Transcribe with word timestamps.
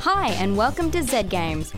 Hi, 0.00 0.30
and 0.30 0.56
welcome 0.56 0.90
to 0.92 1.02
Zed 1.02 1.28
Games. 1.28 1.74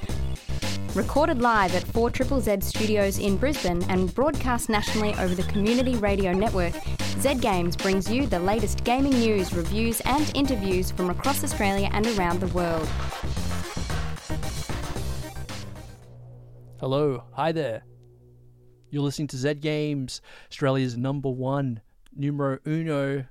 Recorded 0.95 1.43
live 1.43 1.75
at 1.75 1.83
4 1.83 2.09
Triple 2.09 2.41
Z 2.41 2.61
Studios 2.61 3.19
in 3.19 3.37
Brisbane 3.37 3.83
and 3.91 4.15
broadcast 4.15 4.69
nationally 4.69 5.13
over 5.15 5.35
the 5.35 5.43
Community 5.43 5.97
Radio 5.97 6.33
Network, 6.33 6.73
Zed 7.19 7.41
Games 7.41 7.75
brings 7.75 8.09
you 8.09 8.29
the 8.29 8.39
latest 8.39 8.85
gaming 8.85 9.15
news, 9.19 9.53
reviews, 9.53 10.01
and 10.03 10.31
interviews 10.37 10.93
from 10.93 11.11
across 11.11 11.43
Australia 11.43 11.91
and 11.93 12.07
around 12.17 12.39
the 12.39 12.47
world. 12.55 12.87
Hello, 16.79 17.25
hi 17.33 17.51
there. 17.51 17.83
You're 18.91 19.03
listening 19.03 19.29
to 19.29 19.37
Zed 19.37 19.61
Games, 19.61 20.23
Australia's 20.49 20.97
number 20.97 21.29
one, 21.29 21.81
numero 22.15 22.61
uno, 22.65 23.25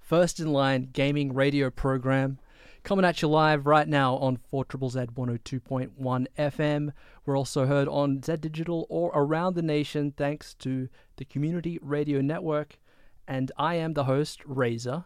first 0.00 0.40
in 0.40 0.50
line 0.54 0.88
gaming 0.90 1.34
radio 1.34 1.68
program. 1.68 2.38
Coming 2.84 3.04
at 3.04 3.20
you 3.20 3.28
live 3.28 3.66
right 3.66 3.86
now 3.86 4.14
on 4.16 4.36
4 4.50 4.64
Triple 4.64 4.88
Z 4.88 5.00
102.1 5.14 6.26
FM. 6.38 6.92
We're 7.26 7.36
also 7.36 7.66
heard 7.66 7.86
on 7.88 8.22
Z 8.22 8.36
Digital 8.36 8.86
or 8.88 9.10
around 9.14 9.54
the 9.56 9.62
nation 9.62 10.12
thanks 10.16 10.54
to 10.54 10.88
the 11.16 11.24
Community 11.26 11.78
Radio 11.82 12.20
Network. 12.22 12.78
And 13.26 13.52
I 13.58 13.74
am 13.74 13.92
the 13.92 14.04
host, 14.04 14.40
Razor. 14.46 15.04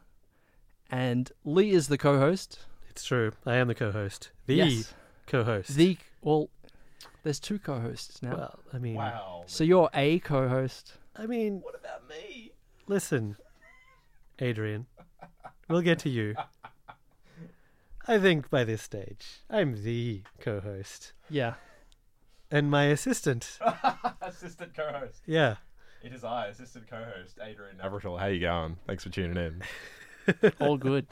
And 0.90 1.32
Lee 1.44 1.72
is 1.72 1.88
the 1.88 1.98
co 1.98 2.18
host. 2.20 2.66
It's 2.88 3.04
true. 3.04 3.32
I 3.46 3.56
am 3.56 3.68
the 3.68 3.74
co-host. 3.74 4.30
The 4.46 4.54
Yes. 4.56 4.94
co-host. 5.26 5.74
The, 5.74 5.96
well, 6.20 6.50
there's 7.24 7.40
two 7.40 7.58
co 7.58 7.80
hosts 7.80 8.22
now. 8.22 8.36
Well, 8.36 8.58
I 8.74 8.78
mean, 8.78 8.94
Wow. 8.96 9.44
so 9.46 9.64
you're 9.64 9.88
a 9.94 10.18
co 10.20 10.46
host. 10.48 10.98
I 11.16 11.24
mean, 11.26 11.62
What 11.62 11.74
about 11.74 12.06
me? 12.08 12.52
listen, 12.86 13.36
Adrian. 14.38 14.86
We'll 15.68 15.80
get 15.80 15.98
to 16.00 16.10
you. 16.10 16.34
I 18.08 18.18
think 18.18 18.50
by 18.50 18.64
this 18.64 18.82
stage, 18.82 19.40
I'm 19.48 19.84
the 19.84 20.22
co-host, 20.40 21.12
Yeah. 21.30 21.54
and 22.50 22.70
my 22.70 22.84
assistant. 22.86 23.58
assistant 24.20 24.74
co-host. 24.74 25.22
Yeah. 25.26 25.56
It 26.02 26.12
is 26.12 26.24
I, 26.24 26.46
assistant 26.48 26.88
co-host 26.88 27.38
Adrian 27.40 27.80
Averill. 27.80 28.18
How 28.18 28.26
you 28.26 28.40
going? 28.40 28.76
Thanks 28.88 29.04
for 29.04 29.10
tuning 29.10 29.36
in. 29.36 30.52
All 30.60 30.76
good. 30.76 31.06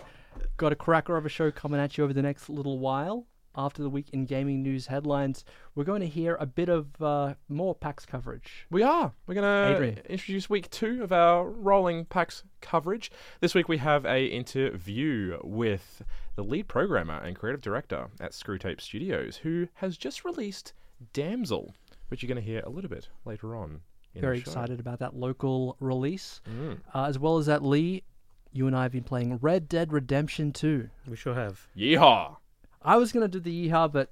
Got 0.57 0.73
a 0.73 0.77
cracker 0.77 1.17
of 1.17 1.25
a 1.25 1.29
show 1.29 1.51
coming 1.53 1.79
at 1.81 1.97
you 1.97 2.05
over 2.05 2.13
the 2.13 2.23
next 2.23 2.49
little 2.49 2.79
while. 2.81 3.27
After 3.57 3.83
the 3.83 3.91
week 3.91 4.11
in 4.13 4.27
gaming 4.27 4.63
news 4.63 4.87
headlines, 4.87 5.45
we're 5.75 5.85
going 5.85 6.03
to 6.03 6.07
hear 6.07 6.37
a 6.39 6.47
bit 6.47 6.69
of 6.69 7.03
uh, 7.03 7.35
more 7.49 7.75
PAX 7.75 8.07
coverage. 8.07 8.67
We 8.71 8.83
are. 8.85 9.13
We're 9.27 9.35
going 9.35 9.75
to 9.75 10.13
introduce 10.13 10.49
week 10.49 10.71
two 10.71 11.03
of 11.03 11.11
our 11.11 11.49
rolling 11.49 12.05
PAX 12.05 12.45
coverage. 12.61 13.11
This 13.41 13.53
week 13.55 13.69
we 13.69 13.79
have 13.79 14.07
a 14.07 14.25
interview 14.27 15.39
with 15.43 16.03
the 16.37 16.45
lead 16.45 16.69
programmer 16.69 17.19
and 17.19 17.35
creative 17.35 17.61
director 17.61 18.07
at 18.21 18.33
Screwtape 18.33 18.81
Studios, 18.81 19.39
who 19.39 19.67
has 19.75 19.97
just 19.97 20.25
released 20.25 20.73
Damsel, 21.13 21.75
which 22.09 22.23
you're 22.23 22.29
going 22.29 22.43
to 22.43 22.49
hear 22.49 22.63
a 22.65 22.71
little 22.71 22.91
bit 22.91 23.09
later 23.25 23.57
on. 23.57 23.81
In 24.15 24.21
Very 24.21 24.39
the 24.39 24.45
show. 24.45 24.51
excited 24.53 24.79
about 24.81 25.01
that 25.01 25.17
local 25.17 25.77
release. 25.81 26.41
Mm. 26.49 26.79
Uh, 26.95 27.05
as 27.05 27.19
well 27.19 27.39
as 27.39 27.47
that, 27.47 27.65
Lee, 27.65 28.05
you 28.53 28.69
and 28.69 28.77
I 28.77 28.85
have 28.85 28.93
been 28.93 29.05
playing 29.05 29.39
Red 29.43 29.69
Dead 29.69 29.93
Redemption 29.93 30.53
2. 30.53 30.89
We 31.09 31.17
sure 31.17 31.35
have. 31.35 31.67
Yeehaw! 31.77 32.37
I 32.83 32.97
was 32.97 33.13
going 33.13 33.29
to 33.29 33.29
do 33.29 33.41
the 33.41 33.69
yeehaw, 33.71 33.93
but 33.93 34.11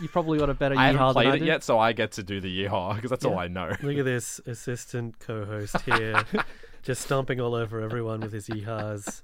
you 0.00 0.08
probably 0.08 0.38
got 0.38 0.50
a 0.50 0.54
better 0.54 0.74
I 0.78 0.92
yeehaw 0.92 0.92
haven't 0.92 0.98
than 1.06 1.12
played 1.14 1.26
I 1.28 1.34
it 1.36 1.38
did. 1.40 1.46
yet, 1.48 1.62
so 1.64 1.78
I 1.78 1.92
get 1.92 2.12
to 2.12 2.22
do 2.22 2.40
the 2.40 2.64
yeehaw 2.64 2.94
because 2.96 3.10
that's 3.10 3.24
all 3.24 3.38
I 3.38 3.48
know. 3.48 3.72
Look 3.82 3.98
at 3.98 4.04
this 4.04 4.40
assistant 4.46 5.18
co-host 5.20 5.80
here, 5.86 6.24
just 6.82 7.02
stomping 7.02 7.40
all 7.40 7.54
over 7.54 7.80
everyone 7.80 8.20
with 8.20 8.32
his 8.32 8.48
ehas. 8.48 9.22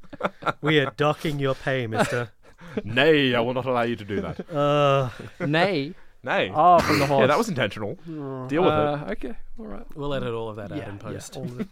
We 0.61 0.79
are 0.81 0.93
docking 0.97 1.39
your 1.39 1.55
pay, 1.55 1.87
Mister. 1.87 2.31
Nay, 2.85 3.35
I 3.35 3.41
will 3.41 3.55
not 3.55 3.67
allow 3.67 3.83
you 3.83 3.97
to 3.97 4.05
do 4.05 4.21
that. 4.23 4.51
Uh, 4.51 5.11
Nay. 5.45 5.95
Nay. 6.23 6.51
Oh, 6.55 6.79
from 6.81 6.99
the 6.99 7.07
horse. 7.07 7.21
yeah, 7.21 7.27
that 7.27 7.39
was 7.39 7.49
intentional. 7.49 7.95
Deal 8.05 8.63
with 8.63 8.73
it. 8.73 8.79
uh, 8.79 9.05
Okay, 9.11 9.35
all 9.59 9.67
right. 9.67 9.87
we'll 9.95 10.13
edit 10.15 10.33
all 10.35 10.49
of 10.49 10.57
that 10.57 10.73
out 10.73 10.89
in 10.89 10.99
post. 10.99 11.35
Yeah, 11.37 11.43
all 11.43 11.47
of 11.49 11.61
it. 11.61 11.69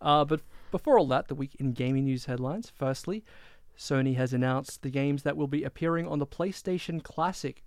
uh, 0.00 0.24
but 0.24 0.40
before 0.70 0.98
all 0.98 1.06
that, 1.08 1.28
the 1.28 1.34
week 1.34 1.56
in 1.58 1.72
gaming 1.72 2.04
news 2.04 2.26
headlines. 2.26 2.70
Firstly, 2.76 3.24
Sony 3.76 4.16
has 4.16 4.32
announced 4.32 4.82
the 4.82 4.90
games 4.90 5.22
that 5.22 5.36
will 5.36 5.48
be 5.48 5.64
appearing 5.64 6.06
on 6.06 6.18
the 6.18 6.26
PlayStation 6.26 7.02
Classic, 7.02 7.62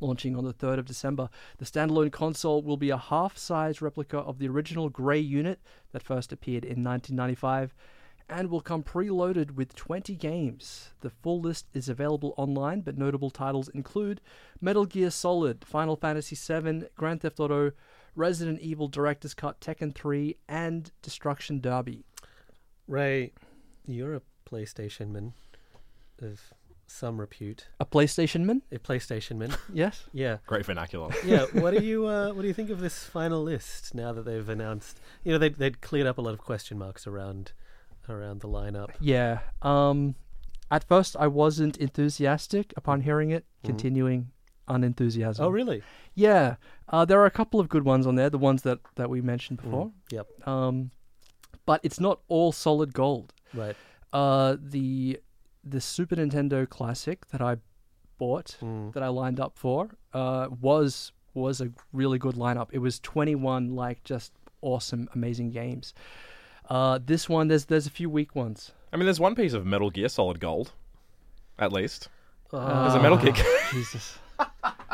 launching 0.00 0.34
on 0.34 0.44
the 0.44 0.54
3rd 0.54 0.78
of 0.78 0.86
December. 0.86 1.28
The 1.58 1.64
standalone 1.64 2.12
console 2.12 2.62
will 2.62 2.76
be 2.76 2.90
a 2.90 2.96
half 2.96 3.36
size 3.36 3.82
replica 3.82 4.18
of 4.18 4.38
the 4.38 4.48
original 4.48 4.88
Grey 4.88 5.18
unit 5.18 5.60
that 5.92 6.02
first 6.02 6.32
appeared 6.32 6.64
in 6.64 6.82
1995 6.82 7.74
and 8.28 8.48
will 8.48 8.60
come 8.60 8.82
preloaded 8.82 9.52
with 9.52 9.74
20 9.74 10.14
games. 10.14 10.90
The 11.00 11.10
full 11.10 11.40
list 11.40 11.66
is 11.74 11.88
available 11.88 12.32
online, 12.36 12.80
but 12.80 12.96
notable 12.96 13.30
titles 13.30 13.68
include 13.68 14.20
Metal 14.60 14.86
Gear 14.86 15.10
Solid, 15.10 15.64
Final 15.64 15.96
Fantasy 15.96 16.36
VII, 16.36 16.84
Grand 16.96 17.22
Theft 17.22 17.40
Auto, 17.40 17.72
Resident 18.14 18.60
Evil 18.60 18.86
Director's 18.86 19.34
Cut, 19.34 19.60
Tekken 19.60 19.94
3, 19.94 20.36
and 20.48 20.92
Destruction 21.02 21.60
Derby. 21.60 22.04
Ray, 22.86 23.32
you're 23.86 24.14
a 24.14 24.22
PlayStation 24.48 25.10
man 25.10 25.34
of 26.22 26.40
some 26.86 27.20
repute. 27.20 27.68
A 27.78 27.86
PlayStation 27.86 28.42
man? 28.44 28.62
A 28.72 28.78
PlayStation 28.78 29.36
man. 29.36 29.56
Yes. 29.72 30.04
Yeah. 30.12 30.38
Great 30.46 30.66
vernacular. 30.66 31.10
yeah. 31.24 31.46
What 31.52 31.72
do 31.76 31.82
you 31.84 32.06
uh, 32.06 32.32
What 32.32 32.42
do 32.42 32.48
you 32.48 32.54
think 32.54 32.70
of 32.70 32.80
this 32.80 33.04
final 33.04 33.42
list 33.42 33.94
now 33.94 34.12
that 34.12 34.24
they've 34.24 34.48
announced? 34.48 35.00
You 35.24 35.32
know, 35.32 35.38
they 35.38 35.50
they'd 35.50 35.80
cleared 35.80 36.06
up 36.06 36.18
a 36.18 36.20
lot 36.20 36.32
of 36.32 36.38
question 36.40 36.78
marks 36.78 37.06
around 37.06 37.52
around 38.08 38.40
the 38.40 38.48
lineup. 38.48 38.90
Yeah. 39.00 39.40
Um, 39.62 40.16
at 40.70 40.84
first, 40.84 41.16
I 41.18 41.26
wasn't 41.26 41.76
enthusiastic 41.78 42.72
upon 42.76 43.02
hearing 43.02 43.30
it, 43.30 43.44
continuing 43.64 44.30
unenthusiasm. 44.68 45.44
Oh, 45.44 45.48
really? 45.48 45.82
Yeah. 46.14 46.56
Uh, 46.88 47.04
there 47.04 47.20
are 47.20 47.26
a 47.26 47.30
couple 47.30 47.60
of 47.60 47.68
good 47.68 47.84
ones 47.84 48.06
on 48.06 48.14
there, 48.14 48.30
the 48.30 48.38
ones 48.38 48.62
that, 48.62 48.78
that 48.96 49.10
we 49.10 49.20
mentioned 49.20 49.62
before. 49.62 49.90
Yep. 50.10 50.46
Um, 50.46 50.90
but 51.66 51.80
it's 51.82 51.98
not 52.00 52.20
all 52.28 52.52
solid 52.52 52.94
gold. 52.94 53.32
Right. 53.52 53.76
Uh, 54.12 54.56
the 54.60 55.18
the 55.64 55.80
Super 55.80 56.16
Nintendo 56.16 56.68
Classic 56.68 57.26
that 57.28 57.40
I 57.40 57.56
bought, 58.18 58.56
Mm. 58.60 58.92
that 58.92 59.02
I 59.02 59.08
lined 59.08 59.40
up 59.40 59.56
for, 59.56 59.90
uh, 60.12 60.48
was 60.60 61.12
was 61.32 61.60
a 61.60 61.70
really 61.92 62.18
good 62.18 62.34
lineup. 62.34 62.68
It 62.72 62.78
was 62.80 62.98
21 63.00 63.76
like 63.76 64.02
just 64.02 64.32
awesome, 64.62 65.08
amazing 65.14 65.50
games. 65.50 65.94
Uh, 66.68 66.98
this 67.04 67.28
one, 67.28 67.48
there's 67.48 67.66
there's 67.66 67.86
a 67.86 67.90
few 67.90 68.10
weak 68.10 68.34
ones. 68.34 68.72
I 68.92 68.96
mean, 68.96 69.04
there's 69.06 69.20
one 69.20 69.34
piece 69.36 69.52
of 69.52 69.64
Metal 69.64 69.90
Gear 69.90 70.08
Solid 70.08 70.40
Gold, 70.40 70.72
at 71.58 71.72
least. 71.72 72.08
Uh, 72.52 72.82
There's 72.82 72.94
a 72.94 73.00
Metal 73.02 73.16
Gear. 73.16 73.32
Jesus. 73.70 74.18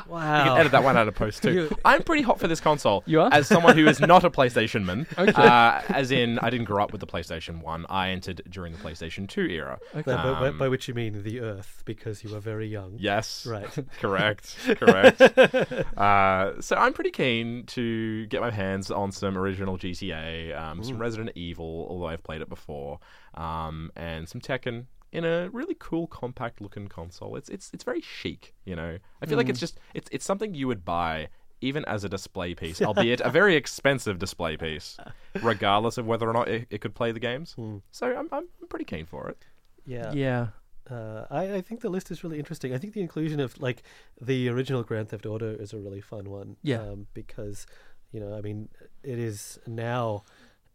You 0.07 0.13
wow. 0.13 0.45
can 0.45 0.59
edit 0.61 0.73
that 0.73 0.85
one 0.85 0.97
out 0.97 1.09
of 1.09 1.15
post 1.17 1.43
too. 1.43 1.53
You- 1.53 1.77
I'm 1.85 2.03
pretty 2.03 2.23
hot 2.23 2.39
for 2.39 2.47
this 2.47 2.61
console. 2.61 3.03
You 3.07 3.23
are? 3.23 3.29
As 3.33 3.49
someone 3.49 3.77
who 3.77 3.87
is 3.89 3.99
not 3.99 4.23
a 4.25 4.31
PlayStation 4.31 4.85
man. 4.85 5.07
Okay. 5.19 5.33
Uh, 5.33 5.81
as 5.89 6.11
in, 6.13 6.39
I 6.39 6.51
didn't 6.51 6.67
grow 6.67 6.83
up 6.85 6.93
with 6.93 7.01
the 7.01 7.07
PlayStation 7.07 7.63
1. 7.63 7.87
I 7.89 8.11
entered 8.11 8.43
during 8.49 8.73
the 8.73 8.79
PlayStation 8.79 9.29
2 9.29 9.47
era. 9.47 9.79
By, 9.93 10.03
by- 10.03 10.15
by- 10.17 10.49
Um, 10.49 10.59
by 10.59 10.69
which 10.69 10.87
you 10.87 10.95
mean 10.95 11.23
the 11.25 11.41
Earth, 11.41 11.83
because 11.85 12.23
you 12.23 12.31
were 12.31 12.39
very 12.39 12.69
young. 12.69 12.97
Yes. 12.99 13.47
Right. 13.47 13.67
Correct. 14.01 14.57
Correct. 14.77 15.21
uh, 15.99 16.61
so 16.61 16.77
I'm 16.77 16.93
pretty 16.93 17.11
keen 17.11 17.65
to 17.67 18.27
get 18.27 18.41
my 18.41 18.51
hands 18.51 18.91
on 18.91 19.11
some 19.11 19.37
original 19.37 19.77
GTA, 19.79 20.57
um, 20.57 20.85
some 20.85 20.99
Resident 20.99 21.33
Evil, 21.35 21.87
although 21.91 22.07
I've 22.07 22.23
played 22.23 22.43
it 22.43 22.49
before, 22.49 23.01
um, 23.35 23.91
and 23.97 24.29
some 24.29 24.41
Tekken 24.41 24.85
in 25.13 25.25
a 25.25 25.49
really 25.51 25.77
cool, 25.79 26.07
compact 26.07 26.61
looking 26.61 26.89
console. 26.89 27.37
It's 27.37 27.49
it's 27.49 27.71
it's 27.73 27.85
very 27.85 28.01
chic. 28.01 28.55
You 28.65 28.77
know, 28.77 28.99
I 29.23 29.27
feel 29.27 29.37
like 29.37 29.49
it's 29.49 29.61
just 29.61 29.79
it's 29.95 30.09
it's 30.13 30.25
something 30.25 30.55
you 30.55 30.69
would 30.69 30.85
buy. 30.85 31.29
Even 31.63 31.87
as 31.87 32.05
a 32.05 32.09
display 32.11 32.55
piece, 32.55 32.83
albeit 32.89 33.23
a 33.23 33.31
very 33.31 33.57
expensive 33.57 34.19
display 34.19 34.59
piece, 34.59 34.99
regardless 35.43 35.97
of 35.97 36.07
whether 36.07 36.29
or 36.29 36.35
not 36.35 36.49
it, 36.49 36.67
it 36.69 36.83
could 36.83 36.95
play 36.95 37.13
the 37.13 37.19
games. 37.19 37.57
So 37.91 38.07
I'm, 38.07 38.29
I'm 38.31 38.47
I'm 38.61 38.69
pretty 38.69 38.85
keen 38.85 39.07
for 39.07 39.31
it. 39.31 39.39
Yeah. 39.87 40.13
Yeah. 40.13 40.49
Uh, 40.91 41.27
I, 41.31 41.55
I 41.55 41.61
think 41.63 41.81
the 41.81 41.89
list 41.89 42.11
is 42.11 42.23
really 42.23 42.39
interesting. 42.39 42.75
I 42.75 42.79
think 42.79 42.93
the 42.93 43.01
inclusion 43.01 43.41
of 43.41 43.61
like 43.61 43.83
the 44.21 44.49
original 44.49 44.83
Grand 44.83 45.09
Theft 45.09 45.27
Auto 45.27 45.55
is 45.55 45.73
a 45.73 45.79
really 45.79 46.01
fun 46.01 46.31
one. 46.31 46.57
Yeah. 46.63 46.81
Um, 46.81 47.07
because, 47.15 47.67
you 48.13 48.21
know, 48.21 48.37
I 48.37 48.41
mean, 48.41 48.69
it 49.03 49.19
is 49.19 49.59
now 49.67 50.25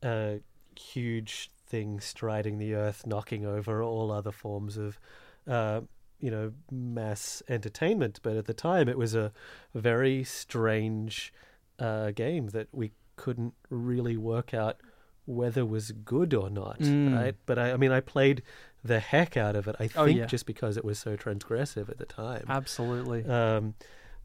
a 0.04 0.40
huge 0.78 1.52
thing 1.72 2.00
striding 2.00 2.58
the 2.58 2.74
earth, 2.76 3.08
knocking 3.08 3.46
over 3.46 3.82
all 3.82 4.12
other 4.12 4.32
forms 4.32 4.78
of, 4.78 5.00
uh, 5.48 5.82
you 6.20 6.30
know, 6.30 6.52
mass 6.70 7.42
entertainment. 7.48 8.20
But 8.22 8.36
at 8.38 8.46
the 8.46 8.54
time, 8.54 8.88
it 8.90 8.98
was 8.98 9.16
a 9.16 9.32
very 9.74 10.24
strange 10.24 11.34
uh, 11.80 12.12
game 12.12 12.50
that 12.50 12.68
we 12.72 12.92
couldn't 13.16 13.54
really 13.70 14.18
work 14.18 14.54
out 14.54 14.78
whether 15.26 15.64
was 15.66 15.92
good 15.92 16.34
or 16.34 16.50
not, 16.50 16.80
Mm. 16.80 17.16
right? 17.16 17.36
But 17.46 17.58
I, 17.58 17.72
I 17.74 17.78
mean, 17.78 17.92
I 17.92 18.00
played 18.02 18.42
the 18.84 19.00
heck 19.00 19.38
out 19.38 19.56
of 19.56 19.68
it. 19.68 19.76
I 19.80 19.88
Oh, 19.96 20.06
think 20.06 20.18
yeah. 20.20 20.26
just 20.26 20.46
because 20.46 20.76
it 20.78 20.84
was 20.84 20.98
so 21.00 21.16
transgressive 21.16 21.88
at 21.90 21.98
the 22.00 22.06
time. 22.06 22.46
Absolutely. 22.50 23.24
Um, 23.26 23.76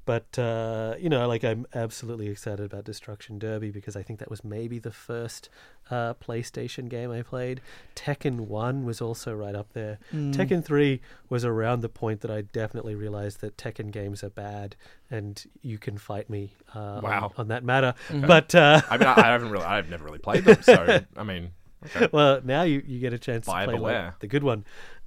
but 0.06 0.38
uh, 0.38 0.94
you 0.98 1.10
know, 1.10 1.28
like 1.28 1.44
I'm 1.44 1.66
absolutely 1.74 2.28
excited 2.28 2.64
about 2.64 2.84
Destruction 2.84 3.38
Derby 3.38 3.70
because 3.70 3.96
I 3.96 4.02
think 4.02 4.18
that 4.20 4.30
was 4.30 4.42
maybe 4.42 4.78
the 4.78 4.90
first 4.92 5.50
uh, 5.90 6.14
PlayStation 6.14 6.88
game 6.88 7.10
I 7.10 7.20
played. 7.22 7.60
Tekken 7.94 8.46
One 8.46 8.84
was 8.86 9.02
also 9.02 9.34
right 9.34 9.54
up 9.54 9.72
there. 9.74 9.98
Mm. 10.14 10.32
Tekken 10.34 10.64
Three 10.64 11.00
was 11.28 11.44
around 11.44 11.80
the 11.82 11.88
point 11.90 12.22
that 12.22 12.30
I 12.30 12.40
definitely 12.42 12.94
realized 12.94 13.40
that 13.42 13.58
Tekken 13.58 13.90
games 13.90 14.24
are 14.24 14.30
bad, 14.30 14.76
and 15.10 15.44
you 15.60 15.76
can 15.76 15.98
fight 15.98 16.30
me 16.30 16.52
uh, 16.74 17.00
Wow. 17.02 17.32
on, 17.36 17.42
on 17.42 17.48
that 17.48 17.64
matter. 17.64 17.92
Mhm. 18.08 18.26
But 18.26 18.54
uh, 18.54 18.80
I 18.88 18.96
mean, 18.96 19.08
I, 19.08 19.14
I 19.20 19.26
haven't 19.26 19.50
really, 19.50 19.64
I've 19.66 19.90
never 19.90 20.04
really 20.04 20.18
played 20.18 20.44
them, 20.44 20.62
so 20.62 21.00
I 21.16 21.22
mean, 21.24 21.50
okay. 21.84 22.08
well, 22.12 22.40
now 22.44 22.62
you, 22.62 22.82
you 22.86 23.00
get 23.00 23.12
a 23.12 23.18
chance 23.18 23.46
Buyer 23.46 23.66
to 23.66 23.72
play 23.76 23.80
like, 23.80 24.20
the 24.20 24.28
good 24.28 24.44
one. 24.44 24.64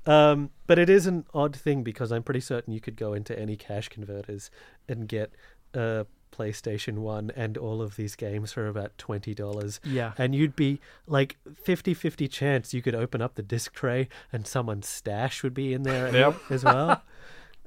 Um, 0.10 0.50
but 0.68 0.80
it 0.80 0.90
is 0.90 1.06
an 1.06 1.26
odd 1.34 1.56
thing 1.56 1.84
because 1.84 2.12
I'm 2.12 2.24
pretty 2.24 2.40
certain 2.40 2.74
you 2.74 2.82
could 2.82 2.96
go 2.96 3.14
into 3.14 3.38
any 3.38 3.56
cash 3.56 3.90
converters 3.90 4.50
and 4.88 5.08
get 5.08 5.32
a 5.74 6.06
PlayStation 6.32 7.00
1 7.00 7.32
and 7.36 7.58
all 7.58 7.82
of 7.82 7.96
these 7.96 8.16
games 8.16 8.52
for 8.54 8.68
about 8.68 8.98
$20. 8.98 9.80
Yeah. 9.84 10.14
And 10.18 10.34
you'd 10.34 10.56
be 10.56 10.80
like 11.06 11.38
50 11.64 11.94
50 11.94 12.28
chance 12.28 12.74
you 12.74 12.82
could 12.82 12.96
open 12.96 13.22
up 13.22 13.36
the 13.36 13.44
disc 13.44 13.74
tray 13.74 14.08
and 14.32 14.48
someone's 14.48 14.88
stash 14.88 15.44
would 15.44 15.54
be 15.54 15.74
in 15.74 15.84
there 15.84 16.12
Yep. 16.16 16.36
as 16.50 16.64
well. 16.64 17.02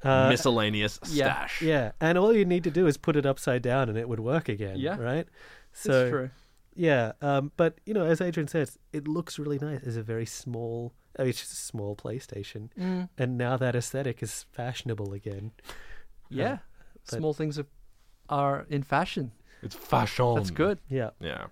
Uh, 0.05 0.27
miscellaneous 0.27 0.99
yeah, 1.07 1.45
stash. 1.45 1.61
yeah, 1.61 1.93
and 2.01 2.17
all 2.17 2.33
you 2.35 2.43
need 2.43 2.65
to 2.65 2.69
do 2.69 2.87
is 2.87 2.97
put 2.97 3.15
it 3.15 3.25
upside 3.25 3.61
down 3.61 3.87
and 3.87 3.97
it 3.97 4.09
would 4.09 4.19
work 4.19 4.49
again. 4.49 4.75
Yeah. 4.77 4.97
Right? 4.97 5.25
That's 5.71 5.81
So, 5.81 6.09
true. 6.09 6.29
yeah, 6.75 7.13
um, 7.21 7.53
but 7.55 7.79
you 7.85 7.93
know, 7.93 8.03
as 8.05 8.19
Adrian 8.19 8.49
says, 8.49 8.77
it 8.91 9.07
looks 9.07 9.39
really 9.39 9.59
nice. 9.59 9.81
It's 9.83 9.95
a 9.95 10.03
very 10.03 10.25
small, 10.25 10.91
I 11.17 11.23
mean, 11.23 11.29
it's 11.29 11.39
just 11.39 11.53
a 11.53 11.55
small 11.55 11.95
PlayStation, 11.95 12.69
Mm. 12.79 13.09
and 13.17 13.37
now 13.37 13.55
that 13.57 13.75
aesthetic 13.75 14.23
is 14.23 14.45
fashionable 14.51 15.13
again. 15.13 15.51
Yeah. 16.29 16.57
but- 17.09 17.17
Small 17.19 17.33
things 17.33 17.59
are, 17.59 17.67
are 18.29 18.65
in 18.69 18.81
fashion. 18.83 19.31
It's 19.61 19.75
fashion. 19.75 20.35
That's 20.35 20.49
good. 20.51 20.79
Yeah, 20.89 21.11
Yeah. 21.19 21.45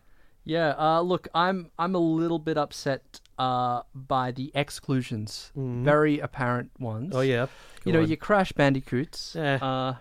Yeah. 0.44 0.74
Uh, 0.78 1.02
look, 1.02 1.28
I'm 1.36 1.70
I'm 1.78 1.94
a 1.94 2.00
little 2.00 2.40
bit 2.40 2.58
upset 2.58 3.22
uh, 3.38 3.84
by 3.94 4.32
the 4.32 4.52
exclusions. 4.56 5.52
Mhm. 5.56 5.84
Very 5.84 6.20
apparent 6.20 6.72
ones. 6.80 7.14
Oh 7.16 7.22
yeah, 7.22 7.46
You 7.86 7.92
Go 7.94 8.00
know, 8.00 8.04
on. 8.04 8.08
your 8.10 8.18
Crash 8.18 8.52
Bandicoots. 8.54 9.36
Yeah. 9.36 9.60
Uh, 9.62 9.96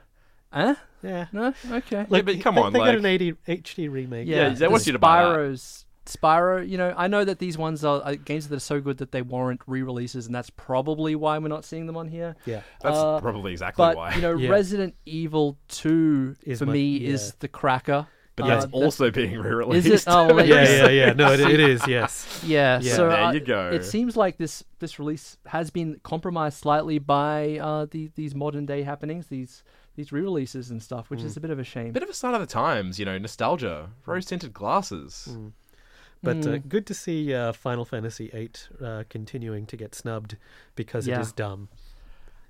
eh? 0.55 0.75
yeah. 1.03 1.27
No. 1.33 1.53
Okay. 1.71 2.07
Yeah, 2.09 2.23
but 2.23 2.41
come 2.41 2.55
they, 2.55 2.61
on, 2.63 2.73
they 2.73 2.79
like- 2.79 2.89
got 2.89 2.95
an 2.99 3.07
80, 3.07 3.33
HD 3.47 3.89
remake. 3.91 4.27
Yeah, 4.29 4.49
they 4.49 4.55
the 4.55 4.71
want 4.71 4.87
you 4.87 4.93
to 4.95 4.99
buy 4.99 5.23
that. 5.25 5.29
Spyro's 5.37 5.85
Spyro, 6.11 6.69
you 6.69 6.77
know, 6.79 6.93
I 6.97 7.07
know 7.07 7.25
that 7.25 7.39
these 7.39 7.57
ones 7.57 7.85
are 7.85 8.03
uh, 8.05 8.15
games 8.25 8.49
that 8.49 8.57
are 8.57 8.61
so 8.61 8.81
good 8.81 8.99
that 8.99 9.13
they 9.13 9.23
warrant 9.23 9.61
re-releases, 9.67 10.27
and 10.27 10.35
that's 10.35 10.51
probably 10.51 11.15
why 11.15 11.39
we're 11.39 11.49
not 11.49 11.65
seeing 11.65 11.87
them 11.87 11.97
on 11.97 12.09
here. 12.09 12.37
yeah. 12.47 12.63
That's 12.83 12.99
Uh, 12.99 13.21
probably 13.21 13.53
exactly 13.53 13.83
But 13.83 13.97
why. 13.97 14.15
you 14.15 14.21
know, 14.23 14.37
Yeah. 14.37 14.51
Resident 14.51 14.95
Evil 15.07 15.59
Two 15.69 16.37
Is 16.45 16.59
for 16.59 16.67
my- 16.67 16.73
me 16.75 16.99
yeah. 16.99 17.11
is 17.11 17.35
the 17.41 17.49
cracker. 17.49 18.07
but 18.37 18.45
Uh, 18.45 18.49
that's 18.49 18.65
that's- 18.67 18.83
also 18.83 19.11
being 19.11 19.39
re-released. 19.39 19.87
Is 19.87 20.03
it? 20.03 20.05
Oh, 20.07 20.35
well, 20.35 20.47
yeah, 20.55 20.63
yeah, 20.65 20.89
yeah. 20.89 21.13
No, 21.13 21.33
it, 21.33 21.41
it 21.41 21.61
is. 21.61 21.87
Yes. 21.87 22.43
Yeah, 22.47 22.81
Yeah. 22.81 22.95
so 22.95 23.09
There 23.11 23.19
uh, 23.21 23.33
you 23.33 23.41
go. 23.41 23.71
It 23.71 23.85
seems 23.85 24.17
like 24.17 24.39
this 24.39 24.65
this 24.79 24.99
release 24.99 25.37
has 25.47 25.71
been 25.71 26.01
compromised 26.03 26.57
slightly 26.59 26.99
by 26.99 27.59
uh, 27.59 27.87
the, 27.91 28.11
these 28.15 28.35
modern 28.35 28.65
day 28.67 28.83
happenings, 28.83 29.27
these 29.27 29.63
these 29.97 30.13
re-releases 30.13 30.71
and 30.71 30.81
stuff, 30.83 31.11
which 31.11 31.21
is 31.23 31.37
a 31.37 31.41
bit 31.41 31.51
of 31.51 31.59
a 31.59 31.65
shame. 31.65 31.93
Bit 31.93 32.05
of 32.05 32.09
a 32.09 32.15
sign 32.15 32.33
of 32.33 32.41
the 32.41 32.47
times, 32.47 32.99
you 32.99 33.05
know, 33.05 33.19
nostalgia, 33.19 33.91
rose 34.07 34.25
tinted 34.25 34.55
glasses. 34.55 35.29
Mm. 35.31 35.53
But 36.23 36.37
uh, 36.47 36.51
Mm. 36.51 36.69
good 36.69 36.87
to 36.87 36.95
see 36.95 37.33
uh, 37.35 37.53
Final 37.53 37.85
Fantasy 37.85 38.29
VIII 38.29 38.51
uh, 38.85 39.05
continuing 39.09 39.65
to 39.67 39.77
get 39.77 39.95
snubbed 39.95 40.37
because 40.75 41.07
Yeah. 41.07 41.19
it 41.19 41.23
is 41.23 41.33
dumb. 41.33 41.69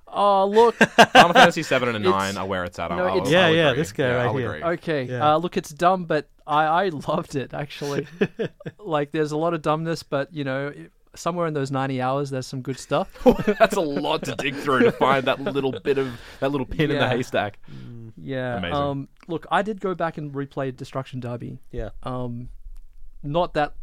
Oh, 0.08 0.44
look. 0.46 0.75
Final 1.12 1.32
Fantasy 1.34 1.62
seven 1.62 1.88
and 1.94 2.05
It's- 2.05 2.12
nine 2.12 2.37
are 2.37 2.46
where 2.46 2.64
it's 2.64 2.78
at. 2.81 2.90
no, 2.90 3.05
I'll, 3.06 3.17
it's- 3.19 3.31
Yeah, 3.31 3.46
I'll 3.46 3.55
yeah, 3.55 3.69
agree. 3.70 3.81
this 3.82 3.93
guy 3.93 4.05
Yeah, 4.08 4.14
right 4.14 4.26
I'll 4.26 4.37
here. 4.37 4.55
agree. 4.55 4.69
Okay. 4.72 5.02
Yeah. 5.05 5.34
Uh, 5.34 5.37
look, 5.38 5.56
it's 5.56 5.70
dumb, 5.70 6.05
but 6.06 6.28
I, 6.46 6.64
I 6.64 6.88
loved 6.88 7.37
it 7.37 7.55
actually. 7.55 8.08
like, 8.78 9.12
there's 9.12 9.31
a 9.31 9.37
lot 9.37 9.55
of 9.55 9.62
dumbness, 9.62 10.02
but 10.02 10.34
you 10.34 10.43
know, 10.43 10.69
it- 10.69 10.90
somewhere 11.14 11.46
in 11.46 11.55
those 11.55 11.70
90 11.70 12.00
hours, 12.02 12.31
there's 12.31 12.46
some 12.46 12.62
good 12.62 12.78
stuff. 12.78 13.08
That's 13.58 13.76
a 13.76 13.81
lot 13.81 14.23
to 14.25 14.34
dig 14.37 14.55
through 14.56 14.81
to 14.84 14.93
find 14.93 15.25
that 15.26 15.40
little 15.40 15.73
bit 15.73 15.99
of 15.99 16.08
that 16.40 16.50
little 16.50 16.66
pin 16.66 16.90
in 16.90 16.99
the 16.99 17.08
haystack. 17.08 17.58
Yeah. 18.16 18.56
Amazing. 18.58 18.75
Um, 18.76 19.08
look, 19.28 19.46
I 19.50 19.62
did 19.62 19.81
go 19.81 19.94
back 19.94 20.19
and 20.19 20.32
replay 20.32 20.75
Destruction 20.76 21.19
Derby. 21.20 21.58
Yeah. 21.73 21.90
Um, 22.05 22.49
not 23.22 23.55
that, 23.55 23.75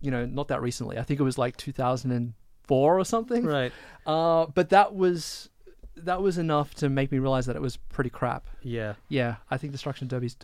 you 0.00 0.10
know, 0.10 0.26
not 0.26 0.48
that 0.48 0.60
recently. 0.62 0.98
I 0.98 1.02
think 1.02 1.20
it 1.20 1.24
was 1.24 1.38
like 1.38 1.56
2004 1.56 2.98
or 2.98 3.04
something. 3.04 3.44
Right. 3.44 3.72
Uh, 4.06 4.46
but 4.46 4.70
that 4.70 4.94
was 4.94 5.50
that 5.96 6.22
was 6.22 6.38
enough 6.38 6.74
to 6.76 6.88
make 6.88 7.10
me 7.10 7.18
realize 7.18 7.46
that 7.46 7.56
it 7.56 7.62
was 7.62 7.76
pretty 7.76 8.10
crap. 8.10 8.46
Yeah. 8.62 8.94
Yeah, 9.08 9.36
I 9.50 9.56
think 9.58 9.72
Destruction 9.72 10.06
Derby's 10.08 10.36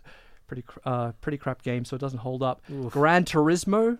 pretty 0.46 0.62
cr- 0.62 0.80
uh 0.84 1.12
pretty 1.20 1.38
crap 1.38 1.62
game, 1.62 1.84
so 1.84 1.94
it 1.96 2.00
doesn't 2.00 2.18
hold 2.18 2.42
up. 2.42 2.60
Oof. 2.70 2.92
Gran 2.92 3.24
Turismo, 3.24 3.98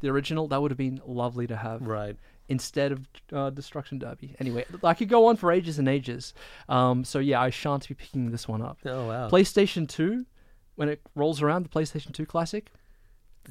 the 0.00 0.08
original, 0.08 0.48
that 0.48 0.60
would 0.60 0.70
have 0.70 0.78
been 0.78 1.00
lovely 1.06 1.46
to 1.46 1.56
have 1.56 1.82
Right. 1.82 2.16
instead 2.48 2.92
of 2.92 3.06
uh, 3.32 3.50
Destruction 3.50 3.98
Derby. 3.98 4.34
Anyway, 4.40 4.64
I 4.82 4.94
could 4.94 5.08
go 5.08 5.26
on 5.26 5.36
for 5.36 5.52
ages 5.52 5.78
and 5.78 5.88
ages. 5.88 6.34
Um, 6.68 7.04
so 7.04 7.18
yeah, 7.20 7.40
I 7.40 7.50
shan't 7.50 7.86
be 7.88 7.94
picking 7.94 8.30
this 8.32 8.48
one 8.48 8.60
up. 8.62 8.78
Oh 8.84 9.06
wow. 9.06 9.28
PlayStation 9.28 9.88
Two, 9.88 10.26
when 10.74 10.88
it 10.88 11.00
rolls 11.14 11.40
around, 11.42 11.62
the 11.64 11.68
PlayStation 11.68 12.12
Two 12.12 12.26
Classic, 12.26 12.70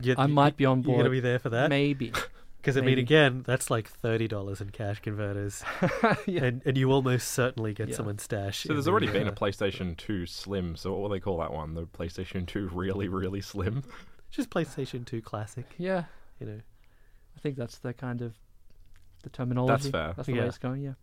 You- 0.01 0.15
I 0.17 0.27
might 0.27 0.57
be 0.57 0.65
on 0.65 0.81
board. 0.81 0.95
You're 0.97 1.03
gonna 1.03 1.11
be 1.11 1.19
there 1.19 1.39
for 1.39 1.49
that 1.49 1.69
maybe. 1.69 2.11
because 2.57 2.77
I 2.77 2.81
mean, 2.81 2.99
again, 2.99 3.43
that's 3.45 3.69
like 3.69 3.87
thirty 3.87 4.27
dollars 4.27 4.59
in 4.61 4.69
cash 4.71 4.99
converters, 4.99 5.63
yeah. 6.27 6.43
and 6.43 6.61
and 6.65 6.77
you 6.77 6.91
almost 6.91 7.29
certainly 7.31 7.73
get 7.73 7.89
Yeah. 7.89 7.95
someone's 7.95 8.23
stash. 8.23 8.63
So 8.63 8.73
there's 8.73 8.87
already 8.87 9.07
the, 9.07 9.13
been 9.13 9.27
uh, 9.27 9.31
a 9.31 9.35
PlayStation 9.35 9.95
2 9.97 10.25
Slim. 10.25 10.75
So 10.75 10.91
what 10.91 11.01
will 11.01 11.09
they 11.09 11.19
call 11.19 11.37
that 11.39 11.53
one? 11.53 11.73
The 11.75 11.85
PlayStation 11.85 12.45
2 12.45 12.69
really, 12.73 13.07
really 13.07 13.41
slim. 13.41 13.83
just 14.31 14.49
PlayStation 14.49 15.05
Two 15.05 15.21
Classic. 15.21 15.65
yeah, 15.77 16.03
You 16.39 16.47
know. 16.47 16.59
I 17.35 17.39
think 17.39 17.55
that's 17.55 17.77
the 17.77 17.93
kind 17.93 18.21
of 18.21 18.33
the 19.23 19.29
terminology. 19.29 19.71
That's 19.83 19.87
fair. 19.89 20.13
That's 20.15 20.25
the 20.27 20.33
Yeah. 20.33 20.41
way 20.41 20.47
it's 20.47 20.57
going. 20.57 20.81
Yeah. 20.81 20.93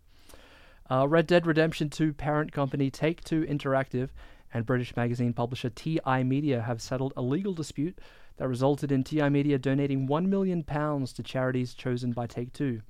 Uh, 0.90 1.06
Red 1.08 1.26
Dead 1.26 1.46
Redemption 1.46 1.88
2 1.88 2.12
parent 2.12 2.52
company 2.52 2.90
Take 2.90 3.24
Two 3.24 3.42
Interactive 3.44 4.10
and 4.52 4.66
British 4.66 4.94
magazine 4.96 5.32
publisher 5.32 5.70
TI 5.70 6.22
Media 6.24 6.60
have 6.62 6.82
settled 6.82 7.12
a 7.16 7.22
legal 7.22 7.54
dispute 7.54 7.98
that 8.36 8.48
resulted 8.48 8.90
in 8.90 9.04
TI 9.04 9.28
Media 9.28 9.58
donating 9.58 10.06
one 10.06 10.28
million 10.28 10.62
pounds 10.62 11.12
to 11.14 11.22
charities 11.22 11.74
chosen 11.74 12.12
by 12.12 12.26
Take 12.26 12.52
Two. 12.52 12.82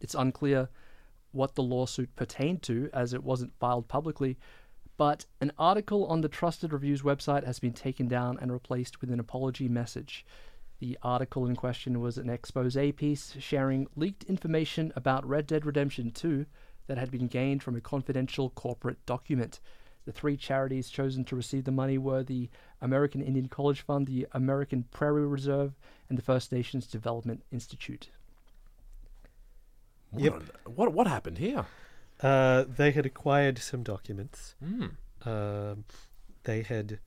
It's 0.00 0.14
unclear 0.14 0.68
what 1.32 1.54
the 1.54 1.62
lawsuit 1.62 2.14
pertained 2.14 2.62
to, 2.62 2.90
as 2.92 3.12
it 3.12 3.24
wasn't 3.24 3.58
filed 3.58 3.88
publicly. 3.88 4.38
But 4.96 5.24
an 5.40 5.52
article 5.58 6.06
on 6.06 6.20
the 6.20 6.28
Trusted 6.28 6.72
Reviews 6.72 7.02
website 7.02 7.44
has 7.44 7.58
been 7.58 7.72
taken 7.72 8.06
down 8.06 8.38
and 8.40 8.52
replaced 8.52 9.00
with 9.00 9.10
an 9.10 9.18
apology 9.18 9.68
message. 9.68 10.24
The 10.80 10.98
article 11.02 11.46
in 11.46 11.56
question 11.56 12.00
was 12.00 12.18
an 12.18 12.28
expose 12.28 12.76
piece 12.96 13.36
sharing 13.38 13.86
leaked 13.96 14.24
information 14.24 14.92
about 14.94 15.26
Red 15.26 15.46
Dead 15.46 15.64
Redemption 15.64 16.10
2 16.10 16.44
that 16.88 16.98
had 16.98 17.10
been 17.10 17.28
gained 17.28 17.62
from 17.62 17.76
a 17.76 17.80
confidential 17.80 18.50
corporate 18.50 19.04
document. 19.06 19.60
The 20.04 20.12
three 20.12 20.36
charities 20.36 20.90
chosen 20.90 21.24
to 21.26 21.36
receive 21.36 21.64
the 21.64 21.70
money 21.70 21.98
were 21.98 22.22
the 22.22 22.50
American 22.80 23.22
Indian 23.22 23.48
College 23.48 23.82
Fund, 23.82 24.06
the 24.06 24.26
American 24.32 24.84
Prairie 24.90 25.26
Reserve, 25.26 25.74
and 26.08 26.18
the 26.18 26.22
First 26.22 26.50
Nations 26.52 26.86
Development 26.86 27.42
Institute. 27.52 28.08
Yep. 30.16 30.32
What, 30.32 30.76
what 30.76 30.92
what 30.92 31.06
happened 31.06 31.38
here? 31.38 31.66
Uh, 32.20 32.64
they 32.68 32.90
had 32.90 33.06
acquired 33.06 33.58
some 33.58 33.82
documents. 33.82 34.54
Hmm. 34.62 34.86
Um, 35.24 35.84
they 36.44 36.62
had 36.62 36.98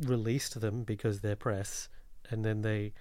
released 0.00 0.60
them 0.60 0.82
because 0.82 1.20
they're 1.20 1.36
press, 1.36 1.88
and 2.30 2.44
then 2.44 2.62
they 2.62 2.92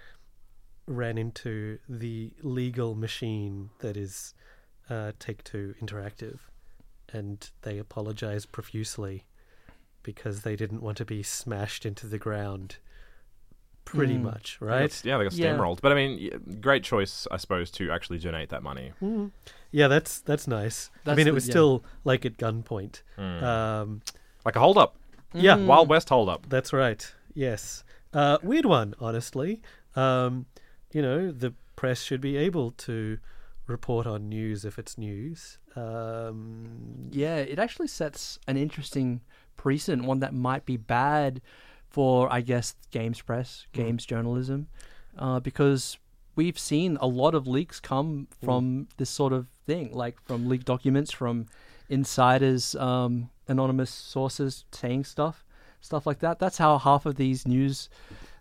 ran 0.86 1.18
into 1.18 1.80
the 1.88 2.34
legal 2.42 2.96
machine 2.96 3.70
that 3.80 3.96
is 3.96 4.34
uh, 4.90 5.12
Take 5.20 5.44
Two 5.44 5.76
Interactive, 5.82 6.40
and 7.14 7.50
they 7.64 7.78
apologized 7.78 8.52
profusely 8.52 9.26
because 10.04 10.42
they 10.42 10.56
didn't 10.56 10.82
want 10.82 10.98
to 10.98 11.06
be 11.06 11.22
smashed 11.24 11.86
into 11.86 12.08
the 12.08 12.18
ground. 12.18 12.78
Pretty 13.86 14.18
Mm. 14.18 14.22
much, 14.22 14.58
They 14.60 14.66
right? 14.68 14.90
got- 14.92 15.06
yeah, 15.06 15.18
they 15.18 15.24
got 15.24 15.34
Yeah. 15.34 15.56
steamrolled. 15.58 15.82
But 15.82 15.92
I 15.92 15.96
mean, 15.96 16.60
great 16.62 16.84
choice, 16.84 17.28
I 17.32 17.38
suppose, 17.38 17.72
to 17.72 17.90
actually 17.92 18.20
donate 18.20 18.50
that 18.50 18.62
money. 18.62 18.94
Mm. 19.02 19.32
Yeah, 19.72 19.88
that's 19.88 20.20
that's 20.22 20.48
nice. 20.48 20.92
I 20.94 21.00
That's 21.06 21.18
mean, 21.18 21.28
it 21.28 21.32
the- 21.32 21.34
was 21.36 21.48
yeah. 21.48 21.52
still 21.54 21.84
like 22.04 22.24
at 22.26 22.38
gunpoint. 22.38 23.02
Hmm. 23.16 23.44
Um, 23.44 24.02
like 24.46 24.56
a 24.56 24.60
hold 24.60 24.78
up. 24.78 24.96
Yeah, 25.34 25.56
Mm. 25.58 25.66
Wild 25.66 25.90
West 25.90 26.10
hold 26.10 26.30
up. 26.30 26.48
That's 26.50 26.72
right. 26.72 27.12
Yes. 27.34 27.84
Uh, 28.14 28.38
weird 28.44 28.66
one, 28.66 28.94
honestly. 29.00 29.62
Um, 29.96 30.46
you 30.92 31.02
know, 31.02 31.32
the 31.32 31.54
press 31.76 32.02
should 32.04 32.22
be 32.22 32.38
able 32.38 32.72
to 32.72 33.18
report 33.68 34.06
on 34.08 34.30
news 34.30 34.66
if 34.66 34.78
it's 34.80 34.98
news. 34.98 35.58
Um, 35.80 37.10
Yeah, 37.12 37.38
it 37.38 37.60
actually 37.60 37.88
sets 37.88 38.40
an 38.48 38.58
interesting 38.58 39.22
precedent, 39.58 40.06
one 40.06 40.20
that 40.20 40.34
might 40.34 40.66
be 40.66 40.78
bad 40.78 41.42
for, 41.90 42.32
I 42.32 42.42
guess, 42.42 42.76
games 42.92 43.22
press, 43.22 43.66
games 43.74 44.06
journalism, 44.06 44.68
uh, 45.18 45.40
because 45.40 45.98
we've 46.36 46.60
seen 46.60 46.98
a 47.02 47.08
lot 47.08 47.34
of 47.36 47.48
leaks 47.48 47.80
come 47.80 48.28
from 48.44 48.88
this 48.98 49.10
sort 49.10 49.34
of 49.34 49.48
thing, 49.66 49.92
like 49.92 50.16
from 50.26 50.48
leaked 50.48 50.66
documents, 50.66 51.12
from 51.12 51.48
insiders, 51.90 52.76
um, 52.76 53.30
anonymous 53.48 53.90
sources 53.90 54.66
saying 54.72 55.04
stuff, 55.04 55.44
stuff 55.82 56.06
like 56.06 56.20
that. 56.20 56.40
That's 56.40 56.58
how 56.58 56.78
half 56.78 57.06
of 57.06 57.16
these 57.16 57.48
news 57.48 57.90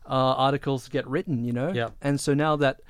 uh, 0.07 0.35
articles 0.37 0.88
get 0.88 1.07
written, 1.07 1.45
you 1.45 1.52
know. 1.52 1.73
Yeah. 1.73 1.88
And 2.02 2.21
so 2.21 2.35
now 2.35 2.57
that 2.57 2.80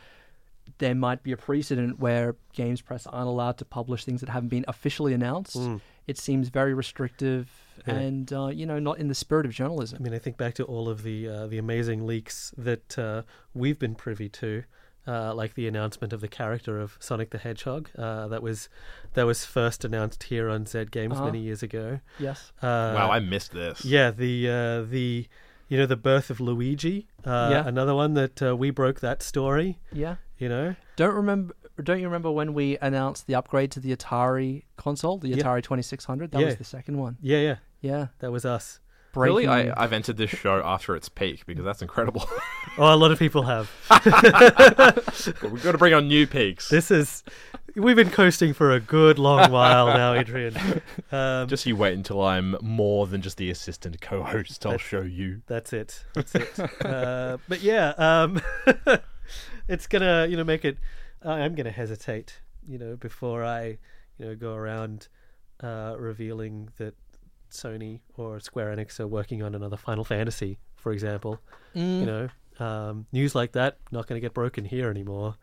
there 0.79 0.95
might 0.95 1.23
be 1.23 1.33
a 1.33 1.37
precedent 1.37 1.99
where 1.99 2.37
games 2.53 2.81
press 2.81 3.07
aren't 3.07 3.29
allowed 3.29 3.57
to 3.59 3.65
publish 3.65 4.05
things 4.05 4.21
that 4.21 4.29
haven't 4.31 4.49
been 4.51 4.65
officially 4.69 5.15
announced, 5.15 5.57
Mm. 5.57 5.81
it 6.07 6.19
seems 6.19 6.49
very 6.51 6.75
restrictive 6.75 7.49
Yeah. 7.87 7.95
and 7.95 8.33
uh, 8.33 8.47
you 8.49 8.67
know 8.67 8.79
not 8.79 8.99
in 8.99 9.09
the 9.09 9.15
spirit 9.15 9.47
of 9.47 9.53
journalism. 9.53 9.99
I 10.01 10.03
mean, 10.03 10.15
I 10.15 10.19
think 10.19 10.37
back 10.37 10.55
to 10.55 10.65
all 10.65 10.89
of 10.89 11.03
the 11.03 11.29
uh, 11.29 11.47
the 11.47 11.59
amazing 11.59 12.07
leaks 12.07 12.53
that 12.59 12.99
uh, 12.99 13.23
we've 13.55 13.79
been 13.79 13.95
privy 13.95 14.29
to, 14.31 14.65
uh, 15.07 15.33
like 15.35 15.55
the 15.55 15.67
announcement 15.69 16.13
of 16.13 16.21
the 16.21 16.29
character 16.29 16.79
of 16.81 16.97
Sonic 17.01 17.31
the 17.31 17.39
Hedgehog. 17.39 17.89
Uh, 17.97 18.27
that 18.29 18.43
was 18.43 18.69
that 19.15 19.25
was 19.27 19.45
first 19.45 19.85
announced 19.85 20.25
here 20.25 20.49
on 20.51 20.67
Zed 20.67 20.91
Games 20.91 21.15
Uh-huh. 21.15 21.27
many 21.27 21.39
years 21.41 21.63
ago. 21.63 22.01
Yes. 22.19 22.53
Uh, 22.61 22.93
wow, 22.99 23.11
I 23.11 23.21
missed 23.21 23.53
this. 23.53 23.85
yeah, 23.85 24.11
the 24.11 24.49
uh, 24.51 24.83
the 24.83 25.29
you 25.69 25.77
know 25.79 25.87
the 25.87 25.97
birth 25.97 26.31
of 26.31 26.41
Luigi. 26.41 27.07
Uh, 27.25 27.49
Yeah. 27.53 27.69
another 27.69 27.95
one 27.95 28.15
that 28.15 28.43
uh, 28.43 28.57
we 28.57 28.71
broke 28.71 29.01
that 29.01 29.23
story. 29.23 29.79
Yeah. 29.93 30.17
You 30.39 30.49
know, 30.49 30.77
Don't 30.97 31.15
remember. 31.15 31.55
Don't 31.83 32.01
you 32.01 32.07
remember 32.07 32.31
when 32.31 32.55
we 32.55 32.77
announced 32.79 33.27
the 33.29 33.35
upgrade 33.37 33.71
to 33.73 33.81
the 33.81 33.95
Atari 33.95 34.65
console, 34.77 35.19
the 35.19 35.29
Yeah. 35.29 35.37
Atari 35.37 35.63
Twenty 35.63 35.83
Six 35.83 36.05
Hundred? 36.07 36.33
That 36.33 36.41
Yeah. 36.41 36.47
was 36.47 36.57
the 36.57 36.65
second 36.65 36.99
one. 36.99 37.17
yeah, 37.21 37.39
yeah, 37.39 37.57
Yeah. 37.81 38.07
that 38.19 38.33
was 38.33 38.45
us. 38.45 38.81
Really, 39.19 39.47
Breaking- 39.47 39.73
I, 39.73 39.83
I've 39.85 39.93
entered 39.93 40.17
this 40.17 40.31
show 40.31 40.63
after 40.65 40.95
its 40.97 41.09
peak 41.09 41.45
because 41.47 41.65
that's 41.65 41.83
incredible. 41.83 42.25
Oh, 42.79 42.95
a 42.95 42.97
lot 42.97 43.11
of 43.11 43.19
people 43.19 43.43
have. 43.43 43.71
But 43.91 45.51
We've 45.51 45.63
got 45.63 45.73
to 45.73 45.79
bring 45.79 45.95
on 45.95 46.07
new 46.09 46.27
peaks. 46.27 46.69
This 46.69 46.91
is. 46.91 47.25
We've 47.75 47.97
been 47.97 48.11
coasting 48.11 48.55
for 48.55 48.73
a 48.73 48.81
good 48.81 49.19
long 49.19 49.51
while 49.53 49.87
now, 49.89 50.15
Adrian. 50.15 50.55
Um, 51.11 51.49
Just 51.49 51.65
you 51.65 51.75
wait 51.75 51.95
until 51.95 52.23
I'm 52.23 52.55
more 52.61 53.07
than 53.07 53.23
just 53.23 53.39
the 53.39 53.51
assistant 53.51 53.99
co-host. 54.01 54.67
I'll 54.67 54.77
show 54.77 55.01
you. 55.01 55.41
That's 55.47 55.73
it. 55.73 56.05
That's 56.13 56.35
it. 56.35 56.59
uh, 56.85 57.39
but 57.49 57.63
yeah, 57.63 57.95
um, 57.97 58.41
it's 59.69 59.87
gonna 59.87 60.27
you 60.29 60.37
know 60.37 60.45
make 60.45 60.65
it. 60.67 60.77
I 61.25 61.41
am 61.41 61.55
gonna 61.55 61.71
hesitate, 61.71 62.41
you 62.69 62.79
know, 62.79 62.95
before 62.97 63.43
I 63.43 63.79
you 64.19 64.27
know 64.27 64.35
go 64.35 64.53
around 64.55 65.09
uh, 65.63 65.95
revealing 65.99 66.69
that 66.77 66.95
Sony 67.51 68.01
or 68.17 68.41
Square 68.41 68.77
Enix 68.77 68.99
are 69.01 69.07
working 69.07 69.43
on 69.43 69.55
another 69.55 69.77
Final 69.77 70.05
Fantasy, 70.05 70.59
for 70.77 70.93
example. 70.93 71.41
Mm. 71.75 72.01
You 72.01 72.07
know, 72.07 72.29
um, 72.65 73.07
news 73.13 73.35
like 73.35 73.53
that 73.53 73.79
not 73.93 74.07
gonna 74.07 74.21
get 74.21 74.35
broken 74.35 74.65
here 74.65 74.91
anymore. 74.91 75.37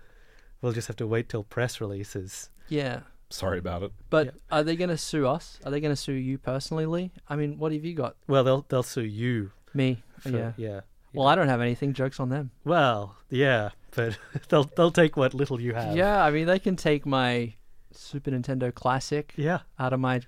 We'll 0.62 0.74
just 0.74 0.88
have 0.88 0.98
to 0.98 1.08
wait 1.08 1.30
till 1.30 1.44
press 1.44 1.80
releases. 1.82 2.50
Yeah. 2.70 3.02
Sorry 3.30 3.60
about 3.60 3.84
it. 3.84 3.92
But 4.10 4.28
Yeah. 4.28 4.32
are 4.52 4.64
they 4.64 4.76
going 4.76 4.90
to 4.92 4.98
sue 4.98 5.28
us? 5.28 5.60
Are 5.66 5.72
they 5.72 5.80
going 5.80 5.92
to 5.92 5.96
sue 5.96 6.14
you 6.14 6.38
personally, 6.38 6.86
Lee? 6.86 7.12
I 7.28 7.36
mean, 7.36 7.58
what 7.58 7.72
have 7.74 7.84
you 7.84 7.94
got? 7.96 8.16
Well, 8.28 8.44
they'll 8.44 8.66
they'll 8.70 8.84
sue 8.84 9.02
you. 9.04 9.52
Me. 9.74 10.04
For, 10.20 10.30
yeah. 10.30 10.52
yeah. 10.58 10.82
Well, 11.14 11.28
I 11.28 11.36
don't 11.36 11.48
have 11.48 11.60
anything. 11.62 11.94
Jokes 11.94 12.20
on 12.20 12.30
them. 12.30 12.52
Well, 12.64 13.16
yeah, 13.30 13.70
but 13.96 14.18
they'll 14.50 14.64
they'll 14.76 14.92
take 14.92 15.18
what 15.18 15.34
little 15.34 15.60
you 15.60 15.74
have. 15.74 15.96
Yeah, 15.96 16.24
I 16.24 16.30
mean, 16.32 16.46
they 16.46 16.60
can 16.60 16.76
take 16.76 17.06
my 17.06 17.54
Super 17.92 18.32
Nintendo 18.32 18.74
Classic 18.74 19.34
Yeah. 19.38 19.60
out 19.80 19.92
of 19.94 20.00
my 20.00 20.22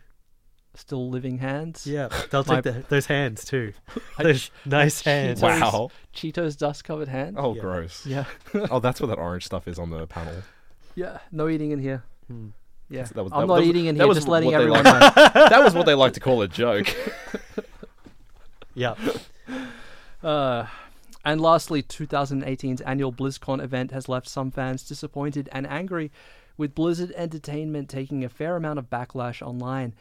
still 0.78 1.10
living 1.10 1.40
hands. 1.40 1.86
Yeah, 1.88 2.08
they'll 2.30 2.44
My- 2.46 2.62
take 2.62 2.64
the, 2.64 2.86
those 2.90 3.06
hands 3.08 3.44
too. 3.46 3.74
I- 4.18 4.24
Those 4.28 4.52
nice 4.66 5.02
hands. 5.02 5.42
Cheetos. 5.42 5.62
Wow. 5.62 5.90
Cheetos 6.14 6.58
dust 6.58 6.84
covered 6.84 7.08
hands. 7.08 7.36
Oh, 7.38 7.56
Yeah. 7.56 7.62
gross. 7.62 8.06
Yeah. 8.06 8.26
oh, 8.72 8.80
that's 8.80 9.00
what 9.02 9.08
that 9.08 9.18
orange 9.18 9.46
stuff 9.46 9.68
is 9.68 9.78
on 9.80 9.90
the 9.90 10.06
panel. 10.08 10.44
Yeah. 10.96 11.20
No 11.32 11.48
eating 11.50 11.72
in 11.72 11.80
here. 11.80 12.04
Hmm. 12.28 12.48
Yeah. 12.90 13.04
That 13.04 13.24
was- 13.24 13.34
I'm 13.34 13.42
that- 13.42 13.48
not 13.48 13.56
that 13.56 13.60
was- 13.62 13.68
eating 13.70 13.86
in 13.88 13.96
that 13.98 14.04
here, 14.04 14.08
was 14.08 14.18
just 14.18 14.28
what 14.28 14.34
letting 14.44 14.50
they 14.52 14.56
everyone 14.56 14.84
like- 14.84 15.16
know. 15.16 15.48
that 15.50 15.64
was 15.64 15.74
what 15.74 15.86
they 15.86 15.94
like 15.96 16.14
to 16.14 16.20
call 16.20 16.42
a 16.42 16.48
joke. 16.48 16.88
Yeah. 18.74 18.96
Uh, 20.24 20.66
and 21.26 21.42
lastly, 21.42 21.82
2018's 21.84 22.82
annual 22.82 23.12
BlizzCon 23.12 23.62
event 23.62 23.92
has 23.92 24.08
left 24.08 24.28
some 24.30 24.52
fans 24.52 24.84
disappointed 24.88 25.50
and 25.52 25.68
angry, 25.68 26.12
with 26.58 26.74
Blizzard 26.74 27.12
Entertainment 27.16 27.90
taking 27.90 28.24
a 28.24 28.30
fair 28.30 28.56
amount 28.56 28.80
of 28.80 28.90
backlash 28.90 29.46
online. 29.46 29.94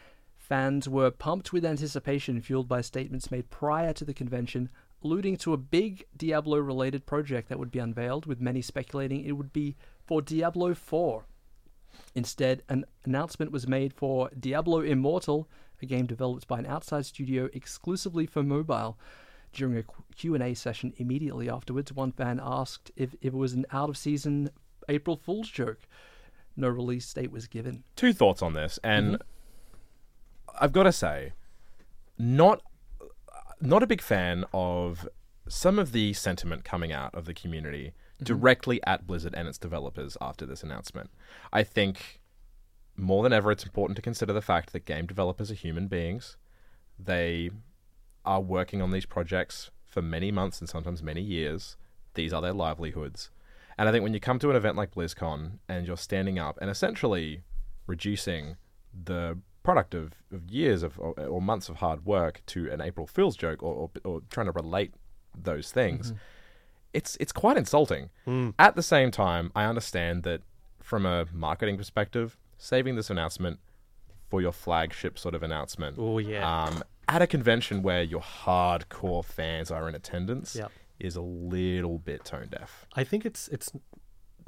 Fans 0.48 0.88
were 0.88 1.10
pumped 1.10 1.52
with 1.52 1.64
anticipation, 1.64 2.40
fueled 2.40 2.68
by 2.68 2.80
statements 2.80 3.32
made 3.32 3.50
prior 3.50 3.92
to 3.92 4.04
the 4.04 4.14
convention, 4.14 4.68
alluding 5.02 5.36
to 5.38 5.52
a 5.52 5.56
big 5.56 6.04
Diablo 6.16 6.58
related 6.58 7.04
project 7.04 7.48
that 7.48 7.58
would 7.58 7.72
be 7.72 7.80
unveiled, 7.80 8.26
with 8.26 8.40
many 8.40 8.62
speculating 8.62 9.24
it 9.24 9.32
would 9.32 9.52
be 9.52 9.74
for 10.04 10.22
Diablo 10.22 10.72
4. 10.72 11.24
Instead, 12.14 12.62
an 12.68 12.84
announcement 13.04 13.50
was 13.50 13.66
made 13.66 13.92
for 13.92 14.30
Diablo 14.38 14.82
Immortal, 14.82 15.48
a 15.82 15.86
game 15.86 16.06
developed 16.06 16.46
by 16.46 16.60
an 16.60 16.66
outside 16.66 17.06
studio 17.06 17.48
exclusively 17.52 18.24
for 18.24 18.44
mobile. 18.44 18.96
During 19.52 19.76
a 19.76 19.84
Q&A 20.14 20.54
session 20.54 20.92
immediately 20.98 21.50
afterwards, 21.50 21.92
one 21.92 22.12
fan 22.12 22.38
asked 22.40 22.92
if, 22.94 23.14
if 23.14 23.34
it 23.34 23.34
was 23.34 23.54
an 23.54 23.66
out-of-season 23.72 24.50
April 24.88 25.16
Fool's 25.16 25.50
joke. 25.50 25.88
No 26.56 26.68
release 26.68 27.12
date 27.12 27.32
was 27.32 27.48
given. 27.48 27.82
Two 27.96 28.12
thoughts 28.12 28.42
on 28.42 28.52
this, 28.52 28.78
and 28.84 29.14
Mm-hmm. 29.14 29.22
I've 30.60 30.72
got 30.72 30.84
to 30.84 30.92
say, 30.92 31.32
not 32.18 32.62
not 33.60 33.82
a 33.82 33.86
big 33.86 34.02
fan 34.02 34.44
of 34.52 35.08
some 35.48 35.78
of 35.78 35.92
the 35.92 36.12
sentiment 36.12 36.64
coming 36.64 36.92
out 36.92 37.14
of 37.14 37.24
the 37.24 37.34
community 37.34 37.94
Mm-hmm. 38.16 38.24
directly 38.24 38.80
at 38.86 39.06
Blizzard 39.06 39.34
and 39.34 39.46
its 39.46 39.58
developers 39.58 40.16
after 40.22 40.46
this 40.46 40.62
announcement. 40.62 41.10
I 41.52 41.62
think 41.62 42.20
more 42.96 43.22
than 43.22 43.32
ever, 43.34 43.52
it's 43.52 43.64
important 43.64 43.96
to 43.96 44.02
consider 44.02 44.32
the 44.32 44.40
fact 44.40 44.72
that 44.72 44.86
game 44.86 45.04
developers 45.04 45.50
are 45.50 45.54
human 45.54 45.86
beings. 45.86 46.38
They 46.98 47.50
are 48.24 48.40
working 48.40 48.80
on 48.80 48.90
these 48.90 49.04
projects 49.04 49.70
for 49.84 50.00
many 50.00 50.32
months 50.32 50.60
and 50.60 50.68
sometimes 50.68 51.02
many 51.02 51.20
years. 51.20 51.76
These 52.14 52.32
are 52.32 52.40
their 52.40 52.54
livelihoods. 52.54 53.28
And 53.76 53.86
I 53.86 53.92
think 53.92 54.02
when 54.02 54.14
you 54.14 54.20
come 54.20 54.38
to 54.38 54.48
an 54.48 54.56
event 54.56 54.76
like 54.78 54.94
BlizzCon 54.94 55.58
and 55.68 55.86
you're 55.86 55.98
standing 55.98 56.38
up 56.38 56.58
and 56.62 56.70
essentially 56.70 57.42
reducing 57.86 58.56
the 59.04 59.36
product 59.66 59.92
of, 59.94 60.06
of 60.36 60.40
years 60.50 60.80
of 60.86 60.92
or, 61.04 61.12
or 61.34 61.40
months 61.52 61.68
of 61.68 61.76
hard 61.84 62.00
work 62.06 62.34
to 62.52 62.70
an 62.74 62.80
April 62.80 63.06
Fool's 63.06 63.36
joke 63.36 63.62
or, 63.62 63.74
or, 63.82 63.88
or 64.10 64.20
trying 64.30 64.46
to 64.46 64.52
relate 64.52 64.92
those 65.50 65.70
things, 65.72 66.12
it's 66.98 67.16
it's 67.22 67.32
quite 67.32 67.56
insulting. 67.64 68.04
At 68.58 68.72
the 68.76 68.82
same 68.94 69.10
time, 69.10 69.50
I 69.54 69.64
understand 69.72 70.22
that 70.22 70.40
from 70.90 71.04
a 71.04 71.26
marketing 71.32 71.76
perspective, 71.76 72.36
saving 72.58 72.94
this 72.96 73.10
announcement 73.10 73.58
for 74.30 74.40
your 74.40 74.52
flagship 74.52 75.18
sort 75.18 75.34
of 75.34 75.42
announcement 75.42 75.96
Oh 75.98 76.18
yeah. 76.18 76.42
um, 76.64 76.82
at 77.08 77.20
a 77.22 77.26
convention 77.26 77.82
where 77.82 78.02
your 78.02 78.20
hardcore 78.22 79.24
fans 79.24 79.70
are 79.70 79.88
in 79.88 79.94
attendance 79.94 80.56
Yep. 80.56 80.70
is 80.98 81.14
a 81.16 81.20
little 81.20 81.98
bit 81.98 82.24
tone 82.24 82.48
deaf. 82.50 82.86
I 82.94 83.04
think 83.04 83.24
it's 83.26 83.48
it's 83.48 83.70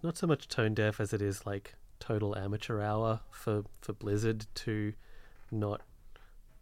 not 0.03 0.17
so 0.17 0.27
much 0.27 0.49
tone 0.49 0.75
deaf 0.75 1.01
as 1.01 1.13
it 1.13 1.23
is 1.31 1.45
like 1.47 1.75
total 2.01 2.37
amateur 2.37 2.81
hour 2.81 3.21
for 3.31 3.65
for 3.81 3.93
Blizzard 3.93 4.47
to 4.65 4.93
not 5.51 5.83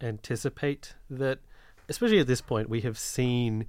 anticipate 0.01 0.95
that 1.09 1.39
especially 1.89 2.19
at 2.19 2.27
this 2.27 2.41
point 2.41 2.69
we 2.69 2.81
have 2.81 2.97
seen 2.97 3.65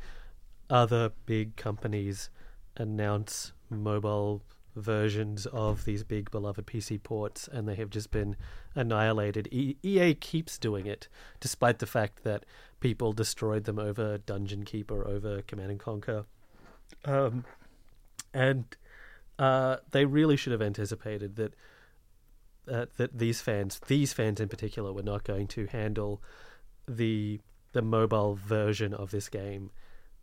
other 0.69 1.13
big 1.27 1.57
companies 1.57 2.31
announce 2.77 3.53
mobile 3.71 4.43
versions 4.77 5.47
of 5.47 5.85
these 5.85 6.05
big 6.05 6.31
beloved 6.31 6.67
PC 6.67 7.03
ports 7.03 7.49
and 7.51 7.69
they 7.69 7.75
have 7.75 7.91
just 7.91 8.11
been 8.11 8.37
annihilated. 8.75 9.49
E- 9.51 9.77
EA 9.83 10.15
keeps 10.15 10.59
doing 10.59 10.87
it 10.87 11.09
despite 11.41 11.79
the 11.79 11.87
fact 11.87 12.23
that 12.25 12.45
people 12.81 13.13
destroyed 13.13 13.65
them 13.65 13.79
over 13.79 14.19
Dungeon 14.19 14.65
Keeper, 14.65 15.07
over 15.07 15.43
Command 15.43 15.71
and 15.71 15.81
Conquer. 15.81 16.25
Um, 17.05 17.45
and 18.33 18.65
uh, 19.39 19.79
they 19.91 20.05
really 20.05 20.37
should 20.37 20.53
have 20.53 20.63
anticipated 20.63 21.37
that 21.37 21.55
uh, 22.71 22.87
that 22.97 23.19
these 23.19 23.41
fans, 23.41 23.81
these 23.87 24.13
fans 24.13 24.41
in 24.41 24.49
particular, 24.49 24.93
were 24.93 25.03
not 25.03 25.25
going 25.25 25.47
to 25.49 25.67
handle 25.67 26.23
the 26.87 27.41
the 27.73 27.83
mobile 27.83 28.35
version 28.35 28.95
of 28.95 29.11
this 29.11 29.29
game, 29.29 29.71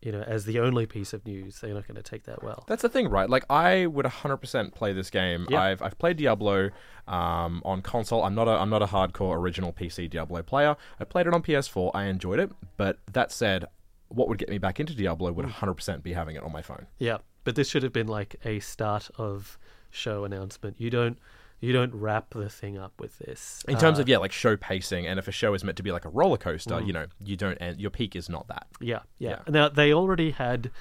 you 0.02 0.12
know, 0.12 0.22
as 0.22 0.46
the 0.46 0.60
only 0.60 0.86
piece 0.86 1.14
of 1.14 1.26
news. 1.26 1.60
They're 1.60 1.74
not 1.74 1.88
going 1.88 1.96
to 1.96 2.04
take 2.04 2.24
that 2.24 2.44
well. 2.44 2.64
That's 2.68 2.82
the 2.82 2.90
thing, 2.90 3.08
right? 3.08 3.30
Like 3.30 3.46
I 3.50 3.86
would 3.86 4.06
100% 4.06 4.74
play 4.74 4.94
this 4.94 5.10
game. 5.10 5.46
Yeah. 5.50 5.62
I've 5.62 5.82
I've 5.82 5.98
played 5.98 6.18
Diablo 6.18 6.72
um, 7.08 7.62
on 7.64 7.82
console. 7.82 8.24
I'm 8.24 8.36
not 8.36 8.48
a 8.48 8.52
I'm 8.52 8.70
not 8.70 8.82
a 8.82 8.88
hardcore 8.88 9.36
original 9.38 9.74
PC 9.74 10.10
Diablo 10.10 10.42
player. 10.42 10.76
I 11.00 11.04
played 11.04 11.28
it 11.28 11.34
on 11.34 11.44
PS4. 11.44 11.92
I 11.94 12.06
enjoyed 12.06 12.40
it, 12.40 12.52
but 12.78 13.00
that 13.14 13.32
said, 13.32 13.66
what 14.10 14.28
would 14.28 14.38
get 14.38 14.50
me 14.50 14.58
back 14.58 14.80
into 14.80 14.96
Diablo 14.96 15.32
would 15.32 15.46
100% 15.46 16.04
be 16.04 16.14
having 16.14 16.36
it 16.36 16.44
on 16.44 16.52
my 16.52 16.62
phone. 16.62 16.88
Yeah, 17.00 17.18
but 17.44 17.56
this 17.56 17.70
should 17.70 17.84
have 17.84 17.94
been 17.94 18.08
like 18.08 18.36
a 18.44 18.60
start 18.60 19.10
of 19.18 19.58
show 19.90 20.26
announcement. 20.26 20.80
You 20.80 20.90
don't 20.90 21.18
you 21.62 21.74
don't 21.74 21.94
wrap 21.94 22.34
the 22.34 22.50
thing 22.50 22.78
up 22.78 22.94
with 23.00 23.18
this. 23.20 23.64
In 23.68 23.78
terms 23.78 23.98
Uh, 23.98 24.04
of 24.04 24.10
yeah, 24.10 24.18
like 24.18 24.32
show 24.32 24.56
pacing, 24.58 25.08
and 25.08 25.18
if 25.20 25.28
a 25.28 25.32
show 25.32 25.54
is 25.54 25.64
meant 25.64 25.78
to 25.78 25.84
be 25.84 25.92
like 25.92 26.06
a 26.06 26.10
roller 26.10 26.38
coaster, 26.38 26.80
you 26.82 26.94
know, 26.94 27.08
you 27.24 27.36
don't 27.36 27.58
and 27.60 27.80
your 27.80 27.90
peak 27.92 28.16
is 28.16 28.30
not 28.30 28.48
that. 28.48 28.68
Yeah, 28.80 29.00
yeah. 29.20 29.30
Yeah. 29.30 29.52
Now 29.52 29.70
they 29.70 29.94
already 29.94 30.32
had. 30.32 30.72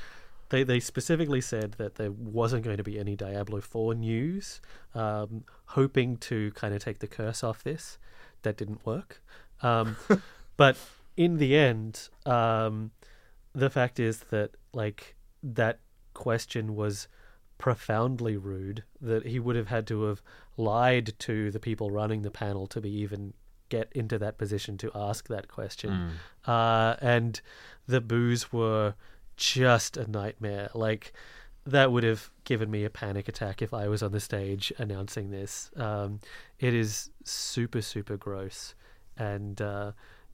They 0.50 0.62
they 0.62 0.78
specifically 0.80 1.40
said 1.40 1.72
that 1.78 1.94
there 1.94 2.12
wasn't 2.12 2.64
going 2.64 2.76
to 2.76 2.84
be 2.84 2.98
any 2.98 3.16
Diablo 3.16 3.60
Four 3.60 3.94
news, 3.94 4.60
um, 4.94 5.44
hoping 5.66 6.16
to 6.18 6.50
kind 6.52 6.74
of 6.74 6.84
take 6.84 6.98
the 6.98 7.06
curse 7.06 7.42
off 7.42 7.62
this. 7.64 7.98
That 8.42 8.56
didn't 8.56 8.84
work. 8.86 9.22
Um, 9.62 9.96
But 10.56 10.76
in 11.16 11.38
the 11.38 11.56
end, 11.56 12.08
um, 12.26 12.92
the 13.54 13.70
fact 13.70 13.98
is 13.98 14.18
that 14.30 14.50
like 14.72 15.16
that 15.42 15.80
question 16.12 16.76
was 16.76 17.08
profoundly 17.64 18.36
rude. 18.36 18.84
That 19.00 19.24
he 19.24 19.40
would 19.40 19.56
have 19.56 19.68
had 19.68 19.86
to 19.86 20.02
have 20.02 20.20
lied 20.58 21.14
to 21.20 21.50
the 21.50 21.58
people 21.58 21.90
running 21.90 22.20
the 22.20 22.30
panel 22.30 22.66
to 22.66 22.78
be 22.78 22.90
even 22.90 23.32
get 23.70 23.90
into 23.94 24.18
that 24.18 24.36
position 24.36 24.76
to 24.76 24.90
ask 24.94 25.28
that 25.28 25.48
question. 25.48 26.10
Uh, 26.46 26.96
and 27.00 27.40
the 27.86 28.02
boos 28.02 28.52
were 28.52 28.92
just 29.38 29.96
a 29.96 30.06
nightmare. 30.10 30.68
Like 30.74 31.14
that 31.64 31.90
would 31.90 32.04
have 32.04 32.30
given 32.44 32.70
me 32.70 32.84
a 32.84 32.90
panic 32.90 33.28
attack 33.28 33.62
if 33.62 33.72
I 33.72 33.88
was 33.88 34.02
on 34.02 34.12
the 34.12 34.20
stage 34.20 34.70
announcing 34.76 35.30
this. 35.30 35.70
Um, 35.74 36.20
it 36.58 36.74
is 36.74 37.08
super 37.24 37.80
super 37.80 38.18
gross, 38.18 38.74
and 39.16 39.58
uh, 39.62 39.92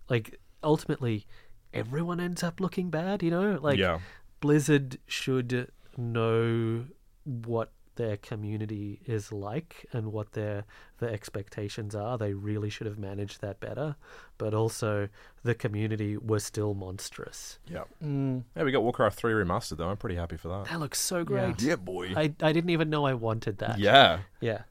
like 0.09 0.41
ultimately, 0.65 1.27
everyone 1.73 2.19
ends 2.19 2.43
up 2.43 2.59
looking 2.59 2.91
bad. 2.91 3.23
You 3.23 3.31
know, 3.31 3.59
like 3.63 3.79
Yeah. 3.79 4.01
Blizzard 4.41 4.99
should 5.07 5.71
know 5.97 6.87
what 7.25 7.73
their 7.97 8.17
community 8.17 9.01
is 9.05 9.31
like 9.31 9.85
and 9.93 10.11
what 10.13 10.33
their 10.33 10.65
the 10.99 11.07
expectations 11.09 11.95
are. 11.95 12.17
They 12.17 12.33
really 12.33 12.71
should 12.71 12.87
have 12.87 12.99
managed 12.99 13.41
that 13.43 13.61
better. 13.61 13.97
But 14.39 14.55
also, 14.55 15.09
the 15.43 15.55
community 15.55 16.17
was 16.17 16.43
still 16.45 16.73
monstrous. 16.73 17.59
Yeah. 17.67 17.85
Mm, 18.03 18.45
Yeah, 18.57 18.63
we 18.63 18.73
got 18.73 18.83
Warcraft 18.83 19.19
3 19.19 19.33
remastered 19.35 19.77
though. 19.77 19.89
I'm 19.91 19.97
pretty 19.99 20.17
happy 20.17 20.37
for 20.39 20.49
that. 20.49 20.67
That 20.71 20.81
looks 20.81 20.99
so 21.01 21.25
great. 21.25 21.61
Yeah, 21.61 21.77
boy. 21.77 22.13
I 22.17 22.33
I 22.41 22.53
didn't 22.53 22.71
even 22.71 22.89
know 22.89 23.05
I 23.05 23.15
wanted 23.15 23.59
that. 23.59 23.79
yeah. 23.79 24.21
Yeah. 24.41 24.63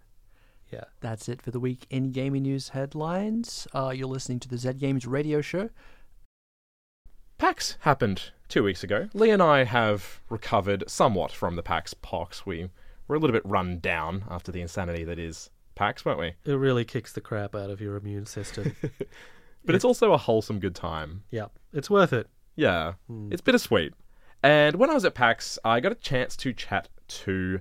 Yeah. 0.72 0.86
that's 1.02 1.28
it 1.28 1.42
for 1.42 1.50
the 1.52 1.60
week 1.60 1.86
in 1.90 2.12
gaming 2.12 2.44
news 2.44 2.70
headlines. 2.70 3.68
Uh, 3.76 3.90
you're 3.96 4.08
listening 4.08 4.40
to 4.42 4.48
the 4.48 4.58
Zed 4.58 4.78
Games 4.80 5.06
radio 5.06 5.42
show. 5.42 5.70
PAX 7.38 7.78
happened 7.82 8.32
two 8.50 8.64
weeks 8.64 8.84
ago. 8.84 9.08
Lee 9.14 9.30
and 9.30 9.42
I 9.42 9.64
have 9.64 10.20
recovered 10.30 10.84
somewhat 10.90 11.32
from 11.32 11.56
the 11.56 11.64
PAX 11.64 11.94
pox. 11.94 12.46
We 12.46 12.70
were 13.08 13.16
a 13.16 13.20
little 13.20 13.34
bit 13.34 13.46
run 13.46 13.80
down 13.80 14.26
after 14.30 14.52
the 14.52 14.62
insanity 14.62 15.04
that 15.06 15.18
is 15.20 15.50
PAX, 15.76 16.04
weren't 16.04 16.20
we? 16.20 16.34
It 16.46 16.54
really 16.56 16.84
kicks 16.84 17.14
the 17.14 17.22
crap 17.22 17.56
out 17.56 17.70
of 17.70 17.80
your 17.80 17.96
immune 17.96 18.26
system. 18.26 18.76
But 19.66 19.76
it's 19.76 19.84
also 19.86 20.14
a 20.14 20.18
wholesome 20.18 20.60
good 20.60 20.74
time. 20.74 21.24
yeah. 21.32 21.48
It's 21.74 21.90
worth 21.90 22.14
it. 22.14 22.28
Yeah, 22.56 22.94
Hmm. 23.08 23.28
it's 23.32 23.42
bittersweet. 23.42 23.94
And 24.42 24.78
when 24.78 24.90
I 24.90 24.94
was 24.94 25.04
at 25.04 25.14
PAX, 25.14 25.60
I 25.66 25.82
got 25.82 25.92
a 25.92 25.96
chance 25.96 26.38
to 26.38 26.54
chat 26.54 26.88
to 27.10 27.60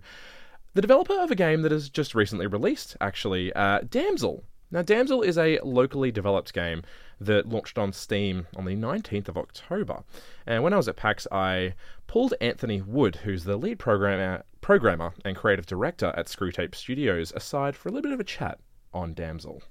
the 0.74 0.80
developer 0.80 1.18
of 1.20 1.32
a 1.32 1.34
game 1.34 1.62
that 1.62 1.72
has 1.72 1.88
just 1.90 2.14
recently 2.14 2.46
released, 2.46 2.96
actually, 3.00 3.52
uh, 3.52 3.80
Damsel. 3.80 4.44
Now, 4.70 4.82
Damsel 4.82 5.22
is 5.22 5.36
a 5.36 5.58
locally 5.64 6.12
developed 6.12 6.54
game 6.54 6.82
that 7.20 7.48
launched 7.48 7.78
on 7.78 7.92
Steam 7.92 8.46
on 8.56 8.64
the 8.64 8.76
19th 8.76 9.28
of 9.28 9.36
October. 9.36 10.02
And 10.46 10.62
when 10.62 10.72
I 10.72 10.76
was 10.76 10.88
at 10.88 10.96
PAX, 10.96 11.26
I 11.32 11.74
pulled 12.06 12.34
Anthony 12.40 12.80
Wood, 12.80 13.16
who's 13.16 13.44
the 13.44 13.56
lead 13.56 13.78
programmer, 13.78 14.44
programmer 14.60 15.12
and 15.24 15.36
creative 15.36 15.66
director 15.66 16.12
at 16.16 16.26
Screwtape 16.26 16.74
Studios, 16.74 17.32
aside 17.34 17.76
for 17.76 17.88
a 17.88 17.92
little 17.92 18.02
bit 18.02 18.14
of 18.14 18.20
a 18.20 18.24
chat 18.24 18.58
on 18.92 19.14
Damsel. 19.14 19.62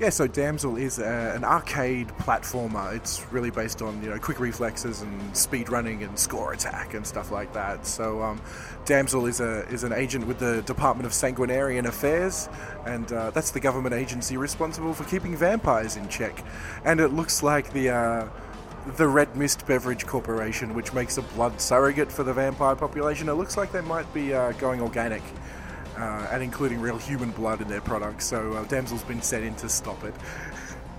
Yeah, 0.00 0.10
so 0.10 0.26
Damsel 0.26 0.76
is 0.76 0.98
a, 0.98 1.32
an 1.36 1.44
arcade 1.44 2.08
platformer. 2.08 2.96
It's 2.96 3.24
really 3.30 3.50
based 3.50 3.80
on 3.80 4.02
you 4.02 4.10
know 4.10 4.18
quick 4.18 4.40
reflexes 4.40 5.02
and 5.02 5.36
speed 5.36 5.68
running 5.68 6.02
and 6.02 6.18
score 6.18 6.52
attack 6.52 6.94
and 6.94 7.06
stuff 7.06 7.30
like 7.30 7.52
that. 7.52 7.86
So 7.86 8.20
um, 8.20 8.42
Damsel 8.86 9.26
is 9.26 9.38
a 9.38 9.60
is 9.68 9.84
an 9.84 9.92
agent 9.92 10.26
with 10.26 10.40
the 10.40 10.62
Department 10.62 11.06
of 11.06 11.12
Sanguinarian 11.12 11.86
Affairs, 11.86 12.48
and 12.86 13.10
uh, 13.12 13.30
that's 13.30 13.52
the 13.52 13.60
government 13.60 13.94
agency 13.94 14.36
responsible 14.36 14.94
for 14.94 15.04
keeping 15.04 15.36
vampires 15.36 15.96
in 15.96 16.08
check. 16.08 16.44
And 16.84 16.98
it 16.98 17.08
looks 17.08 17.42
like 17.42 17.72
the. 17.72 17.90
Uh, 17.90 18.28
the 18.98 19.08
Red 19.08 19.34
Mist 19.34 19.66
Beverage 19.66 20.04
Corporation, 20.04 20.74
which 20.74 20.92
makes 20.92 21.16
a 21.16 21.22
blood 21.22 21.58
surrogate 21.58 22.12
for 22.12 22.22
the 22.22 22.34
vampire 22.34 22.76
population, 22.76 23.30
it 23.30 23.32
looks 23.32 23.56
like 23.56 23.72
they 23.72 23.80
might 23.80 24.12
be 24.12 24.34
uh, 24.34 24.52
going 24.52 24.82
organic 24.82 25.22
uh, 25.96 26.28
and 26.30 26.42
including 26.42 26.80
real 26.80 26.98
human 26.98 27.30
blood 27.30 27.60
in 27.60 27.68
their 27.68 27.80
products. 27.80 28.26
So 28.26 28.52
uh, 28.54 28.64
Damsel's 28.64 29.04
been 29.04 29.22
sent 29.22 29.44
in 29.44 29.54
to 29.56 29.68
stop 29.68 30.02
it. 30.04 30.14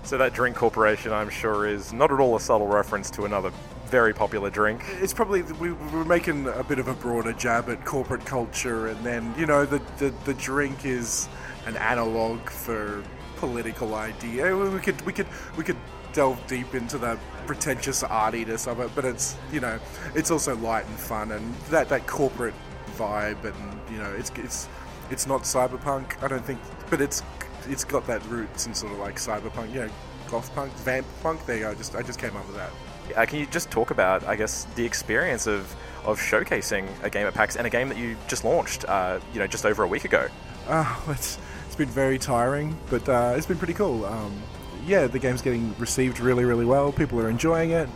So 0.02 0.16
that 0.18 0.32
drink 0.34 0.56
corporation, 0.56 1.12
I'm 1.12 1.30
sure, 1.30 1.66
is 1.66 1.92
not 1.92 2.12
at 2.12 2.20
all 2.20 2.36
a 2.36 2.40
subtle 2.40 2.68
reference 2.68 3.10
to 3.12 3.24
another 3.24 3.50
very 3.86 4.12
popular 4.12 4.50
drink. 4.50 4.82
It's 5.00 5.12
probably 5.12 5.42
we, 5.42 5.72
we're 5.72 6.04
making 6.04 6.48
a 6.48 6.62
bit 6.62 6.78
of 6.78 6.88
a 6.88 6.94
broader 6.94 7.32
jab 7.32 7.68
at 7.68 7.84
corporate 7.84 8.24
culture, 8.24 8.88
and 8.88 9.04
then 9.04 9.34
you 9.36 9.46
know 9.46 9.64
the 9.64 9.80
the, 9.98 10.12
the 10.24 10.34
drink 10.34 10.84
is 10.84 11.28
an 11.66 11.76
analog 11.76 12.48
for 12.48 13.02
political 13.36 13.94
idea. 13.94 14.56
We 14.56 14.78
could 14.80 15.00
we 15.02 15.12
could 15.12 15.26
we 15.56 15.64
could 15.64 15.76
delve 16.12 16.44
deep 16.46 16.74
into 16.74 16.98
the 16.98 17.18
pretentious 17.46 18.02
artiness 18.02 18.66
of 18.66 18.80
it, 18.80 18.90
but 18.94 19.04
it's 19.04 19.36
you 19.52 19.60
know 19.60 19.78
it's 20.14 20.30
also 20.30 20.56
light 20.56 20.86
and 20.86 20.98
fun, 20.98 21.32
and 21.32 21.54
that 21.70 21.88
that 21.88 22.06
corporate 22.06 22.54
vibe, 22.96 23.44
and 23.44 23.80
you 23.90 23.98
know 23.98 24.12
it's 24.16 24.30
it's 24.36 24.68
it's 25.10 25.26
not 25.26 25.42
cyberpunk. 25.42 26.22
I 26.22 26.28
don't 26.28 26.44
think, 26.44 26.60
but 26.90 27.00
it's 27.00 27.22
it's 27.68 27.84
got 27.84 28.06
that 28.06 28.24
roots 28.26 28.66
in 28.66 28.74
sort 28.74 28.92
of 28.92 28.98
like 28.98 29.16
cyberpunk, 29.16 29.72
you 29.72 29.80
know, 29.80 29.90
goth 30.30 30.54
punk, 30.54 30.72
vamp 30.74 31.06
punk. 31.22 31.44
There 31.46 31.56
you 31.56 31.62
go. 31.62 31.70
I 31.70 31.74
just 31.74 31.94
I 31.94 32.02
just 32.02 32.18
came 32.18 32.36
up 32.36 32.46
with 32.46 32.56
that. 32.56 32.70
Uh, 33.14 33.24
can 33.24 33.38
you 33.38 33.46
just 33.46 33.70
talk 33.70 33.90
about, 33.90 34.24
I 34.24 34.34
guess, 34.34 34.66
the 34.74 34.84
experience 34.84 35.46
of, 35.46 35.74
of 36.04 36.18
showcasing 36.18 36.88
a 37.04 37.10
game 37.10 37.26
at 37.26 37.34
PAX 37.34 37.54
and 37.56 37.64
a 37.64 37.70
game 37.70 37.88
that 37.88 37.96
you 37.96 38.16
just 38.26 38.44
launched, 38.44 38.84
uh, 38.88 39.20
you 39.32 39.38
know, 39.38 39.46
just 39.46 39.64
over 39.64 39.84
a 39.84 39.86
week 39.86 40.04
ago? 40.04 40.26
Uh, 40.66 41.00
it's 41.08 41.38
it's 41.66 41.76
been 41.76 41.88
very 41.88 42.18
tiring, 42.18 42.76
but 42.90 43.08
uh, 43.08 43.34
it's 43.36 43.46
been 43.46 43.58
pretty 43.58 43.74
cool. 43.74 44.04
Um, 44.04 44.42
yeah, 44.86 45.06
the 45.06 45.18
game's 45.18 45.42
getting 45.42 45.74
received 45.78 46.20
really, 46.20 46.44
really 46.44 46.64
well. 46.64 46.92
People 46.92 47.20
are 47.20 47.28
enjoying 47.28 47.70
it. 47.70 47.88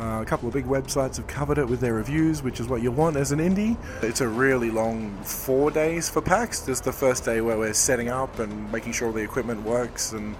Uh, 0.00 0.22
a 0.22 0.24
couple 0.24 0.48
of 0.48 0.54
big 0.54 0.64
websites 0.64 1.16
have 1.16 1.26
covered 1.26 1.58
it 1.58 1.68
with 1.68 1.80
their 1.80 1.94
reviews, 1.94 2.42
which 2.42 2.60
is 2.60 2.68
what 2.68 2.82
you 2.82 2.90
want 2.90 3.16
as 3.16 3.30
an 3.30 3.38
indie. 3.38 3.76
It's 4.02 4.20
a 4.20 4.28
really 4.28 4.70
long 4.70 5.14
four 5.22 5.70
days 5.70 6.08
for 6.08 6.22
PAX. 6.22 6.60
There's 6.60 6.80
the 6.80 6.92
first 6.92 7.24
day 7.24 7.40
where 7.40 7.58
we're 7.58 7.74
setting 7.74 8.08
up 8.08 8.38
and 8.38 8.72
making 8.72 8.92
sure 8.92 9.12
the 9.12 9.20
equipment 9.20 9.62
works 9.62 10.12
and 10.12 10.34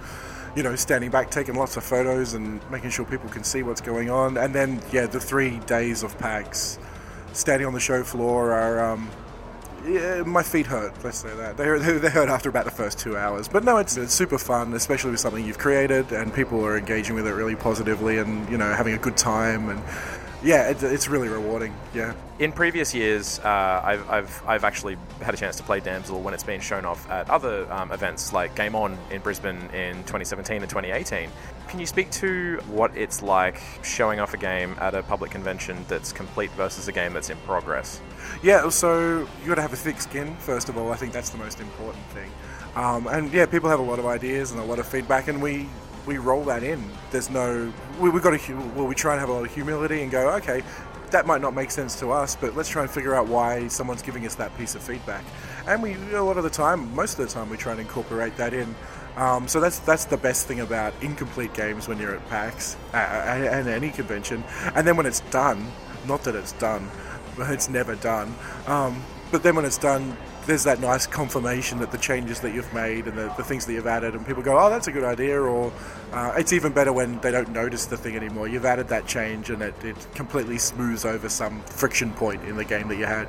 you 0.55 0.61
know, 0.61 0.75
standing 0.75 1.09
back, 1.09 1.31
taking 1.31 1.55
lots 1.55 1.77
of 1.77 1.83
photos 1.83 2.33
and 2.33 2.61
making 2.69 2.91
sure 2.91 3.05
people 3.05 3.29
can 3.29 3.43
see 3.43 3.63
what's 3.63 3.81
going 3.81 4.09
on. 4.09 4.37
And 4.37 4.53
then, 4.53 4.81
yeah, 4.91 5.07
the 5.07 5.19
three 5.19 5.57
days 5.59 6.03
of 6.03 6.17
PAX, 6.19 6.77
standing 7.33 7.65
on 7.65 7.73
the 7.73 7.79
show 7.79 8.03
floor 8.03 8.51
are, 8.51 8.91
um, 8.91 9.09
yeah, 9.85 10.23
my 10.23 10.43
feet 10.43 10.65
hurt. 10.65 10.93
Let's 11.03 11.17
say 11.17 11.35
that 11.35 11.57
they 11.57 11.65
they 11.77 11.97
they 11.97 12.09
hurt 12.09 12.29
after 12.29 12.49
about 12.49 12.65
the 12.65 12.71
first 12.71 12.99
two 12.99 13.17
hours. 13.17 13.47
But 13.47 13.63
no, 13.63 13.77
it's 13.77 13.97
it's 13.97 14.13
super 14.13 14.37
fun, 14.37 14.73
especially 14.73 15.11
with 15.11 15.19
something 15.19 15.45
you've 15.45 15.57
created 15.57 16.11
and 16.11 16.33
people 16.33 16.65
are 16.65 16.77
engaging 16.77 17.15
with 17.15 17.27
it 17.27 17.33
really 17.33 17.55
positively 17.55 18.17
and 18.17 18.49
you 18.49 18.57
know 18.57 18.71
having 18.73 18.93
a 18.93 18.97
good 18.97 19.17
time 19.17 19.69
and 19.69 19.81
yeah, 20.43 20.69
it, 20.69 20.83
it's 20.83 21.07
really 21.07 21.29
rewarding. 21.29 21.73
Yeah. 21.93 22.13
In 22.39 22.51
previous 22.51 22.93
years, 22.93 23.39
uh, 23.39 23.81
I've, 23.83 24.09
I've, 24.09 24.43
I've 24.45 24.63
actually 24.63 24.97
had 25.21 25.33
a 25.33 25.37
chance 25.37 25.55
to 25.57 25.63
play 25.63 25.79
Damsel 25.79 26.19
when 26.21 26.33
it's 26.33 26.43
been 26.43 26.59
shown 26.59 26.83
off 26.85 27.09
at 27.09 27.29
other 27.29 27.71
um, 27.71 27.91
events 27.91 28.33
like 28.33 28.55
Game 28.55 28.75
On 28.75 28.97
in 29.11 29.21
Brisbane 29.21 29.57
in 29.73 29.95
2017 30.03 30.61
and 30.61 30.69
2018. 30.69 31.29
Can 31.67 31.79
you 31.79 31.85
speak 31.85 32.11
to 32.11 32.59
what 32.67 32.95
it's 32.95 33.23
like 33.23 33.61
showing 33.83 34.19
off 34.19 34.33
a 34.33 34.37
game 34.37 34.75
at 34.79 34.93
a 34.93 35.03
public 35.03 35.31
convention 35.31 35.85
that's 35.87 36.11
complete 36.11 36.51
versus 36.51 36.87
a 36.87 36.91
game 36.91 37.13
that's 37.13 37.29
in 37.29 37.37
progress? 37.39 38.01
Yeah, 38.41 38.69
so 38.69 39.19
you 39.41 39.47
got 39.47 39.55
to 39.55 39.61
have 39.61 39.73
a 39.73 39.77
thick 39.77 40.01
skin. 40.01 40.35
First 40.37 40.69
of 40.69 40.77
all, 40.77 40.91
I 40.91 40.95
think 40.95 41.13
that's 41.13 41.29
the 41.29 41.37
most 41.37 41.59
important 41.59 42.03
thing. 42.07 42.29
Um, 42.75 43.07
and 43.07 43.31
yeah, 43.31 43.45
people 43.45 43.69
have 43.69 43.79
a 43.79 43.83
lot 43.83 43.99
of 43.99 44.05
ideas 44.05 44.51
and 44.51 44.59
a 44.59 44.63
lot 44.63 44.79
of 44.79 44.87
feedback, 44.87 45.27
and 45.27 45.41
we 45.41 45.69
we 46.05 46.17
roll 46.17 46.43
that 46.45 46.63
in. 46.63 46.83
There's 47.11 47.29
no 47.29 47.71
we 47.99 48.09
we 48.09 48.19
got 48.19 48.39
to 48.39 48.55
well, 48.75 48.87
we 48.87 48.95
try 48.95 49.13
and 49.13 49.19
have 49.19 49.29
a 49.29 49.33
lot 49.33 49.45
of 49.45 49.53
humility 49.53 50.01
and 50.01 50.11
go, 50.11 50.29
okay, 50.35 50.63
that 51.11 51.25
might 51.25 51.41
not 51.41 51.53
make 51.53 51.71
sense 51.71 51.97
to 51.99 52.11
us, 52.11 52.35
but 52.35 52.55
let's 52.55 52.69
try 52.69 52.81
and 52.81 52.91
figure 52.91 53.15
out 53.15 53.27
why 53.27 53.67
someone's 53.67 54.01
giving 54.01 54.25
us 54.25 54.35
that 54.35 54.55
piece 54.57 54.75
of 54.75 54.81
feedback. 54.81 55.23
And 55.67 55.81
we 55.81 55.95
a 56.13 56.21
lot 56.21 56.37
of 56.37 56.43
the 56.43 56.49
time, 56.49 56.93
most 56.93 57.17
of 57.19 57.25
the 57.25 57.33
time, 57.33 57.49
we 57.49 57.57
try 57.57 57.71
and 57.71 57.81
incorporate 57.81 58.35
that 58.37 58.53
in. 58.53 58.75
Um, 59.15 59.47
so 59.47 59.59
that's 59.59 59.79
that's 59.79 60.05
the 60.05 60.17
best 60.17 60.47
thing 60.47 60.59
about 60.59 60.93
incomplete 61.01 61.53
games 61.53 61.87
when 61.87 61.99
you're 61.99 62.15
at 62.15 62.27
PAX 62.29 62.75
and 62.93 63.67
any 63.67 63.91
convention. 63.91 64.43
And 64.75 64.85
then 64.85 64.97
when 64.97 65.05
it's 65.05 65.21
done, 65.31 65.71
not 66.07 66.23
that 66.23 66.35
it's 66.35 66.53
done, 66.53 66.89
but 67.37 67.49
it's 67.53 67.69
never 67.69 67.95
done. 67.95 68.35
Um, 68.67 69.03
but 69.31 69.43
then 69.43 69.55
when 69.55 69.65
it's 69.65 69.77
done, 69.77 70.17
there's 70.45 70.63
that 70.63 70.79
nice 70.79 71.07
confirmation 71.07 71.79
that 71.79 71.91
the 71.91 71.97
changes 71.97 72.39
that 72.41 72.53
you've 72.53 72.71
made 72.73 73.07
and 73.07 73.17
the, 73.17 73.33
the 73.37 73.43
things 73.43 73.65
that 73.65 73.73
you've 73.73 73.87
added, 73.87 74.13
and 74.15 74.25
people 74.25 74.43
go, 74.43 74.57
"Oh, 74.59 74.69
that's 74.69 74.87
a 74.87 74.91
good 74.91 75.03
idea," 75.03 75.39
or 75.41 75.71
uh, 76.11 76.33
it's 76.37 76.53
even 76.53 76.73
better 76.73 76.93
when 76.93 77.19
they 77.19 77.31
don't 77.31 77.49
notice 77.49 77.85
the 77.85 77.97
thing 77.97 78.15
anymore. 78.15 78.47
You've 78.47 78.65
added 78.65 78.87
that 78.89 79.05
change, 79.07 79.49
and 79.49 79.61
it, 79.61 79.75
it 79.83 80.07
completely 80.15 80.57
smooths 80.57 81.05
over 81.05 81.29
some 81.29 81.61
friction 81.63 82.11
point 82.13 82.43
in 82.43 82.55
the 82.57 82.65
game 82.65 82.87
that 82.89 82.97
you 82.97 83.05
had. 83.05 83.27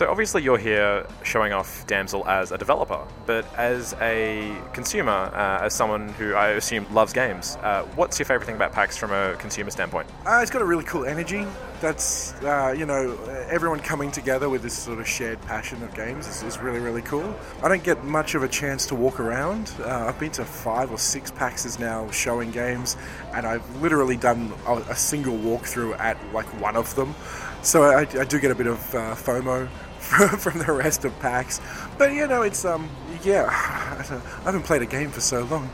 So 0.00 0.10
obviously 0.10 0.42
you're 0.42 0.56
here 0.56 1.06
showing 1.24 1.52
off 1.52 1.86
Damsel 1.86 2.26
as 2.26 2.52
a 2.52 2.56
developer, 2.56 3.06
but 3.26 3.44
as 3.58 3.94
a 4.00 4.56
consumer, 4.72 5.12
uh, 5.12 5.66
as 5.66 5.74
someone 5.74 6.08
who 6.14 6.32
I 6.32 6.52
assume 6.52 6.86
loves 6.94 7.12
games, 7.12 7.58
uh, 7.62 7.82
what's 7.96 8.18
your 8.18 8.24
favorite 8.24 8.46
thing 8.46 8.56
about 8.56 8.72
PAX 8.72 8.96
from 8.96 9.12
a 9.12 9.36
consumer 9.36 9.70
standpoint? 9.70 10.08
Uh, 10.24 10.38
it's 10.40 10.50
got 10.50 10.62
a 10.62 10.64
really 10.64 10.84
cool 10.84 11.04
energy. 11.04 11.46
That's, 11.82 12.32
uh, 12.42 12.74
you 12.74 12.86
know, 12.86 13.14
everyone 13.50 13.80
coming 13.80 14.10
together 14.10 14.48
with 14.48 14.62
this 14.62 14.72
sort 14.72 15.00
of 15.00 15.06
shared 15.06 15.38
passion 15.42 15.82
of 15.82 15.94
games 15.94 16.26
is, 16.26 16.42
is 16.44 16.58
really, 16.60 16.80
really 16.80 17.02
cool. 17.02 17.36
I 17.62 17.68
don't 17.68 17.84
get 17.84 18.02
much 18.02 18.34
of 18.34 18.42
a 18.42 18.48
chance 18.48 18.86
to 18.86 18.94
walk 18.94 19.20
around. 19.20 19.70
Uh, 19.80 20.06
I've 20.08 20.18
been 20.18 20.32
to 20.32 20.46
five 20.46 20.90
or 20.90 20.98
six 20.98 21.30
PAXs 21.30 21.78
now 21.78 22.10
showing 22.10 22.50
games, 22.52 22.96
and 23.34 23.44
I've 23.44 23.82
literally 23.82 24.16
done 24.16 24.54
a, 24.66 24.76
a 24.76 24.96
single 24.96 25.36
walkthrough 25.36 26.00
at 26.00 26.16
like 26.32 26.46
one 26.58 26.76
of 26.76 26.94
them. 26.94 27.14
So 27.62 27.82
I, 27.82 28.06
I 28.18 28.24
do 28.24 28.40
get 28.40 28.50
a 28.50 28.54
bit 28.54 28.66
of 28.66 28.94
uh, 28.94 29.14
FOMO 29.14 29.68
from 30.38 30.58
the 30.58 30.72
rest 30.72 31.04
of 31.04 31.18
PAX. 31.20 31.60
But 31.98 32.12
you 32.12 32.26
know, 32.26 32.42
it's 32.42 32.64
um, 32.64 32.88
yeah, 33.22 33.46
I 33.50 34.44
haven't 34.44 34.64
played 34.64 34.82
a 34.82 34.86
game 34.86 35.10
for 35.10 35.20
so 35.20 35.44
long. 35.44 35.70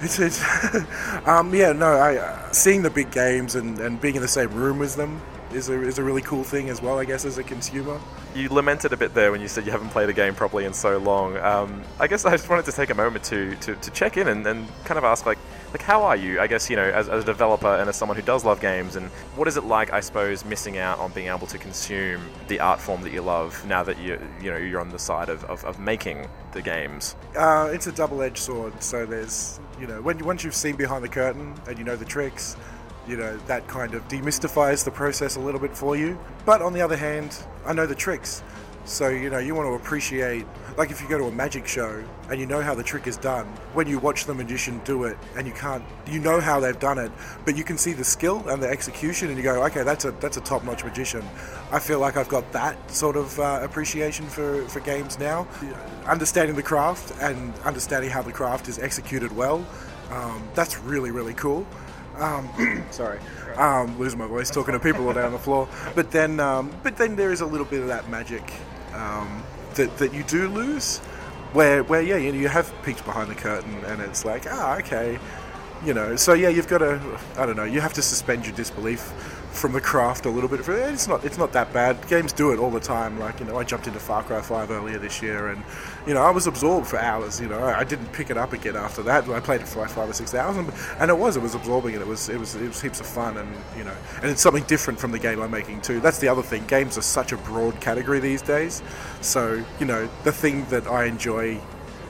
It's, 0.00 0.18
it's 0.18 0.42
um, 1.26 1.54
yeah, 1.54 1.72
no, 1.72 1.86
I 1.86 2.16
uh, 2.16 2.52
seeing 2.52 2.82
the 2.82 2.90
big 2.90 3.10
games 3.10 3.54
and, 3.54 3.78
and 3.80 4.00
being 4.00 4.16
in 4.16 4.22
the 4.22 4.28
same 4.28 4.50
room 4.52 4.82
as 4.82 4.96
them 4.96 5.20
is 5.52 5.68
a, 5.68 5.82
is 5.82 5.98
a 5.98 6.02
really 6.02 6.22
cool 6.22 6.44
thing 6.44 6.68
as 6.68 6.82
well, 6.82 6.98
I 6.98 7.04
guess, 7.04 7.24
as 7.24 7.38
a 7.38 7.42
consumer. 7.42 8.00
You 8.34 8.48
lamented 8.48 8.92
a 8.92 8.96
bit 8.96 9.14
there 9.14 9.32
when 9.32 9.40
you 9.40 9.48
said 9.48 9.64
you 9.64 9.72
haven't 9.72 9.90
played 9.90 10.08
a 10.08 10.12
game 10.12 10.34
properly 10.34 10.64
in 10.64 10.74
so 10.74 10.98
long. 10.98 11.36
Um, 11.38 11.82
I 11.98 12.06
guess 12.06 12.24
I 12.24 12.32
just 12.32 12.48
wanted 12.48 12.66
to 12.66 12.72
take 12.72 12.90
a 12.90 12.94
moment 12.94 13.24
to, 13.24 13.54
to, 13.56 13.74
to 13.76 13.90
check 13.92 14.16
in 14.16 14.28
and, 14.28 14.46
and 14.46 14.68
kind 14.84 14.98
of 14.98 15.04
ask, 15.04 15.24
like, 15.24 15.38
like 15.72 15.82
how 15.82 16.02
are 16.02 16.16
you? 16.16 16.40
I 16.40 16.46
guess 16.46 16.70
you 16.70 16.76
know, 16.76 16.84
as, 16.84 17.08
as 17.08 17.24
a 17.24 17.26
developer 17.26 17.74
and 17.74 17.88
as 17.88 17.96
someone 17.96 18.16
who 18.16 18.22
does 18.22 18.44
love 18.44 18.60
games, 18.60 18.96
and 18.96 19.08
what 19.36 19.48
is 19.48 19.56
it 19.56 19.64
like? 19.64 19.92
I 19.92 20.00
suppose 20.00 20.44
missing 20.44 20.78
out 20.78 20.98
on 20.98 21.12
being 21.12 21.28
able 21.28 21.46
to 21.48 21.58
consume 21.58 22.22
the 22.48 22.60
art 22.60 22.80
form 22.80 23.02
that 23.02 23.12
you 23.12 23.22
love 23.22 23.64
now 23.66 23.82
that 23.82 23.98
you 23.98 24.20
you 24.40 24.50
know 24.50 24.56
you're 24.56 24.80
on 24.80 24.90
the 24.90 24.98
side 24.98 25.28
of, 25.28 25.44
of, 25.44 25.64
of 25.64 25.78
making 25.78 26.28
the 26.52 26.62
games. 26.62 27.16
Uh, 27.36 27.70
it's 27.72 27.86
a 27.86 27.92
double-edged 27.92 28.38
sword. 28.38 28.82
So 28.82 29.06
there's 29.06 29.60
you 29.80 29.86
know 29.86 30.00
when 30.00 30.24
once 30.24 30.44
you've 30.44 30.54
seen 30.54 30.76
behind 30.76 31.04
the 31.04 31.08
curtain 31.08 31.54
and 31.66 31.78
you 31.78 31.84
know 31.84 31.96
the 31.96 32.04
tricks, 32.04 32.56
you 33.06 33.16
know 33.16 33.36
that 33.46 33.66
kind 33.68 33.94
of 33.94 34.06
demystifies 34.08 34.84
the 34.84 34.90
process 34.90 35.36
a 35.36 35.40
little 35.40 35.60
bit 35.60 35.76
for 35.76 35.96
you. 35.96 36.18
But 36.44 36.62
on 36.62 36.72
the 36.72 36.80
other 36.80 36.96
hand, 36.96 37.36
I 37.64 37.72
know 37.72 37.86
the 37.86 37.94
tricks. 37.94 38.42
So, 38.86 39.08
you 39.08 39.30
know, 39.30 39.38
you 39.38 39.52
want 39.56 39.66
to 39.66 39.74
appreciate, 39.74 40.46
like 40.76 40.92
if 40.92 41.02
you 41.02 41.08
go 41.08 41.18
to 41.18 41.24
a 41.24 41.32
magic 41.32 41.66
show 41.66 42.04
and 42.30 42.38
you 42.38 42.46
know 42.46 42.62
how 42.62 42.72
the 42.72 42.84
trick 42.84 43.08
is 43.08 43.16
done, 43.16 43.44
when 43.74 43.88
you 43.88 43.98
watch 43.98 44.26
the 44.26 44.32
magician 44.32 44.80
do 44.84 45.04
it 45.04 45.18
and 45.36 45.44
you 45.44 45.52
can't, 45.52 45.82
you 46.06 46.20
know 46.20 46.38
how 46.38 46.60
they've 46.60 46.78
done 46.78 46.96
it, 46.96 47.10
but 47.44 47.56
you 47.56 47.64
can 47.64 47.76
see 47.76 47.92
the 47.92 48.04
skill 48.04 48.48
and 48.48 48.62
the 48.62 48.68
execution 48.68 49.26
and 49.26 49.36
you 49.36 49.42
go, 49.42 49.64
okay, 49.64 49.82
that's 49.82 50.04
a, 50.04 50.12
that's 50.12 50.36
a 50.36 50.40
top 50.40 50.62
notch 50.62 50.84
magician. 50.84 51.24
I 51.72 51.80
feel 51.80 51.98
like 51.98 52.16
I've 52.16 52.28
got 52.28 52.52
that 52.52 52.88
sort 52.88 53.16
of 53.16 53.36
uh, 53.40 53.58
appreciation 53.60 54.24
for, 54.26 54.62
for 54.68 54.78
games 54.78 55.18
now. 55.18 55.48
Understanding 56.06 56.54
the 56.54 56.62
craft 56.62 57.12
and 57.20 57.52
understanding 57.64 58.08
how 58.08 58.22
the 58.22 58.32
craft 58.32 58.68
is 58.68 58.78
executed 58.78 59.34
well, 59.34 59.66
um, 60.12 60.48
that's 60.54 60.78
really, 60.78 61.10
really 61.10 61.34
cool. 61.34 61.66
Um, 62.18 62.84
sorry, 62.92 63.18
um, 63.56 63.98
losing 63.98 64.20
my 64.20 64.28
voice 64.28 64.48
talking 64.48 64.74
to 64.74 64.80
people 64.80 65.08
all 65.08 65.12
down 65.12 65.32
the 65.32 65.40
floor. 65.40 65.68
But 65.96 66.12
then, 66.12 66.38
um, 66.38 66.72
but 66.84 66.96
then 66.96 67.16
there 67.16 67.32
is 67.32 67.40
a 67.40 67.46
little 67.46 67.66
bit 67.66 67.80
of 67.80 67.88
that 67.88 68.08
magic 68.08 68.52
um, 68.96 69.42
that 69.74 69.96
that 69.98 70.12
you 70.12 70.22
do 70.24 70.48
lose, 70.48 70.98
where 71.52 71.82
where 71.84 72.02
yeah, 72.02 72.16
you, 72.16 72.32
know, 72.32 72.38
you 72.38 72.48
have 72.48 72.72
peeked 72.82 73.04
behind 73.04 73.30
the 73.30 73.34
curtain, 73.34 73.84
and 73.84 74.00
it's 74.00 74.24
like 74.24 74.46
ah 74.48 74.78
okay, 74.78 75.18
you 75.84 75.94
know. 75.94 76.16
So 76.16 76.32
yeah, 76.32 76.48
you've 76.48 76.68
got 76.68 76.78
to 76.78 77.00
I 77.36 77.46
don't 77.46 77.56
know, 77.56 77.64
you 77.64 77.80
have 77.80 77.94
to 77.94 78.02
suspend 78.02 78.46
your 78.46 78.54
disbelief 78.54 79.12
from 79.56 79.72
the 79.72 79.80
craft 79.80 80.26
a 80.26 80.30
little 80.30 80.48
bit. 80.48 80.60
It's 80.68 81.08
not 81.08 81.24
it's 81.24 81.38
not 81.38 81.52
that 81.52 81.72
bad. 81.72 82.06
Games 82.08 82.32
do 82.32 82.52
it 82.52 82.58
all 82.58 82.70
the 82.70 82.80
time. 82.80 83.18
Like 83.18 83.40
you 83.40 83.46
know, 83.46 83.58
I 83.58 83.64
jumped 83.64 83.86
into 83.86 83.98
Far 83.98 84.22
Cry 84.22 84.40
5 84.40 84.70
earlier 84.70 84.98
this 84.98 85.22
year, 85.22 85.48
and 85.48 85.62
you 86.06 86.14
know, 86.14 86.22
I 86.22 86.30
was 86.30 86.46
absorbed 86.46 86.86
for 86.86 86.98
hours. 86.98 87.40
You 87.40 87.48
know, 87.48 87.62
I 87.64 87.84
didn't 87.84 88.12
pick 88.12 88.30
it 88.30 88.36
up 88.36 88.52
again 88.52 88.76
after 88.76 89.02
that. 89.04 89.28
I 89.28 89.40
played 89.40 89.62
it 89.62 89.68
for 89.68 89.80
like 89.80 89.90
five 89.90 90.08
or 90.08 90.12
six 90.12 90.34
hours, 90.34 90.56
and, 90.56 90.72
and 90.98 91.10
it 91.10 91.16
was 91.16 91.36
it 91.36 91.42
was 91.42 91.54
absorbing, 91.54 91.94
and 91.94 92.02
it 92.02 92.06
was 92.06 92.28
it 92.28 92.38
was 92.38 92.54
it 92.54 92.68
was 92.68 92.80
heaps 92.80 93.00
of 93.00 93.06
fun, 93.06 93.36
and 93.36 93.48
you 93.76 93.84
know, 93.84 93.94
and 94.22 94.30
it's 94.30 94.42
something 94.42 94.64
different 94.64 94.98
from 95.00 95.12
the 95.12 95.18
game 95.18 95.40
I'm 95.40 95.50
making 95.50 95.80
too. 95.80 96.00
That's 96.00 96.18
the 96.18 96.28
other 96.28 96.42
thing. 96.42 96.66
Games 96.66 96.98
are 96.98 97.02
such 97.02 97.32
a 97.32 97.36
broad 97.38 97.80
category 97.80 98.20
these 98.20 98.42
days. 98.42 98.82
So 99.20 99.64
you 99.80 99.86
know, 99.86 100.08
the 100.24 100.32
thing 100.32 100.64
that 100.66 100.86
I 100.86 101.04
enjoy 101.04 101.60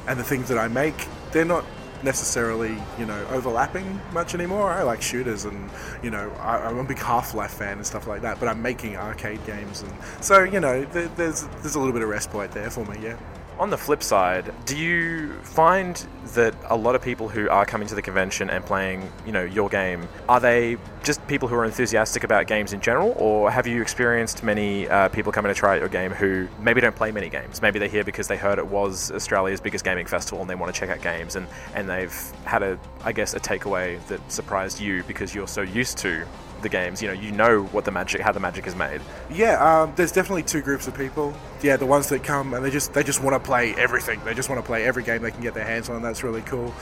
and 0.08 0.18
the 0.18 0.24
things 0.24 0.48
that 0.48 0.58
I 0.58 0.68
make, 0.68 1.06
they're 1.32 1.44
not 1.44 1.64
necessarily, 2.06 2.78
you 2.98 3.04
know, 3.04 3.26
overlapping 3.30 4.00
much 4.12 4.34
anymore. 4.34 4.70
I 4.70 4.82
like 4.82 5.02
shooters, 5.02 5.44
and 5.44 5.68
you 6.02 6.10
know, 6.10 6.30
I, 6.40 6.70
am 6.70 6.78
a 6.78 6.84
big 6.84 6.98
Half-Life 6.98 7.50
fan 7.52 7.76
and 7.76 7.86
stuff 7.86 8.06
like 8.06 8.22
that. 8.22 8.40
But 8.40 8.48
I'm 8.48 8.62
making 8.62 8.96
arcade 8.96 9.44
games, 9.44 9.82
and 9.82 9.92
so 10.24 10.42
you 10.44 10.60
know, 10.60 10.84
there, 10.86 11.08
there's 11.08 11.46
there's 11.60 11.74
a 11.74 11.78
little 11.78 11.92
bit 11.92 12.02
of 12.02 12.08
respite 12.08 12.52
there 12.52 12.70
for 12.70 12.86
me. 12.86 12.98
Yeah. 13.02 13.18
On 13.58 13.70
the 13.70 13.78
flip 13.78 14.02
side, 14.02 14.52
do 14.66 14.76
you 14.76 15.32
find 15.40 16.06
that 16.34 16.54
a 16.68 16.76
lot 16.76 16.94
of 16.94 17.00
people 17.00 17.26
who 17.26 17.48
are 17.48 17.64
coming 17.64 17.88
to 17.88 17.94
the 17.94 18.02
convention 18.02 18.50
and 18.50 18.62
playing, 18.62 19.10
you 19.24 19.32
know, 19.32 19.44
your 19.44 19.70
game, 19.70 20.06
are 20.28 20.40
they 20.40 20.76
just 21.02 21.26
people 21.26 21.48
who 21.48 21.54
are 21.54 21.64
enthusiastic 21.64 22.22
about 22.22 22.46
games 22.46 22.74
in 22.74 22.82
general, 22.82 23.14
or 23.16 23.50
have 23.50 23.66
you 23.66 23.80
experienced 23.80 24.42
many 24.42 24.86
uh, 24.88 25.08
people 25.08 25.32
coming 25.32 25.48
to 25.48 25.58
try 25.58 25.74
out 25.76 25.80
your 25.80 25.88
game 25.88 26.10
who 26.10 26.46
maybe 26.60 26.82
don't 26.82 26.94
play 26.94 27.10
many 27.10 27.30
games? 27.30 27.62
Maybe 27.62 27.78
they're 27.78 27.88
here 27.88 28.04
because 28.04 28.28
they 28.28 28.36
heard 28.36 28.58
it 28.58 28.66
was 28.66 29.10
Australia's 29.10 29.60
biggest 29.60 29.86
gaming 29.86 30.04
festival 30.04 30.42
and 30.42 30.50
they 30.50 30.54
want 30.54 30.74
to 30.74 30.78
check 30.78 30.90
out 30.90 31.00
games, 31.00 31.36
and, 31.36 31.46
and 31.74 31.88
they've 31.88 32.14
had 32.44 32.62
a, 32.62 32.78
I 33.04 33.12
guess, 33.12 33.32
a 33.32 33.40
takeaway 33.40 34.04
that 34.08 34.20
surprised 34.30 34.80
you 34.80 35.02
because 35.04 35.34
you're 35.34 35.48
so 35.48 35.62
used 35.62 35.96
to 35.98 36.26
the 36.66 36.76
games. 36.76 37.00
You 37.00 37.08
know, 37.08 37.14
you 37.14 37.32
know 37.32 37.62
what 37.66 37.84
the 37.84 37.92
magic, 37.92 38.20
how 38.20 38.32
the 38.32 38.40
magic 38.40 38.66
is 38.66 38.74
made. 38.74 39.00
Yeah, 39.30 39.54
um, 39.62 39.92
there's 39.96 40.12
definitely 40.12 40.42
two 40.42 40.62
groups 40.62 40.86
of 40.88 40.96
people. 40.96 41.34
Yeah, 41.62 41.76
the 41.76 41.86
ones 41.86 42.08
that 42.08 42.24
come 42.24 42.54
and 42.54 42.64
they 42.64 42.70
just 42.70 42.92
they 42.92 43.04
just 43.04 43.22
want 43.22 43.34
to 43.34 43.40
play 43.40 43.74
everything. 43.74 44.20
They 44.24 44.34
just 44.34 44.48
want 44.48 44.60
to 44.60 44.66
play 44.66 44.84
every 44.84 45.02
game 45.02 45.22
they 45.22 45.30
can 45.30 45.40
get 45.40 45.54
their 45.54 45.64
hands 45.64 45.88
on. 45.88 46.02
That's 46.02 46.22
really 46.22 46.42
cool. 46.42 46.74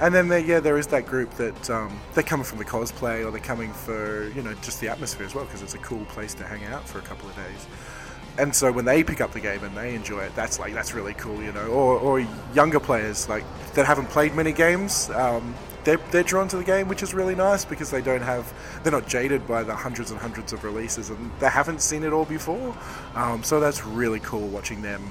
And 0.00 0.12
then 0.12 0.26
there, 0.26 0.40
yeah, 0.40 0.58
there 0.58 0.78
is 0.78 0.88
that 0.88 1.06
group 1.06 1.30
that 1.34 1.70
um, 1.70 2.00
they're 2.14 2.24
coming 2.24 2.44
from 2.44 2.58
the 2.58 2.64
cosplay 2.64 3.24
or 3.24 3.30
they're 3.30 3.40
coming 3.40 3.72
for 3.72 4.28
you 4.30 4.42
know 4.42 4.54
just 4.54 4.80
the 4.80 4.88
atmosphere 4.88 5.26
as 5.26 5.34
well 5.34 5.44
because 5.44 5.62
it's 5.62 5.74
a 5.74 5.78
cool 5.78 6.04
place 6.06 6.34
to 6.34 6.44
hang 6.44 6.64
out 6.64 6.86
for 6.88 6.98
a 6.98 7.02
couple 7.02 7.28
of 7.28 7.36
days. 7.36 7.66
And 8.38 8.54
so 8.54 8.72
when 8.72 8.86
they 8.86 9.04
pick 9.04 9.20
up 9.20 9.32
the 9.32 9.40
game 9.40 9.62
and 9.62 9.76
they 9.76 9.94
enjoy 9.94 10.20
it, 10.20 10.34
that's 10.34 10.58
like 10.58 10.72
that's 10.72 10.94
really 10.94 11.14
cool, 11.14 11.42
you 11.42 11.52
know. 11.52 11.66
Or, 11.66 11.98
or 11.98 12.26
younger 12.54 12.80
players 12.80 13.28
like 13.28 13.44
that 13.74 13.86
haven't 13.86 14.08
played 14.08 14.34
many 14.34 14.52
games, 14.52 15.10
um, 15.10 15.54
they're, 15.84 16.00
they're 16.10 16.22
drawn 16.22 16.48
to 16.48 16.56
the 16.56 16.64
game, 16.64 16.88
which 16.88 17.02
is 17.02 17.14
really 17.14 17.34
nice 17.34 17.64
because 17.64 17.90
they 17.90 18.02
don't 18.02 18.22
have, 18.22 18.52
they're 18.82 18.92
not 18.92 19.08
jaded 19.08 19.46
by 19.46 19.62
the 19.62 19.74
hundreds 19.74 20.10
and 20.10 20.20
hundreds 20.20 20.52
of 20.52 20.64
releases 20.64 21.10
and 21.10 21.30
they 21.40 21.48
haven't 21.48 21.80
seen 21.80 22.02
it 22.04 22.12
all 22.12 22.24
before. 22.24 22.76
Um, 23.14 23.42
so 23.42 23.60
that's 23.60 23.84
really 23.84 24.20
cool 24.20 24.46
watching 24.48 24.82
them 24.82 25.10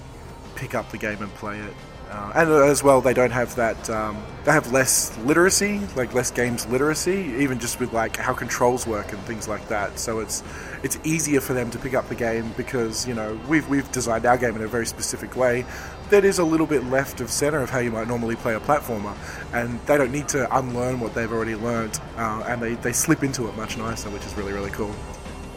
pick 0.56 0.76
up 0.76 0.90
the 0.92 0.98
game 0.98 1.22
and 1.22 1.34
play 1.36 1.60
it. 1.60 1.74
Uh, 2.12 2.32
and 2.36 2.50
as 2.50 2.84
well, 2.84 3.00
they 3.00 3.14
don't 3.14 3.32
have 3.32 3.56
that. 3.56 3.90
Um, 3.90 4.22
they 4.44 4.52
have 4.52 4.70
less 4.74 5.18
literacy, 5.20 5.80
like 5.96 6.14
less 6.14 6.30
games 6.30 6.68
literacy, 6.68 7.36
even 7.40 7.58
just 7.58 7.80
with 7.80 7.94
like 7.94 8.18
how 8.18 8.34
controls 8.34 8.86
work 8.86 9.14
and 9.14 9.22
things 9.22 9.48
like 9.48 9.66
that. 9.70 9.98
So 9.98 10.20
it's 10.20 10.44
it's 10.84 11.00
easier 11.06 11.40
for 11.40 11.54
them 11.54 11.72
to 11.72 11.80
pick 11.80 11.94
up 11.94 12.10
the 12.10 12.16
game 12.16 12.52
because 12.58 13.08
you 13.08 13.14
know 13.14 13.40
we've 13.48 13.68
we've 13.70 13.90
designed 13.94 14.26
our 14.26 14.38
game 14.38 14.58
in 14.58 14.62
a 14.62 14.68
very 14.68 14.86
specific 14.86 15.38
way 15.38 15.66
that 16.12 16.26
is 16.26 16.40
a 16.40 16.44
little 16.44 16.68
bit 16.68 16.84
left 16.86 17.22
of 17.22 17.32
center 17.32 17.60
of 17.60 17.70
how 17.70 17.80
you 17.80 17.90
might 17.90 18.08
normally 18.08 18.36
play 18.36 18.54
a 18.54 18.60
platformer, 18.60 19.16
and 19.54 19.80
they 19.88 19.98
don't 19.98 20.12
need 20.12 20.28
to 20.30 20.58
unlearn 20.58 21.00
what 21.00 21.16
they've 21.16 21.32
already 21.32 21.56
learned, 21.56 22.00
uh, 22.18 22.44
and 22.48 22.62
they 22.62 22.76
they 22.76 22.94
slip 22.94 23.24
into 23.24 23.48
it 23.48 23.56
much 23.56 23.78
nicer, 23.78 24.10
which 24.10 24.26
is 24.26 24.36
really 24.36 24.54
really 24.54 24.70
cool. 24.72 24.94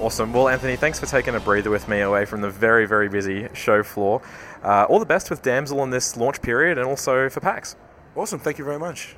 Awesome. 0.00 0.32
Well, 0.32 0.48
Anthony, 0.48 0.76
thanks 0.76 0.98
for 0.98 1.06
taking 1.06 1.34
a 1.36 1.40
breather 1.40 1.70
with 1.70 1.86
me 1.88 2.00
away 2.00 2.24
from 2.24 2.40
the 2.40 2.50
very, 2.50 2.84
very 2.84 3.08
busy 3.08 3.48
show 3.52 3.82
floor. 3.84 4.22
Uh, 4.62 4.84
all 4.88 4.98
the 4.98 5.06
best 5.06 5.30
with 5.30 5.40
Damsel 5.40 5.84
in 5.84 5.90
this 5.90 6.16
launch 6.16 6.42
period 6.42 6.78
and 6.78 6.86
also 6.86 7.28
for 7.28 7.38
PAX. 7.38 7.76
Awesome. 8.16 8.40
Thank 8.40 8.58
you 8.58 8.64
very 8.64 8.78
much. 8.78 9.14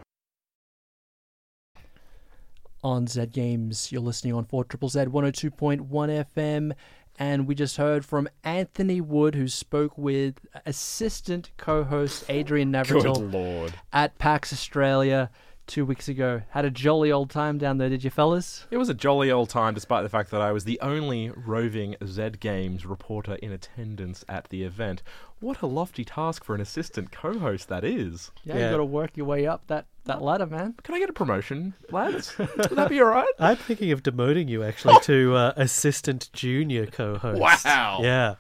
On 2.84 3.06
Zed 3.06 3.32
Games, 3.32 3.90
you're 3.90 4.02
listening 4.02 4.34
on 4.34 4.44
4 4.44 4.64
Triple 4.64 4.90
Z 4.90 5.00
102.1 5.00 5.88
FM. 5.88 6.72
And 7.18 7.46
we 7.46 7.54
just 7.54 7.76
heard 7.78 8.04
from 8.04 8.28
Anthony 8.44 9.00
Wood, 9.00 9.34
who 9.34 9.48
spoke 9.48 9.96
with 9.96 10.34
assistant 10.66 11.50
co 11.56 11.84
host 11.84 12.24
Adrian 12.28 12.70
Navratil 12.72 13.72
at 13.92 14.18
PAX 14.18 14.52
Australia 14.52 15.30
two 15.66 15.84
weeks 15.84 16.08
ago. 16.08 16.42
Had 16.50 16.64
a 16.64 16.70
jolly 16.70 17.10
old 17.12 17.30
time 17.30 17.58
down 17.58 17.78
there, 17.78 17.88
did 17.88 18.04
you, 18.04 18.10
fellas? 18.10 18.66
It 18.70 18.76
was 18.76 18.88
a 18.88 18.94
jolly 18.94 19.30
old 19.30 19.48
time, 19.50 19.74
despite 19.74 20.02
the 20.02 20.08
fact 20.08 20.30
that 20.30 20.40
I 20.40 20.52
was 20.52 20.64
the 20.64 20.78
only 20.80 21.30
roving 21.34 21.96
Zed 22.04 22.40
Games 22.40 22.86
reporter 22.86 23.34
in 23.36 23.52
attendance 23.52 24.24
at 24.28 24.48
the 24.48 24.62
event. 24.62 25.02
What 25.40 25.60
a 25.62 25.66
lofty 25.66 26.04
task 26.04 26.44
for 26.44 26.54
an 26.54 26.60
assistant 26.60 27.12
co-host 27.12 27.68
that 27.68 27.84
is. 27.84 28.30
Yeah, 28.44 28.54
you 28.54 28.60
got 28.70 28.76
to 28.78 28.84
work 28.84 29.16
your 29.16 29.26
way 29.26 29.46
up 29.46 29.66
that, 29.66 29.86
that 30.04 30.22
ladder, 30.22 30.46
man. 30.46 30.74
Can 30.82 30.94
I 30.94 30.98
get 30.98 31.10
a 31.10 31.12
promotion, 31.12 31.74
lads? 31.90 32.36
Would 32.38 32.48
that 32.70 32.88
be 32.88 33.00
all 33.00 33.08
right? 33.08 33.28
I'm 33.38 33.56
thinking 33.56 33.92
of 33.92 34.02
demoting 34.02 34.48
you 34.48 34.62
actually 34.62 34.98
to 35.02 35.34
uh, 35.34 35.52
assistant 35.56 36.30
junior 36.32 36.86
co-host. 36.86 37.40
Wow. 37.40 37.98
Yeah. 38.02 38.36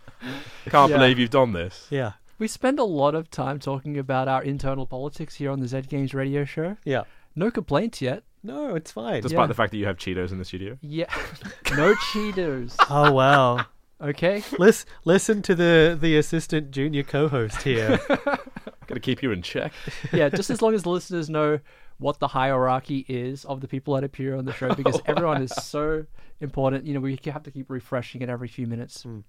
Can't 0.68 0.90
Yeah. 0.90 0.96
believe 0.98 1.18
you've 1.18 1.30
done 1.30 1.52
this. 1.52 1.86
Yeah. 1.90 2.12
We 2.38 2.48
spend 2.48 2.78
a 2.78 2.84
lot 2.84 3.14
of 3.14 3.30
time 3.30 3.58
talking 3.58 3.96
about 3.98 4.28
our 4.28 4.42
internal 4.42 4.86
politics 4.86 5.36
here 5.36 5.50
on 5.50 5.60
the 5.60 5.68
Zed 5.68 5.88
Games 5.88 6.12
radio 6.14 6.44
show. 6.44 6.76
Yeah. 6.84 7.04
No 7.36 7.50
complaints 7.50 8.00
yet. 8.02 8.24
No, 8.42 8.74
it's 8.74 8.90
fine. 8.92 9.22
Despite 9.22 9.42
Yeah. 9.42 9.46
the 9.46 9.54
fact 9.54 9.70
that 9.72 9.76
you 9.78 9.86
have 9.86 9.96
Cheetos 9.98 10.32
in 10.32 10.38
the 10.38 10.44
studio. 10.44 10.78
Yeah. 10.80 11.12
no 11.76 11.94
Cheetos. 11.94 12.74
oh 12.90 13.12
wow. 13.12 13.66
Okay. 14.00 14.42
Listen, 14.58 14.88
listen 15.04 15.42
to 15.42 15.54
the 15.54 15.96
the 16.00 16.16
assistant 16.16 16.70
junior 16.70 17.02
co-host 17.02 17.62
here. 17.62 17.98
Got 18.08 18.94
to 18.94 19.00
keep 19.00 19.22
you 19.22 19.32
in 19.32 19.42
check. 19.42 19.72
yeah, 20.12 20.28
just 20.28 20.48
as 20.50 20.62
long 20.62 20.74
as 20.74 20.84
the 20.84 20.90
listeners 20.90 21.28
know 21.28 21.58
what 21.98 22.18
the 22.20 22.28
hierarchy 22.28 23.04
is 23.08 23.44
of 23.46 23.60
the 23.60 23.66
people 23.68 23.94
that 23.94 24.04
appear 24.04 24.36
on 24.36 24.44
the 24.44 24.52
show, 24.52 24.74
because 24.74 25.00
everyone 25.06 25.42
is 25.42 25.50
so 25.50 26.04
important. 26.40 26.84
You 26.86 26.94
know, 26.94 27.00
we 27.00 27.18
have 27.24 27.42
to 27.44 27.50
keep 27.50 27.68
refreshing 27.70 28.20
it 28.22 28.28
every 28.28 28.48
few 28.48 28.66
minutes. 28.66 29.02
Hmm. 29.02 29.20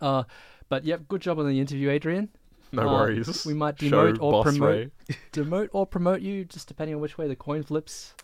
Uh, 0.00 0.22
but 0.68 0.84
yep, 0.84 1.08
good 1.08 1.20
job 1.20 1.38
on 1.38 1.48
the 1.48 1.58
interview, 1.58 1.90
Adrian. 1.90 2.28
No 2.82 2.88
Uh, 2.88 2.92
worries. 2.92 3.44
we 3.44 3.54
might 3.54 3.78
Show 3.78 4.12
demote 4.12 4.18
or 4.20 4.32
boss 4.32 4.44
promote- 4.46 4.68
Ray. 5.08 5.16
Demote 5.32 5.68
or 5.72 5.86
promote 5.86 6.20
you, 6.22 6.44
just 6.44 6.68
depending 6.68 6.94
on 6.94 7.00
which 7.02 7.18
way 7.18 7.28
the 7.28 7.36
coin 7.36 7.62
flips. 7.62 8.14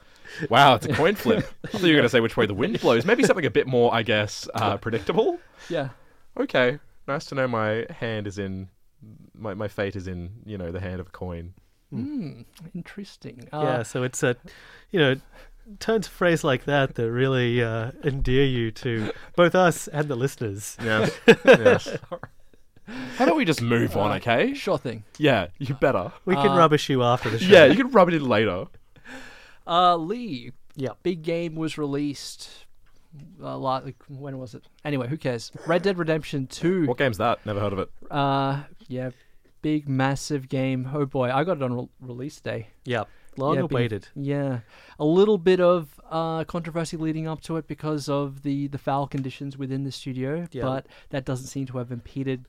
Wow, 0.51 0.75
it's 0.77 0.87
a 0.87 0.93
coin 0.95 1.15
flip. 1.25 1.47
I 1.65 1.69
thought 1.69 1.83
you 1.83 1.89
were 1.89 1.93
going 1.95 2.03
to 2.05 2.09
say 2.09 2.21
which 2.21 2.37
way 2.37 2.47
the 2.47 2.55
wind 2.55 2.81
blows. 2.81 3.05
Maybe 3.05 3.25
something 3.25 3.45
a 3.47 3.51
bit 3.51 3.67
more, 3.67 3.93
I 3.95 4.03
guess, 4.03 4.49
uh, 4.55 4.77
predictable. 4.79 5.39
Yeah. 5.69 5.91
Okay, 6.39 6.79
nice 7.07 7.25
to 7.27 7.35
know 7.35 7.47
my 7.49 7.87
hand 7.91 8.27
is 8.27 8.39
in, 8.39 8.69
my, 9.35 9.55
my 9.55 9.69
fate 9.69 9.97
is 9.97 10.07
in, 10.09 10.31
you 10.47 10.57
know, 10.57 10.71
the 10.73 10.81
hand 10.81 11.01
of 11.01 11.09
a 11.09 11.11
coin. 11.11 11.53
Hmm. 11.91 12.43
Interesting. 12.75 13.49
Uh, 13.53 13.63
yeah, 13.65 13.83
so 13.83 14.03
it's 14.03 14.23
a, 14.23 14.37
you 14.91 15.01
know, 15.01 15.15
turns 15.81 16.07
a 16.07 16.11
phrase 16.11 16.45
like 16.45 16.65
that 16.67 16.95
that 16.95 17.11
really 17.11 17.63
uh, 17.63 17.93
endear 18.05 18.45
you 18.45 18.71
to 18.71 19.11
both 19.37 19.55
us 19.55 19.89
and 19.89 20.09
the 20.09 20.17
listeners. 20.17 20.77
Yes, 20.83 21.11
yes. 21.45 21.97
How 23.17 23.25
about 23.25 23.37
we 23.37 23.45
just 23.45 23.61
move 23.63 23.97
on, 23.97 24.13
okay? 24.17 24.55
Sure 24.55 24.79
thing. 24.79 25.05
Yeah, 25.19 25.49
you 25.59 25.75
better. 25.75 26.13
We 26.25 26.35
can 26.35 26.49
Uh, 26.53 26.57
rubbish 26.57 26.89
you 26.89 27.03
after 27.03 27.29
the 27.31 27.39
show. 27.39 27.47
Yeah, 27.53 27.65
you 27.67 27.77
can 27.77 27.91
rub 27.91 28.09
it 28.09 28.15
in 28.15 28.27
later. 28.29 28.67
Uh, 29.67 29.97
Lee. 29.97 30.53
Yeah. 30.77 30.91
Big 31.03 31.23
game 31.23 31.55
was 31.55 31.77
released. 31.77 32.67
A 33.43 33.57
lot. 33.57 33.85
Like, 33.85 33.97
when 34.09 34.39
was 34.39 34.55
it? 34.55 34.65
Anyway, 34.85 35.09
who 35.09 35.17
cares? 35.17 35.51
Red 35.67 35.83
Dead 35.83 35.99
Redemption 35.99 36.47
Two. 36.47 36.87
What 36.87 36.99
game's 36.99 37.19
that? 37.19 37.45
Never 37.45 37.59
heard 37.61 37.73
of 37.73 37.79
it. 37.81 37.91
Uh, 38.11 38.63
yeah, 38.87 39.11
big 39.63 39.89
massive 39.89 40.49
game. 40.49 40.89
Oh 40.93 41.05
boy, 41.07 41.31
I 41.33 41.43
got 41.45 41.57
it 41.57 41.63
on 41.63 41.73
re- 41.73 41.89
release 42.01 42.41
day. 42.41 42.69
Yeah. 42.85 43.05
Long 43.37 43.55
Yeah, 43.55 43.63
been- 43.63 43.71
awaited. 43.77 44.09
Yeah, 44.15 44.61
a 44.99 45.05
little 45.05 45.39
bit 45.39 45.61
of 45.61 46.01
uh, 46.11 46.45
controversy 46.45 46.97
leading 46.97 47.27
up 47.27 47.41
to 47.43 47.57
it 47.57 47.67
because 47.67 48.09
of 48.09 48.43
the 48.43 48.69
the 48.69 48.79
foul 48.79 49.07
conditions 49.07 49.57
within 49.57 49.85
the 49.85 49.93
studio, 49.93 50.47
Yeah. 50.53 50.63
but 50.63 50.87
that 51.11 51.25
doesn't 51.25 51.47
seem 51.47 51.67
to 51.67 51.79
have 51.79 51.91
impeded 51.91 52.47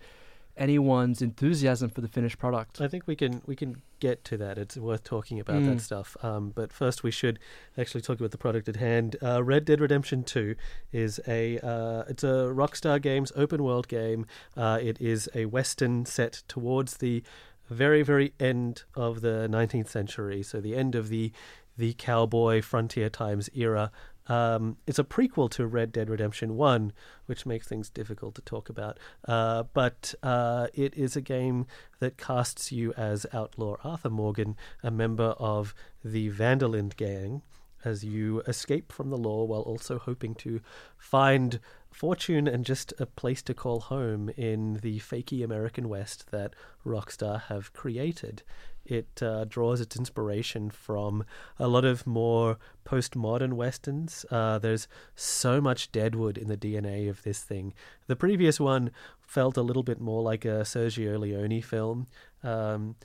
anyone's 0.60 1.22
enthusiasm 1.22 1.90
for 1.90 2.02
the 2.02 2.08
finished 2.08 2.38
product. 2.38 2.80
I 2.82 2.88
think 2.88 3.08
we 3.08 3.16
can 3.16 3.42
we 3.48 3.56
can 3.56 3.82
get 4.00 4.24
to 4.26 4.38
that. 4.38 4.58
It's 4.58 4.78
worth 4.78 5.04
talking 5.04 5.40
about 5.40 5.62
Mm. 5.62 5.66
that 5.76 5.82
stuff. 5.82 6.16
Um, 6.22 6.52
but 6.54 6.72
first, 6.72 7.02
we 7.02 7.12
should 7.12 7.40
actually 7.78 8.02
talk 8.02 8.20
about 8.20 8.32
the 8.32 8.38
product 8.38 8.70
at 8.70 8.76
hand. 8.76 9.16
Uh, 9.24 9.44
Red 9.44 9.66
Dead 9.66 9.80
Redemption 9.82 10.24
Two 10.24 10.56
is 10.92 11.20
a 11.28 11.58
uh, 11.60 12.04
it's 12.08 12.24
a 12.24 12.52
Rockstar 12.62 13.02
Games 13.02 13.32
open 13.36 13.64
world 13.64 13.88
game. 13.88 14.26
Uh, 14.56 14.78
it 14.82 15.00
is 15.02 15.28
a 15.34 15.46
western 15.46 16.06
set 16.06 16.44
towards 16.48 16.98
the 16.98 17.24
very 17.70 18.02
very 18.04 18.34
end 18.40 18.84
of 18.96 19.22
the 19.22 19.48
19th 19.50 19.88
century, 19.90 20.44
so 20.44 20.60
the 20.60 20.76
end 20.76 20.94
of 20.96 21.10
the 21.10 21.32
the 21.78 21.94
cowboy 21.94 22.62
frontier 22.62 23.10
times 23.10 23.50
era. 23.56 23.92
Um, 24.30 24.78
it's 24.88 25.00
a 25.00 25.04
prequel 25.04 25.50
to 25.52 25.68
Red 25.68 25.92
Dead 25.92 26.10
Redemption 26.10 26.56
1, 26.56 26.94
which 27.26 27.46
makes 27.46 27.68
things 27.68 27.90
difficult 27.90 28.36
to 28.36 28.42
talk 28.42 28.70
about. 28.70 29.00
Uh, 29.28 29.64
but 29.74 30.14
uh, 30.24 30.68
it 30.74 30.96
is 30.96 31.16
a 31.16 31.22
game 31.22 31.66
that 32.00 32.18
casts 32.18 32.72
you 32.72 32.94
as 32.94 33.26
outlaw 33.34 33.76
Arthur 33.84 34.12
Morgan, 34.12 34.56
a 34.84 34.92
member 34.92 35.36
of 35.40 35.74
the 36.06 36.30
Van 36.30 36.60
der 36.60 36.68
Linde 36.68 36.96
gang, 36.96 37.42
as 37.84 38.04
you 38.04 38.42
escape 38.42 38.92
from 38.92 39.10
the 39.10 39.18
law 39.18 39.44
while 39.44 39.62
also 39.62 39.98
hoping 39.98 40.36
to 40.36 40.62
find 40.98 41.60
fortune 41.92 42.48
and 42.48 42.66
just 42.66 42.94
a 43.00 43.06
place 43.06 43.42
to 43.42 43.54
call 43.54 43.80
home 43.80 44.30
in 44.38 44.76
the 44.82 45.00
fakey 45.00 45.44
American 45.44 45.90
West 45.90 46.32
that 46.32 46.54
Rockstar 46.86 47.44
have 47.44 47.74
created. 47.74 48.44
It 48.90 49.22
uh, 49.22 49.46
draws 49.46 49.80
its 49.80 49.96
inspiration 49.96 50.72
from 50.72 51.24
a 51.60 51.68
lot 51.68 51.86
of 51.86 52.08
more 52.08 52.58
postmodern 52.86 53.54
westerns. 53.54 54.26
Uh, 54.32 54.58
there's 54.58 54.88
so 55.16 55.62
much 55.62 55.92
Deadwood 55.92 56.40
in 56.40 56.48
the 56.48 56.58
DNA 56.58 57.08
of 57.08 57.22
this 57.22 57.44
thing. 57.44 57.74
The 58.08 58.16
previous 58.16 58.60
one 58.60 58.90
felt 59.22 59.58
a 59.58 59.62
little 59.62 59.84
bit 59.84 60.02
more 60.02 60.24
like 60.24 60.44
a 60.44 60.64
Sergio 60.64 61.20
Leone 61.20 61.62
film. 61.62 62.08
Um, 62.44 62.96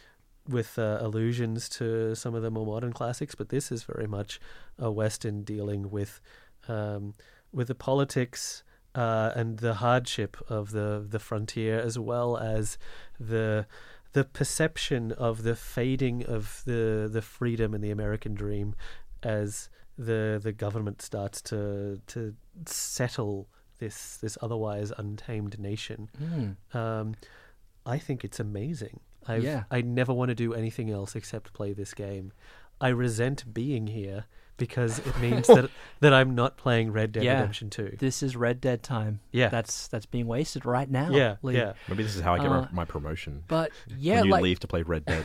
with 0.49 0.79
uh, 0.79 0.99
allusions 1.01 1.71
to 1.71 2.15
some 2.15 2.35
of 2.35 2.43
the 2.43 2.51
more 2.51 2.67
modern 2.67 2.93
classics, 2.93 3.35
but 3.35 3.49
this 3.49 3.73
is 3.73 3.85
very 3.85 4.07
much 4.07 4.39
a 4.79 4.91
western 4.91 5.43
dealing 5.43 5.91
with 5.91 6.21
um, 6.69 7.15
with 7.51 7.69
the 7.69 7.75
politics 7.75 8.63
uh, 8.95 9.33
and 9.35 9.59
the 9.59 9.75
hardship 9.75 10.37
of 10.49 10.73
the 10.73 11.05
the 11.09 11.19
frontier, 11.19 11.79
as 11.79 11.99
well 11.99 12.37
as 12.37 12.79
the 13.19 13.67
the 14.15 14.25
perception 14.25 15.13
of 15.13 15.43
the 15.43 15.55
fading 15.55 16.25
of 16.25 16.63
the 16.65 17.09
the 17.13 17.21
freedom 17.21 17.75
and 17.75 17.85
the 17.85 17.91
American 17.91 18.35
dream 18.35 18.75
as 19.23 19.69
the 19.99 20.41
the 20.43 20.53
government 20.53 21.03
starts 21.03 21.43
to 21.43 22.01
to 22.07 22.35
settle 22.65 23.49
this 23.79 24.17
this 24.17 24.39
otherwise 24.41 24.93
untamed 24.97 25.59
nation. 25.59 26.09
Hmm. 26.19 26.77
Um, 26.77 27.15
I 27.85 27.99
think 27.99 28.25
it's 28.25 28.41
amazing. 28.41 29.01
i 29.27 29.37
Yeah. 29.37 29.65
I 29.71 29.83
never 29.83 30.13
want 30.15 30.31
to 30.31 30.35
do 30.35 30.55
anything 30.55 30.91
else 30.91 31.15
except 31.15 31.53
play 31.53 31.73
this 31.73 31.93
game. 31.93 32.33
I 32.81 32.89
resent 32.89 33.53
being 33.53 33.89
here 33.89 34.27
because 34.57 34.99
it 35.01 35.19
means 35.19 35.47
that 35.49 35.69
that 36.01 36.13
I'm 36.15 36.35
not 36.35 36.57
playing 36.57 36.93
Red 36.93 37.13
Dead 37.13 37.25
Yeah. 37.25 37.35
Redemption 37.41 37.71
2. 37.71 37.97
This 37.99 38.23
is 38.23 38.37
Red 38.37 38.61
Dead 38.61 38.83
time. 38.83 39.21
Yeah. 39.33 39.49
that's 39.49 39.89
that's 39.89 40.07
being 40.07 40.27
wasted 40.27 40.65
right 40.65 40.91
now. 40.91 41.11
yeah, 41.11 41.37
Lee. 41.43 41.57
yeah. 41.57 41.73
Maybe 41.89 42.03
this 42.03 42.15
is 42.15 42.23
how 42.23 42.35
I 42.35 42.39
get 42.39 42.47
Uh, 42.47 42.61
my, 42.63 42.69
my 42.73 42.85
promotion. 42.85 43.43
But 43.49 43.71
yeah, 43.99 44.17
when 44.17 44.25
you 44.27 44.31
like 44.31 44.43
leave 44.43 44.61
to 44.61 44.67
play 44.69 44.83
Red 44.83 45.05
Dead. 45.07 45.25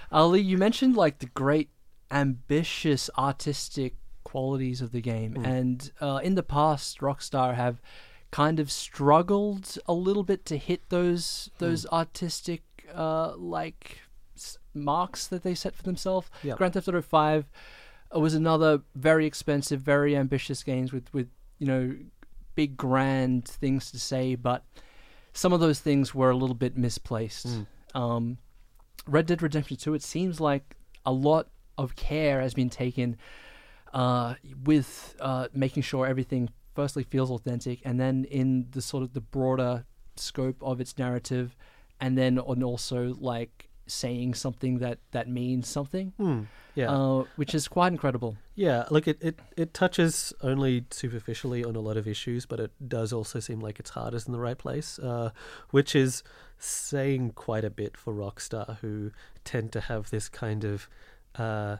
Ali, 0.12 0.40
you 0.40 0.56
mentioned 0.58 0.96
like 0.96 1.18
the 1.18 1.26
great 1.26 1.70
ambitious 2.10 3.10
artistic 3.18 3.94
qualities 4.24 4.80
of 4.80 4.92
the 4.92 5.00
game, 5.00 5.34
Hmm. 5.34 5.44
and 5.44 5.92
uh, 6.00 6.20
in 6.22 6.34
the 6.34 6.42
past, 6.42 7.00
Rockstar 7.00 7.54
have 7.54 7.80
kind 8.30 8.60
of 8.60 8.70
struggled 8.70 9.78
a 9.86 9.92
little 9.94 10.22
bit 10.22 10.44
to 10.46 10.56
hit 10.58 10.88
those 10.90 11.50
those 11.58 11.84
Hmm. 11.84 11.94
artistic 11.94 12.62
uh, 12.94 13.34
like 13.36 13.98
s- 14.00 14.07
marks 14.74 15.26
that 15.26 15.42
they 15.42 15.54
set 15.54 15.74
for 15.74 15.82
themselves. 15.82 16.30
Yeah. 16.42 16.54
Grand 16.56 16.74
Theft 16.74 16.88
Auto 16.88 17.02
Five 17.02 17.46
was 18.12 18.34
another 18.34 18.82
very 18.94 19.26
expensive, 19.26 19.80
very 19.80 20.16
ambitious 20.16 20.62
games 20.62 20.92
with 20.92 21.12
with 21.12 21.28
you 21.58 21.66
know 21.66 21.96
big 22.54 22.76
grand 22.76 23.46
things 23.46 23.90
to 23.92 24.00
say, 24.00 24.34
but 24.34 24.64
some 25.32 25.52
of 25.52 25.60
those 25.60 25.78
things 25.78 26.14
were 26.14 26.30
a 26.30 26.36
little 26.36 26.56
bit 26.56 26.76
misplaced. 26.76 27.46
Mm. 27.46 27.66
Um, 27.94 28.38
Red 29.06 29.26
Dead 29.26 29.40
Redemption 29.42 29.76
2, 29.76 29.94
it 29.94 30.02
seems 30.02 30.40
like 30.40 30.74
a 31.06 31.12
lot 31.12 31.48
of 31.78 31.94
care 31.94 32.40
has 32.40 32.54
been 32.54 32.68
taken 32.68 33.16
uh, 33.94 34.34
with 34.64 35.16
uh, 35.20 35.46
making 35.54 35.84
sure 35.84 36.06
everything 36.06 36.50
firstly 36.74 37.04
feels 37.04 37.30
authentic 37.30 37.80
and 37.84 37.98
then 37.98 38.24
in 38.24 38.66
the 38.72 38.82
sort 38.82 39.02
of 39.02 39.12
the 39.12 39.20
broader 39.20 39.84
scope 40.16 40.62
of 40.62 40.80
its 40.80 40.98
narrative 40.98 41.56
and 42.00 42.18
then 42.18 42.38
on 42.38 42.62
also 42.62 43.16
like 43.18 43.67
saying 43.90 44.34
something 44.34 44.78
that 44.78 44.98
that 45.10 45.28
means 45.28 45.68
something 45.68 46.12
Hmm, 46.16 46.42
yeah. 46.74 46.90
uh, 46.90 47.24
which 47.36 47.54
is 47.54 47.68
quite 47.68 47.92
incredible 47.92 48.36
Yeah, 48.54 48.84
look, 48.90 49.06
it, 49.06 49.18
it, 49.20 49.38
it 49.56 49.72
touches 49.72 50.32
only 50.42 50.84
superficially 50.90 51.64
on 51.64 51.76
a 51.76 51.80
lot 51.80 51.96
of 51.96 52.08
issues, 52.08 52.44
but 52.44 52.58
it 52.58 52.72
does 52.88 53.12
also 53.12 53.38
seem 53.40 53.60
like 53.60 53.78
its 53.78 53.90
heart 53.90 54.14
is 54.14 54.26
in 54.26 54.32
the 54.32 54.40
right 54.40 54.58
place, 54.58 54.98
uh, 54.98 55.30
which 55.70 55.94
is 55.94 56.24
saying 56.58 57.32
quite 57.36 57.64
a 57.64 57.70
bit 57.70 57.96
for 57.96 58.12
Rockstar, 58.12 58.78
who 58.80 59.12
tend 59.44 59.70
to 59.72 59.80
have 59.80 60.10
this 60.10 60.28
kind 60.28 60.64
of 60.64 60.88
uh, 61.36 61.76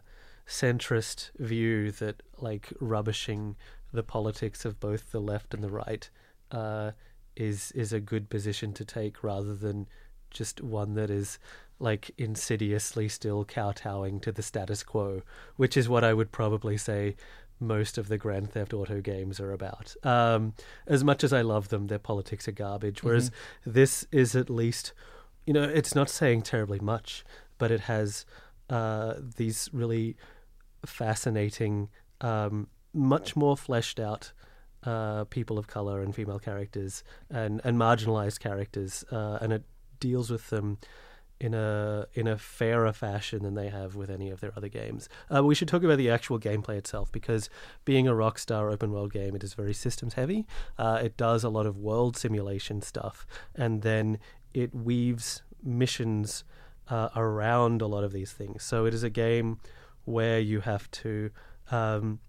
centrist 0.47 1.31
view 1.39 1.91
that, 1.91 2.23
like, 2.39 2.73
rubbishing 2.81 3.57
the 3.93 4.05
politics 4.05 4.65
of 4.65 4.79
both 4.79 5.11
the 5.11 5.21
left 5.21 5.55
and 5.55 5.65
the 5.65 5.71
right 5.71 6.11
uh, 6.53 6.93
is 7.35 7.73
is 7.73 7.93
a 7.93 8.01
good 8.01 8.29
position 8.31 8.73
to 8.75 8.85
take, 8.85 9.25
rather 9.25 9.55
than 9.55 9.87
just 10.31 10.61
one 10.61 10.95
that 10.95 11.11
is 11.11 11.39
like 11.81 12.11
insidiously 12.19 13.09
still 13.09 13.45
kowtowing 13.45 14.21
to 14.21 14.33
the 14.33 14.43
status 14.43 14.83
quo, 14.83 15.23
which 15.57 15.77
is 15.77 15.89
what 15.89 16.05
I 16.05 16.13
would 16.13 16.33
probably 16.33 16.77
say 16.77 17.17
most 17.61 17.99
of 17.99 18.09
the 18.09 18.19
Grand 18.19 18.53
Theft 18.53 18.73
Auto 18.73 19.01
games 19.01 19.41
are 19.41 19.53
about. 19.53 19.95
Um, 20.05 20.55
as 20.87 21.03
much 21.03 21.25
as 21.25 21.33
I 21.33 21.43
love 21.43 21.69
them, 21.69 21.87
their 21.87 21.99
politics 21.99 22.47
are 22.49 22.53
garbage. 22.53 23.03
Whereas 23.03 23.31
this 23.67 24.07
is 24.13 24.37
at 24.37 24.51
least, 24.51 24.93
you 25.47 25.53
know, 25.53 25.65
it's 25.65 25.95
not 25.95 26.09
saying 26.09 26.43
terribly 26.43 26.79
much, 26.79 27.25
but 27.59 27.71
it 27.71 27.81
has 27.81 28.25
uh, 28.71 29.15
these 29.37 29.69
really 29.73 30.17
fascinating, 30.87 31.89
um, 32.21 32.69
much 32.93 33.35
more 33.35 33.57
fleshed 33.57 33.99
out 33.99 34.33
uh, 34.85 35.25
people 35.25 35.59
of 35.59 35.67
color 35.67 36.01
and 36.01 36.15
female 36.15 36.39
characters 36.39 37.03
and, 37.29 37.61
and 37.65 37.77
marginalized 37.77 38.39
characters, 38.39 39.05
uh, 39.11 39.39
and 39.41 39.53
it 39.53 39.65
deals 39.99 40.31
with 40.31 40.51
them 40.51 40.79
in 41.41 41.55
a 41.55 42.07
in 42.15 42.27
a 42.27 42.37
fairer 42.37 42.93
fashion 42.93 43.43
than 43.43 43.55
they 43.55 43.69
have 43.69 43.95
with 43.95 44.11
any 44.11 44.31
of 44.31 44.41
their 44.41 44.53
other 44.57 44.69
games. 44.69 45.09
Uh, 45.35 45.45
we 45.45 45.55
should 45.55 45.69
talk 45.69 45.83
about 45.83 45.99
the 45.99 46.11
actual 46.11 46.39
gameplay 46.39 46.77
itself 46.77 47.13
because 47.13 47.49
being 47.85 48.09
a 48.09 48.13
Rockstar 48.13 48.73
open 48.73 48.91
world 48.91 49.13
game, 49.13 49.35
it 49.35 49.45
is 49.45 49.55
very 49.55 49.75
systems 49.75 50.15
heavy. 50.15 50.47
Uh, 50.77 51.01
it 51.03 51.17
does 51.17 51.45
a 51.45 51.49
lot 51.49 51.67
of 51.67 51.77
world 51.77 52.17
simulation 52.17 52.83
stuff, 52.83 53.27
and 53.55 53.83
then 53.83 54.19
it 54.55 54.75
weaves 54.75 55.43
missions 55.63 56.45
uh, 56.89 57.09
around 57.15 57.83
a 57.83 57.87
lot 57.87 58.05
of 58.05 58.13
these 58.13 58.33
things. 58.33 58.65
So 58.65 58.87
it 58.87 58.95
is 58.95 59.03
a 59.03 59.11
game 59.11 59.61
where 60.05 60.41
you 60.41 60.61
have 60.61 60.91
to 60.91 61.31
um, 61.71 62.21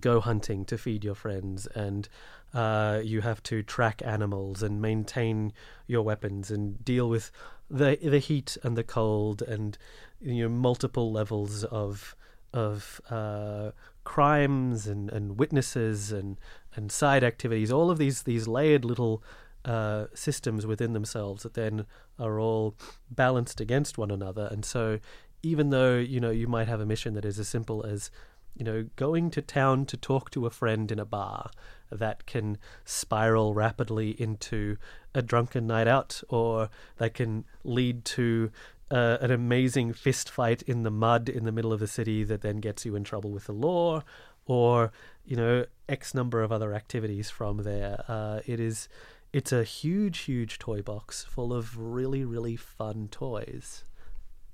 go 0.00 0.20
hunting 0.20 0.64
to 0.66 0.76
feed 0.76 1.04
your 1.04 1.14
friends 1.14 1.66
and 1.68 2.08
uh, 2.54 3.00
you 3.04 3.20
have 3.20 3.42
to 3.44 3.62
track 3.62 4.02
animals 4.04 4.62
and 4.62 4.80
maintain 4.80 5.52
your 5.86 6.02
weapons 6.02 6.50
and 6.50 6.82
deal 6.84 7.08
with 7.08 7.30
the 7.70 7.98
the 8.02 8.18
heat 8.18 8.56
and 8.62 8.76
the 8.76 8.84
cold 8.84 9.42
and 9.42 9.76
you 10.20 10.42
know 10.42 10.48
multiple 10.48 11.12
levels 11.12 11.64
of 11.64 12.16
of 12.52 13.00
uh, 13.10 13.70
crimes 14.04 14.86
and, 14.86 15.10
and 15.10 15.38
witnesses 15.38 16.12
and 16.12 16.38
and 16.74 16.90
side 16.90 17.24
activities. 17.24 17.70
All 17.70 17.90
of 17.90 17.98
these 17.98 18.22
these 18.22 18.48
layered 18.48 18.84
little 18.84 19.22
uh, 19.64 20.06
systems 20.14 20.64
within 20.66 20.92
themselves 20.92 21.42
that 21.42 21.54
then 21.54 21.86
are 22.18 22.38
all 22.40 22.76
balanced 23.10 23.60
against 23.60 23.98
one 23.98 24.10
another. 24.10 24.48
And 24.50 24.64
so, 24.64 25.00
even 25.42 25.70
though 25.70 25.96
you 25.96 26.20
know 26.20 26.30
you 26.30 26.46
might 26.46 26.68
have 26.68 26.80
a 26.80 26.86
mission 26.86 27.14
that 27.14 27.24
is 27.24 27.38
as 27.38 27.48
simple 27.48 27.84
as 27.84 28.10
you 28.56 28.64
know 28.64 28.86
going 28.96 29.30
to 29.30 29.42
town 29.42 29.86
to 29.86 29.96
talk 29.96 30.30
to 30.30 30.46
a 30.46 30.50
friend 30.50 30.90
in 30.90 30.98
a 30.98 31.04
bar, 31.04 31.50
that 31.90 32.26
can 32.26 32.58
spiral 32.84 33.54
rapidly 33.54 34.10
into 34.20 34.76
a 35.14 35.22
drunken 35.22 35.66
night 35.66 35.88
out, 35.88 36.22
or 36.28 36.68
that 36.96 37.14
can 37.14 37.44
lead 37.64 38.04
to 38.04 38.50
uh, 38.90 39.18
an 39.20 39.30
amazing 39.30 39.92
fist 39.92 40.30
fight 40.30 40.62
in 40.62 40.82
the 40.82 40.90
mud 40.90 41.28
in 41.28 41.44
the 41.44 41.52
middle 41.52 41.72
of 41.72 41.80
the 41.80 41.86
city 41.86 42.24
that 42.24 42.42
then 42.42 42.58
gets 42.58 42.84
you 42.84 42.96
in 42.96 43.04
trouble 43.04 43.30
with 43.30 43.46
the 43.46 43.52
law, 43.52 44.02
or 44.46 44.92
you 45.24 45.36
know 45.36 45.64
X 45.88 46.14
number 46.14 46.42
of 46.42 46.50
other 46.50 46.72
activities 46.72 47.30
from 47.30 47.58
there. 47.58 48.04
Uh, 48.08 48.40
it 48.46 48.60
is 48.60 48.88
it's 49.32 49.52
a 49.52 49.64
huge, 49.64 50.20
huge 50.20 50.58
toy 50.58 50.80
box 50.80 51.24
full 51.24 51.52
of 51.52 51.78
really, 51.78 52.24
really 52.24 52.56
fun 52.56 53.08
toys. 53.10 53.84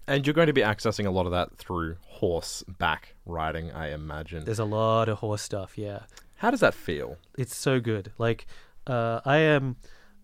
And 0.06 0.26
you're 0.26 0.34
going 0.34 0.48
to 0.48 0.52
be 0.52 0.62
accessing 0.62 1.06
a 1.06 1.10
lot 1.10 1.26
of 1.26 1.32
that 1.32 1.56
through 1.56 1.96
horseback 2.06 3.14
riding, 3.24 3.70
I 3.70 3.92
imagine. 3.92 4.44
There's 4.44 4.58
a 4.58 4.64
lot 4.64 5.08
of 5.08 5.18
horse 5.18 5.42
stuff, 5.42 5.78
yeah. 5.78 6.00
How 6.36 6.50
does 6.50 6.60
that 6.60 6.74
feel? 6.74 7.18
It's 7.38 7.54
so 7.56 7.78
good. 7.80 8.12
Like, 8.18 8.46
uh, 8.86 9.20
I 9.24 9.38
am, 9.38 9.76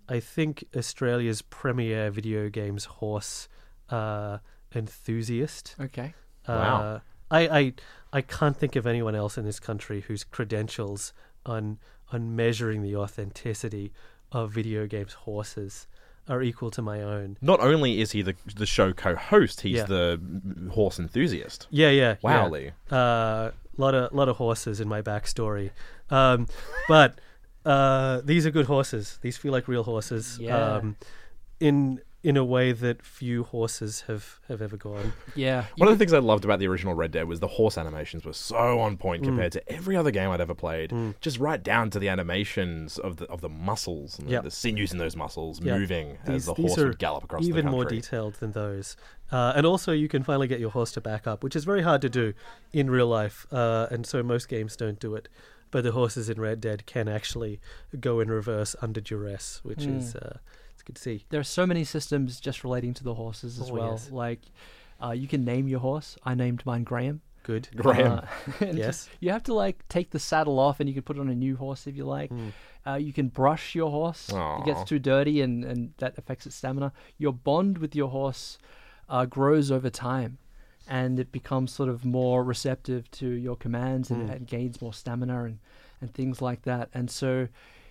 I 0.09 0.19
think, 0.21 0.65
Australia's 0.77 1.43
premier 1.43 2.11
video 2.11 2.49
games 2.49 2.87
horse 2.87 3.49
uh, 3.89 4.39
enthusiast. 4.75 5.77
Okay. 5.81 6.15
Uh, 6.47 6.53
Wow. 6.53 7.01
I, 7.31 7.41
I 7.59 7.73
I 8.11 8.21
can't 8.23 8.57
think 8.57 8.75
of 8.75 8.87
anyone 8.87 9.15
else 9.15 9.37
in 9.37 9.45
this 9.45 9.61
country 9.61 10.01
whose 10.01 10.25
credentials 10.25 11.13
on 11.45 11.79
on 12.11 12.35
measuring 12.35 12.83
the 12.83 12.97
authenticity 12.97 13.93
of 14.33 14.51
video 14.51 14.87
games 14.87 15.13
horses 15.13 15.87
are 16.29 16.43
equal 16.43 16.71
to 16.73 16.83
my 16.83 17.01
own. 17.03 17.37
Not 17.41 17.61
only 17.61 18.01
is 18.01 18.13
he 18.13 18.23
the 18.23 18.35
the 18.57 18.67
show 18.67 18.93
co-host, 18.93 19.63
he's 19.63 19.77
Yeah. 19.79 19.85
the 19.85 20.21
horse 20.73 20.99
enthusiast. 20.99 21.67
Yeah, 21.71 21.91
yeah. 21.91 22.17
Wow, 22.23 22.45
yeah. 22.45 22.49
Lee. 22.49 22.71
Uh, 22.91 23.51
lot 23.77 23.95
of 23.95 24.13
lot 24.13 24.29
of 24.29 24.37
horses 24.37 24.81
in 24.81 24.89
my 24.89 25.01
backstory, 25.03 25.71
um, 26.11 26.47
but 26.89 27.19
uh, 27.65 28.21
these 28.25 28.47
are 28.47 28.51
good 28.51 28.67
horses. 28.67 29.19
These 29.23 29.37
feel 29.37 29.53
like 29.53 29.69
real 29.69 29.85
horses. 29.85 30.39
Yeah. 30.41 30.57
Um, 30.57 30.97
in 31.61 32.01
in 32.21 32.37
a 32.37 32.45
way 32.45 32.73
that 32.73 33.01
few 33.01 33.45
horses 33.45 34.01
have, 34.09 34.41
have 34.49 34.61
ever 34.61 34.77
gone. 34.77 35.13
Yeah. 35.37 35.67
One 35.77 35.89
of 35.89 35.95
the 35.95 35.99
things 35.99 36.13
I 36.13 36.19
loved 36.19 36.45
about 36.45 36.59
the 36.59 36.67
original 36.67 36.95
Red 36.95 37.13
Dead 37.13 37.29
was 37.29 37.39
the 37.39 37.47
horse 37.47 37.79
animations 37.79 38.25
were 38.25 38.33
so 38.33 38.81
on 38.81 38.97
point 38.97 39.23
compared 39.23 39.53
to 39.53 39.73
every 39.73 39.95
other 39.97 40.11
game 40.11 40.29
I'd 40.31 40.41
ever 40.41 40.55
played. 40.55 40.93
Just 41.21 41.39
right 41.39 41.63
down 41.63 41.91
to 41.91 42.01
the 42.01 42.09
animations 42.09 42.99
of 42.99 43.19
the 43.19 43.27
of 43.27 43.41
the 43.41 43.49
muscles 43.49 44.19
and 44.19 44.29
Yep. 44.29 44.43
the, 44.43 44.47
the 44.49 44.55
sinews 44.55 44.91
in 44.93 44.99
those 44.99 45.15
muscles 45.15 45.61
Yep. 45.63 45.79
moving 45.79 46.19
These- 46.27 46.35
as 46.35 46.47
the 46.47 46.55
horse 46.55 46.79
are 46.79 46.89
would 46.89 46.99
gallop 46.99 47.23
across 47.25 47.45
even 47.45 47.67
the 47.67 47.71
more 47.71 47.83
country. 47.83 48.01
detailed 48.01 48.35
than 48.35 48.51
those. 48.53 48.97
Uh, 49.31 49.53
and 49.55 49.65
also, 49.65 49.93
you 49.93 50.09
can 50.09 50.23
finally 50.25 50.49
get 50.49 50.59
your 50.59 50.71
horse 50.71 50.91
to 50.93 51.01
back 51.01 51.27
up, 51.27 51.45
which 51.45 51.55
is 51.55 51.65
very 51.65 51.83
hard 51.83 52.01
to 52.03 52.09
do 52.09 52.33
in 52.73 52.91
real 52.91 53.07
life, 53.07 53.47
uh, 53.53 53.87
and 53.91 54.07
so 54.07 54.23
most 54.25 54.49
games 54.49 54.75
don't 54.75 54.99
do 54.99 55.15
it. 55.15 55.29
But 55.71 55.85
the 55.85 55.93
horses 55.93 56.29
in 56.31 56.41
Red 56.41 56.61
Dead 56.63 56.87
can 56.87 57.09
actually 57.09 57.61
go 58.01 58.21
in 58.21 58.29
reverse 58.29 58.75
under 58.83 59.01
duress, 59.03 59.61
which 59.63 59.81
Mm. 59.81 59.99
is 59.99 60.17
uh, 60.17 60.39
it's 60.89 61.03
good 61.03 61.11
to 61.13 61.19
see. 61.21 61.25
There 61.31 61.41
are 61.41 61.45
so 61.45 61.67
many 61.67 61.85
systems 61.85 62.41
just 62.41 62.65
relating 62.65 62.95
to 62.95 63.05
the 63.05 63.15
horses 63.15 63.61
as 63.61 63.71
Oh, 63.71 63.75
well. 63.75 63.91
yes. 63.93 64.11
Like, 64.11 64.41
uh, 65.03 65.11
you 65.11 65.29
can 65.29 65.45
name 65.45 65.69
your 65.69 65.81
horse. 65.81 66.17
I 66.25 66.35
named 66.35 66.65
mine 66.67 66.85
Graham. 66.85 67.21
Good. 67.45 67.69
Graham. 67.77 68.27
Uh, 68.61 68.67
Yes. 68.73 69.09
You 69.21 69.31
have 69.31 69.43
to 69.45 69.55
like 69.55 69.87
take 69.89 70.11
the 70.11 70.19
saddle 70.19 70.59
off, 70.59 70.81
and 70.81 70.89
you 70.89 70.95
can 70.95 71.03
put 71.03 71.19
on 71.19 71.29
a 71.29 71.35
new 71.35 71.57
horse 71.57 71.87
if 71.87 71.97
you 71.97 72.05
like. 72.05 72.31
Mm. 72.31 72.53
Uh, 72.87 72.95
you 72.95 73.13
can 73.13 73.29
brush 73.29 73.75
your 73.75 73.91
horse. 73.91 74.29
It 74.31 74.65
gets 74.65 74.85
too 74.85 74.99
dirty, 74.99 75.41
and, 75.41 75.65
and 75.65 75.93
that 75.99 76.17
affects 76.19 76.47
its 76.47 76.57
stamina. 76.57 76.93
Your 77.19 77.33
bond 77.33 77.79
with 77.79 77.95
your 77.95 78.09
horse 78.09 78.59
uh, 79.09 79.25
grows 79.27 79.71
over 79.71 79.89
time, 79.91 80.39
and 80.89 81.19
it 81.21 81.33
becomes 81.33 81.71
sort 81.73 81.89
of 81.89 82.05
more 82.05 82.43
receptive 82.45 83.11
to 83.13 83.29
your 83.29 83.57
commands 83.57 84.11
and, 84.11 84.29
Mm. 84.29 84.33
and 84.37 84.47
gains 84.47 84.81
more 84.83 84.93
stamina 84.93 85.45
and, 85.45 85.59
and 86.01 86.13
things 86.15 86.41
like 86.43 86.63
that. 86.63 86.89
And 86.95 87.11
so, 87.11 87.49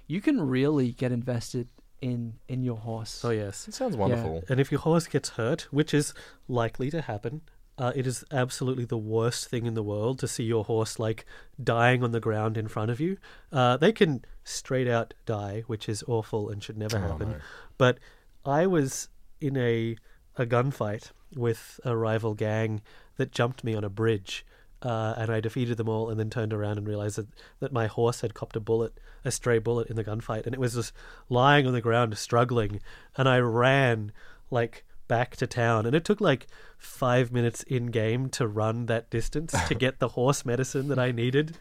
you 0.08 0.22
can 0.22 0.42
really 0.42 0.92
get 0.92 1.12
invested 1.12 1.68
in 2.02 2.34
in 2.48 2.64
your 2.64 2.78
horse. 2.78 3.24
Oh 3.26 3.32
yes. 3.32 3.68
It 3.68 3.74
sounds 3.74 3.96
wonderful. 3.98 4.44
And 4.50 4.60
if 4.60 4.72
your 4.72 4.82
horse 4.82 5.08
gets 5.08 5.30
hurt, 5.30 5.68
which 5.72 5.94
is 5.94 6.14
likely 6.48 6.90
to 6.92 7.02
happen, 7.02 7.42
uh, 7.78 7.92
it 7.96 8.06
is 8.08 8.24
absolutely 8.32 8.86
the 8.86 8.98
worst 8.98 9.48
thing 9.50 9.66
in 9.66 9.74
the 9.74 9.84
world 9.84 10.20
to 10.20 10.28
see 10.28 10.44
your 10.44 10.64
horse 10.66 11.00
like 11.00 11.26
dying 11.64 12.04
on 12.04 12.12
the 12.12 12.20
ground 12.20 12.58
in 12.58 12.68
front 12.68 12.92
of 12.92 13.00
you. 13.00 13.18
Uh, 13.52 13.78
they 13.78 13.92
can 13.92 14.24
straight 14.44 14.88
out 14.88 15.14
die, 15.26 15.64
which 15.68 15.88
is 15.90 16.04
awful 16.08 16.50
and 16.50 16.64
should 16.64 16.78
never 16.78 16.98
Oh, 16.98 17.02
happen. 17.02 17.30
no. 17.32 17.38
But 17.78 18.00
I 18.46 18.66
was 18.68 19.10
in 19.42 19.58
a 19.58 19.96
a 20.38 20.46
gunfight 20.46 21.12
with 21.36 21.80
a 21.84 21.98
rival 21.98 22.36
gang 22.36 22.82
that 23.18 23.32
jumped 23.32 23.64
me 23.64 23.74
on 23.74 23.84
a 23.84 23.90
bridge. 23.90 24.46
Uh, 24.82 25.16
and 25.18 25.32
I 25.32 25.40
defeated 25.40 25.78
them 25.78 25.90
all, 25.90 26.10
and 26.10 26.20
then 26.20 26.30
turned 26.30 26.54
around 26.54 26.78
and 26.78 26.88
realized 26.88 27.18
that, 27.18 27.28
that 27.60 27.72
my 27.72 27.88
horse 27.88 28.22
had 28.22 28.36
copped 28.36 28.56
a 28.56 28.60
bullet, 28.60 28.94
a 29.26 29.32
stray 29.32 29.58
bullet 29.58 29.88
in 29.88 29.96
the 29.96 30.04
gunfight, 30.04 30.46
and 30.46 30.54
it 30.54 30.60
was 30.60 30.76
just 30.76 30.94
lying 31.30 31.66
on 31.66 31.74
the 31.74 31.82
ground, 31.82 32.16
struggling. 32.18 32.80
And 33.16 33.28
I 33.28 33.40
ran 33.40 34.12
like 34.52 34.86
back 35.08 35.36
to 35.38 35.48
town, 35.48 35.86
and 35.86 35.96
it 35.96 36.06
took 36.06 36.22
like 36.22 36.48
five 36.78 37.32
minutes 37.32 37.64
in 37.64 37.88
game 37.88 38.30
to 38.30 38.48
run 38.48 38.86
that 38.86 39.10
distance 39.10 39.56
to 39.68 39.76
get 39.76 40.00
the 40.00 40.10
horse 40.10 40.46
medicine 40.46 40.90
that 40.90 41.00
I 41.00 41.12
needed 41.12 41.58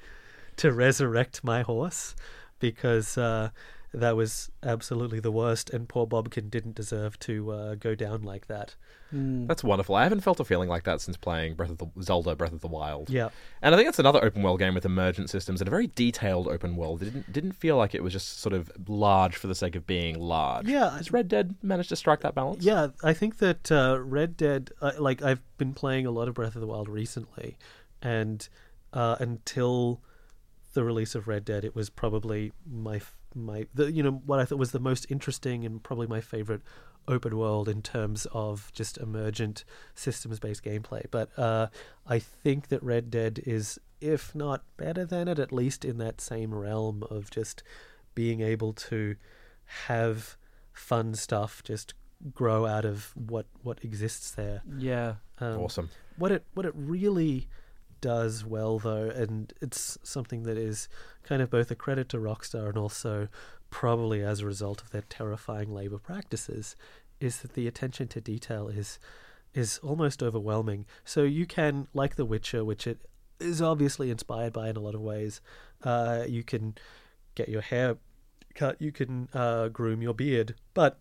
to 0.57 0.73
resurrect 0.73 1.43
my 1.43 1.63
horse, 1.63 2.15
because 2.61 3.17
uh, 3.17 3.51
that 3.97 4.15
was 4.15 4.51
absolutely 4.63 5.21
the 5.21 5.33
worst, 5.33 5.71
and 5.71 5.89
poor 5.89 6.07
Bobkin 6.07 6.51
didn't 6.51 6.75
deserve 6.75 7.19
to 7.21 7.51
uh, 7.51 7.75
go 7.77 7.95
down 7.95 8.23
like 8.23 8.47
that. 8.47 8.75
Mm. 9.15 9.47
That's 9.47 9.65
wonderful. 9.65 9.95
I 9.95 10.03
haven't 10.03 10.21
felt 10.21 10.39
a 10.39 10.45
feeling 10.45 10.69
like 10.69 10.83
that 10.85 11.01
since 11.01 11.17
playing 11.17 11.55
Breath 11.55 11.71
of 11.71 11.79
the 11.79 11.87
Zelda 12.03 12.37
Breath 12.37 12.53
of 12.53 12.61
the 12.61 12.69
Wild. 12.69 13.09
Yeah. 13.09 13.31
And 13.63 13.75
I 13.75 13.79
think 13.79 13.87
that's 13.87 13.99
another 13.99 14.23
open 14.23 14.43
world 14.43 14.59
game 14.59 14.75
with 14.75 14.85
emergent 14.85 15.31
systems 15.31 15.63
and 15.63 15.69
a 15.69 15.71
very 15.71 15.87
detailed 15.87 16.47
open 16.47 16.77
world. 16.77 17.01
It 17.01 17.07
didn't 17.07 17.33
didn't 17.33 17.53
feel 17.53 17.79
like 17.79 17.95
it 17.95 18.03
was 18.03 18.13
just 18.13 18.41
sort 18.41 18.53
of 18.53 18.71
large 18.87 19.37
for 19.37 19.47
the 19.47 19.55
sake 19.55 19.77
of 19.77 19.87
being 19.87 20.19
large. 20.19 20.69
Yeah, 20.69 20.95
Has 20.97 21.11
Red 21.11 21.29
Dead 21.29 21.55
managed 21.63 21.89
to 21.89 21.97
strike 21.97 22.21
that 22.21 22.35
balance? 22.35 22.65
Yeah, 22.65 22.89
I 23.03 23.15
think 23.15 23.39
that 23.39 23.73
uh, 23.73 23.99
Red 23.99 24.37
Dead, 24.37 24.73
uh, 24.83 24.93
like 24.99 25.23
I've 25.23 25.41
been 25.57 25.73
playing 25.73 26.05
a 26.05 26.11
lot 26.11 26.29
of 26.29 26.35
Breath 26.35 26.55
of 26.55 26.61
the 26.61 26.67
Wild 26.67 26.91
recently, 26.91 27.57
and 28.03 28.47
uh, 28.93 29.17
until 29.21 30.03
the 30.75 30.85
release 30.85 31.15
of 31.15 31.27
Red 31.27 31.47
Dead, 31.47 31.65
it 31.65 31.75
was 31.75 31.89
probably 31.89 32.53
my 32.71 32.97
f- 32.97 33.16
my 33.37 33.67
the 33.75 33.93
you 33.93 34.03
know 34.03 34.23
what 34.25 34.41
I 34.41 34.45
thought 34.45 34.59
was 34.59 34.73
the 34.73 34.81
most 34.81 35.07
interesting 35.11 35.65
and 35.65 35.83
probably 35.83 36.07
my 36.07 36.21
favorite 36.21 36.63
open 37.09 37.37
world 37.37 37.69
in 37.69 37.83
terms 37.83 38.27
of 38.33 38.73
just 38.73 38.99
emergent 38.99 39.65
systems 39.95 40.41
based 40.41 40.65
gameplay. 40.65 41.05
But 41.11 41.37
uh, 41.39 41.69
I 42.07 42.19
think 42.19 42.69
that 42.69 42.83
Red 42.83 43.11
Dead 43.11 43.41
is, 43.47 43.79
if 44.01 44.35
not 44.35 44.65
better 44.77 45.05
than 45.05 45.29
it, 45.29 45.39
at 45.39 45.53
least 45.53 45.85
in 45.85 45.99
that 45.99 46.21
same 46.21 46.55
realm 46.55 47.05
of 47.11 47.31
just 47.31 47.63
being 48.15 48.41
able 48.41 48.73
to 48.73 49.17
have 49.87 50.37
fun 50.73 51.15
stuff 51.15 51.63
just 51.65 51.95
grow 52.35 52.67
out 52.67 52.85
of 52.85 53.13
what 53.15 53.47
what 53.63 53.83
exists 53.85 54.31
there. 54.33 54.63
Yeah. 54.77 55.15
Um, 55.39 55.61
Awesome. 55.61 55.91
What 56.17 56.33
it 56.33 56.45
what 56.55 56.67
it 56.67 56.73
really 56.75 57.49
does 58.01 58.45
well 58.45 58.79
though, 58.79 59.09
and 59.09 59.53
it's 59.61 59.99
something 60.03 60.43
that 60.45 60.57
is 60.57 60.89
kind 61.23 61.43
of 61.43 61.51
both 61.51 61.71
a 61.71 61.75
credit 61.75 62.09
to 62.11 62.19
Rockstar 62.19 62.69
and 62.69 62.79
also 62.79 63.29
probably 63.71 64.23
as 64.23 64.41
a 64.41 64.47
result 64.47 64.83
of 64.83 64.91
their 64.91 65.03
terrifying 65.03 65.73
labor 65.73 65.99
practices, 65.99 66.77
is 67.21 67.41
that 67.41 67.55
the 67.55 67.67
attention 67.67 68.09
to 68.09 68.21
detail 68.21 68.69
is 68.69 68.99
is 69.55 69.79
almost 69.79 70.23
overwhelming. 70.23 70.85
So 71.05 71.23
you 71.23 71.47
can, 71.47 71.89
like 71.95 72.17
The 72.17 72.27
Witcher, 72.27 72.65
which 72.65 72.87
it 72.87 73.01
is 73.41 73.63
obviously 73.63 74.11
inspired 74.11 74.53
by 74.53 74.69
in 74.69 74.77
a 74.77 74.81
lot 74.81 74.95
of 74.95 75.01
ways, 75.01 75.41
uh, 75.83 76.25
you 76.29 76.43
can 76.43 76.75
get 77.35 77.49
your 77.49 77.63
hair 77.63 77.97
cut, 78.55 78.81
you 78.81 78.93
can 78.93 79.29
uh, 79.33 79.69
groom 79.69 80.03
your 80.03 80.15
beard, 80.15 80.55
but 80.75 80.99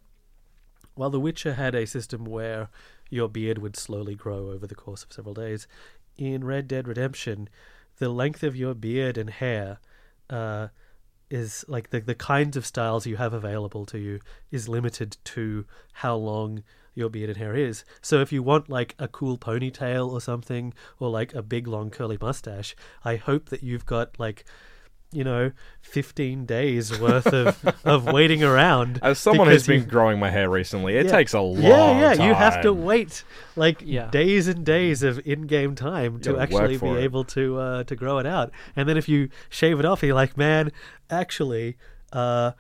while 0.96 1.10
The 1.10 1.20
Witcher 1.20 1.56
had 1.56 1.76
a 1.76 1.86
system 1.86 2.24
where 2.24 2.70
your 3.10 3.28
beard 3.28 3.58
would 3.58 3.76
slowly 3.76 4.16
grow 4.16 4.50
over 4.52 4.66
the 4.66 4.76
course 4.76 5.04
of 5.04 5.12
several 5.12 5.34
days. 5.34 5.68
In 6.18 6.44
Red 6.44 6.68
Dead 6.68 6.88
Redemption, 6.88 7.50
the 7.98 8.10
length 8.10 8.44
of 8.44 8.56
your 8.56 8.74
beard 8.74 9.18
and 9.18 9.30
hair 9.30 9.80
uh, 10.30 10.70
is 11.30 11.66
like 11.68 11.90
the 11.90 12.00
the 12.00 12.16
kinds 12.16 12.56
of 12.56 12.66
styles 12.66 13.06
you 13.06 13.18
have 13.18 13.34
available 13.34 13.86
to 13.88 13.98
you 13.98 14.20
is 14.52 14.70
limited 14.70 15.18
to 15.26 15.66
how 15.94 16.16
long 16.16 16.64
your 16.94 17.10
bearded 17.10 17.38
hair 17.38 17.56
is. 17.56 17.84
So 18.02 18.22
if 18.22 18.32
you 18.32 18.42
want 18.42 18.70
like 18.70 18.96
a 18.98 19.08
cool 19.08 19.38
ponytail 19.38 20.10
or 20.10 20.22
something, 20.22 20.74
or 21.00 21.10
like 21.10 21.34
a 21.34 21.42
big 21.42 21.68
long 21.68 21.90
curly 21.90 22.18
mustache, 22.20 22.76
I 23.04 23.18
hope 23.18 23.50
that 23.50 23.64
you've 23.64 23.86
got 23.86 24.18
like 24.18 24.46
you 25.16 25.24
know, 25.24 25.52
15 25.82 26.46
days 26.46 27.00
worth 27.00 27.28
of, 27.28 27.64
of 27.86 28.06
waiting 28.06 28.44
around. 28.44 29.00
As 29.02 29.18
someone 29.18 29.48
who's 29.48 29.66
been 29.66 29.82
you- 29.82 29.86
growing 29.88 30.20
my 30.20 30.30
hair 30.30 30.50
recently, 30.50 30.96
it 30.98 31.06
Yeah. 31.06 31.12
takes 31.12 31.34
a 31.34 31.40
long 31.40 31.62
yeah, 31.62 32.14
yeah, 32.14 32.28
you 32.28 32.34
have 32.34 32.62
to 32.64 32.74
wait 32.74 33.24
like 33.56 33.82
Yeah. 33.84 34.10
days 34.12 34.48
and 34.48 34.66
days 34.66 35.02
of 35.04 35.20
in-game 35.26 35.76
time 35.76 36.20
to 36.22 36.32
gotta 36.34 36.42
actually 36.44 36.78
be 36.78 36.88
it. 36.88 37.04
able 37.04 37.24
to 37.26 37.58
uh, 37.58 37.84
to 37.86 37.96
grow 37.96 38.18
it 38.20 38.26
out. 38.26 38.52
And 38.76 38.88
then 38.90 38.98
if 38.98 39.08
you 39.08 39.30
shave 39.50 39.80
it 39.80 39.86
off, 39.86 40.04
you're 40.04 40.14
like, 40.14 40.36
man, 40.38 40.72
actually, 41.10 41.78
uh, 42.12 42.52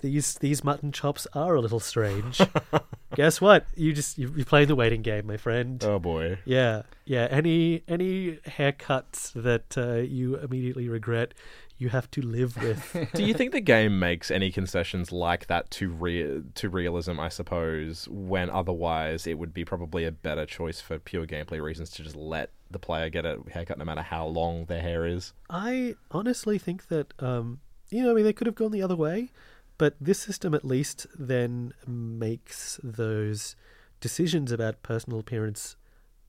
these 0.00 0.34
these 0.34 0.62
mutton 0.62 0.92
chops 0.92 1.26
are 1.34 1.56
a 1.56 1.60
little 1.60 1.80
strange. 1.80 2.40
Guess 3.16 3.40
what? 3.40 3.66
You 3.74 3.92
just 3.92 4.16
you, 4.16 4.32
you're 4.36 4.44
playing 4.46 4.68
the 4.68 4.76
waiting 4.76 5.02
game, 5.02 5.26
my 5.26 5.36
friend. 5.36 5.82
Oh 5.84 5.98
boy. 5.98 6.38
Yeah, 6.44 6.82
yeah. 7.04 7.26
Any 7.30 7.82
any 7.88 8.38
haircuts 8.46 9.32
that 9.34 9.76
uh, 9.76 9.96
you 9.96 10.36
immediately 10.36 10.88
regret, 10.88 11.34
you 11.82 11.88
have 11.88 12.10
to 12.12 12.22
live 12.22 12.56
with. 12.62 13.10
Do 13.14 13.24
you 13.24 13.34
think 13.34 13.52
the 13.52 13.60
game 13.60 13.98
makes 13.98 14.30
any 14.30 14.52
concessions 14.52 15.10
like 15.10 15.48
that 15.48 15.70
to 15.72 15.90
re- 15.90 16.42
to 16.54 16.68
realism? 16.68 17.18
I 17.18 17.28
suppose 17.28 18.08
when 18.08 18.48
otherwise 18.48 19.26
it 19.26 19.38
would 19.38 19.52
be 19.52 19.64
probably 19.64 20.04
a 20.04 20.12
better 20.12 20.46
choice 20.46 20.80
for 20.80 20.98
pure 20.98 21.26
gameplay 21.26 21.60
reasons 21.60 21.90
to 21.90 22.04
just 22.04 22.16
let 22.16 22.50
the 22.70 22.78
player 22.78 23.10
get 23.10 23.26
a 23.26 23.40
haircut 23.50 23.78
no 23.78 23.84
matter 23.84 24.02
how 24.02 24.26
long 24.26 24.66
their 24.66 24.80
hair 24.80 25.04
is. 25.04 25.32
I 25.50 25.96
honestly 26.10 26.56
think 26.56 26.86
that 26.86 27.12
um, 27.18 27.60
you 27.90 28.02
know, 28.02 28.12
I 28.12 28.14
mean, 28.14 28.24
they 28.24 28.32
could 28.32 28.46
have 28.46 28.56
gone 28.56 28.70
the 28.70 28.82
other 28.82 28.96
way, 28.96 29.30
but 29.76 29.96
this 30.00 30.20
system 30.20 30.54
at 30.54 30.64
least 30.64 31.06
then 31.18 31.74
makes 31.86 32.80
those 32.82 33.56
decisions 34.00 34.52
about 34.52 34.82
personal 34.82 35.18
appearance 35.18 35.76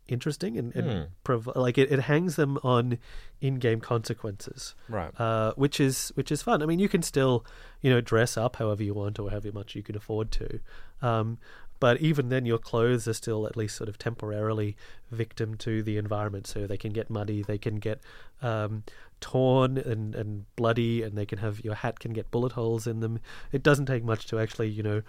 interesting 0.08 0.58
and, 0.58 0.76
and 0.76 0.92
Hmm. 0.92 1.02
prov- 1.24 1.50
like 1.56 1.78
it, 1.78 1.92
it 1.92 2.02
hangs 2.02 2.36
them 2.36 2.58
on 2.64 2.98
in-game 3.42 3.80
consequences 3.82 4.76
Right. 4.90 5.12
uh, 5.20 5.54
which 5.56 5.80
is 5.80 6.12
which 6.16 6.32
is 6.32 6.42
fun. 6.42 6.62
I 6.62 6.66
mean, 6.66 6.80
you 6.80 6.90
can 6.90 7.02
still 7.02 7.46
you 7.82 7.90
know 7.90 8.02
dress 8.02 8.38
up 8.38 8.58
however 8.58 8.84
you 8.84 8.94
want 8.94 9.18
or 9.20 9.30
however 9.30 9.52
much 9.54 9.76
you 9.76 9.84
can 9.84 9.96
afford 9.96 10.30
to, 10.32 10.60
um, 11.02 11.38
but 11.80 12.00
even 12.00 12.30
then, 12.30 12.46
your 12.46 12.60
clothes 12.60 13.08
are 13.10 13.14
still 13.14 13.46
at 13.46 13.58
least 13.58 13.76
sort 13.76 13.90
of 13.90 13.98
temporarily 13.98 14.78
victim 15.12 15.56
to 15.58 15.84
the 15.84 15.98
environment. 15.98 16.48
So 16.48 16.66
they 16.66 16.78
can 16.78 16.94
get 16.94 17.10
muddy, 17.10 17.44
they 17.44 17.58
can 17.58 17.76
get 17.76 18.00
um, 18.42 18.84
torn 19.20 19.78
and, 19.78 20.16
and 20.16 20.46
bloody, 20.56 21.02
and 21.04 21.18
they 21.18 21.26
can 21.26 21.40
have 21.40 21.60
your 21.66 21.76
hat 21.76 22.00
can 22.00 22.14
get 22.14 22.32
bullet 22.32 22.54
holes 22.54 22.88
in 22.88 23.02
them. 23.02 23.20
It 23.52 23.64
doesn't 23.64 23.88
take 23.88 24.04
much 24.04 24.28
to 24.28 24.40
actually 24.40 24.70
you 24.70 24.84
know 24.84 25.02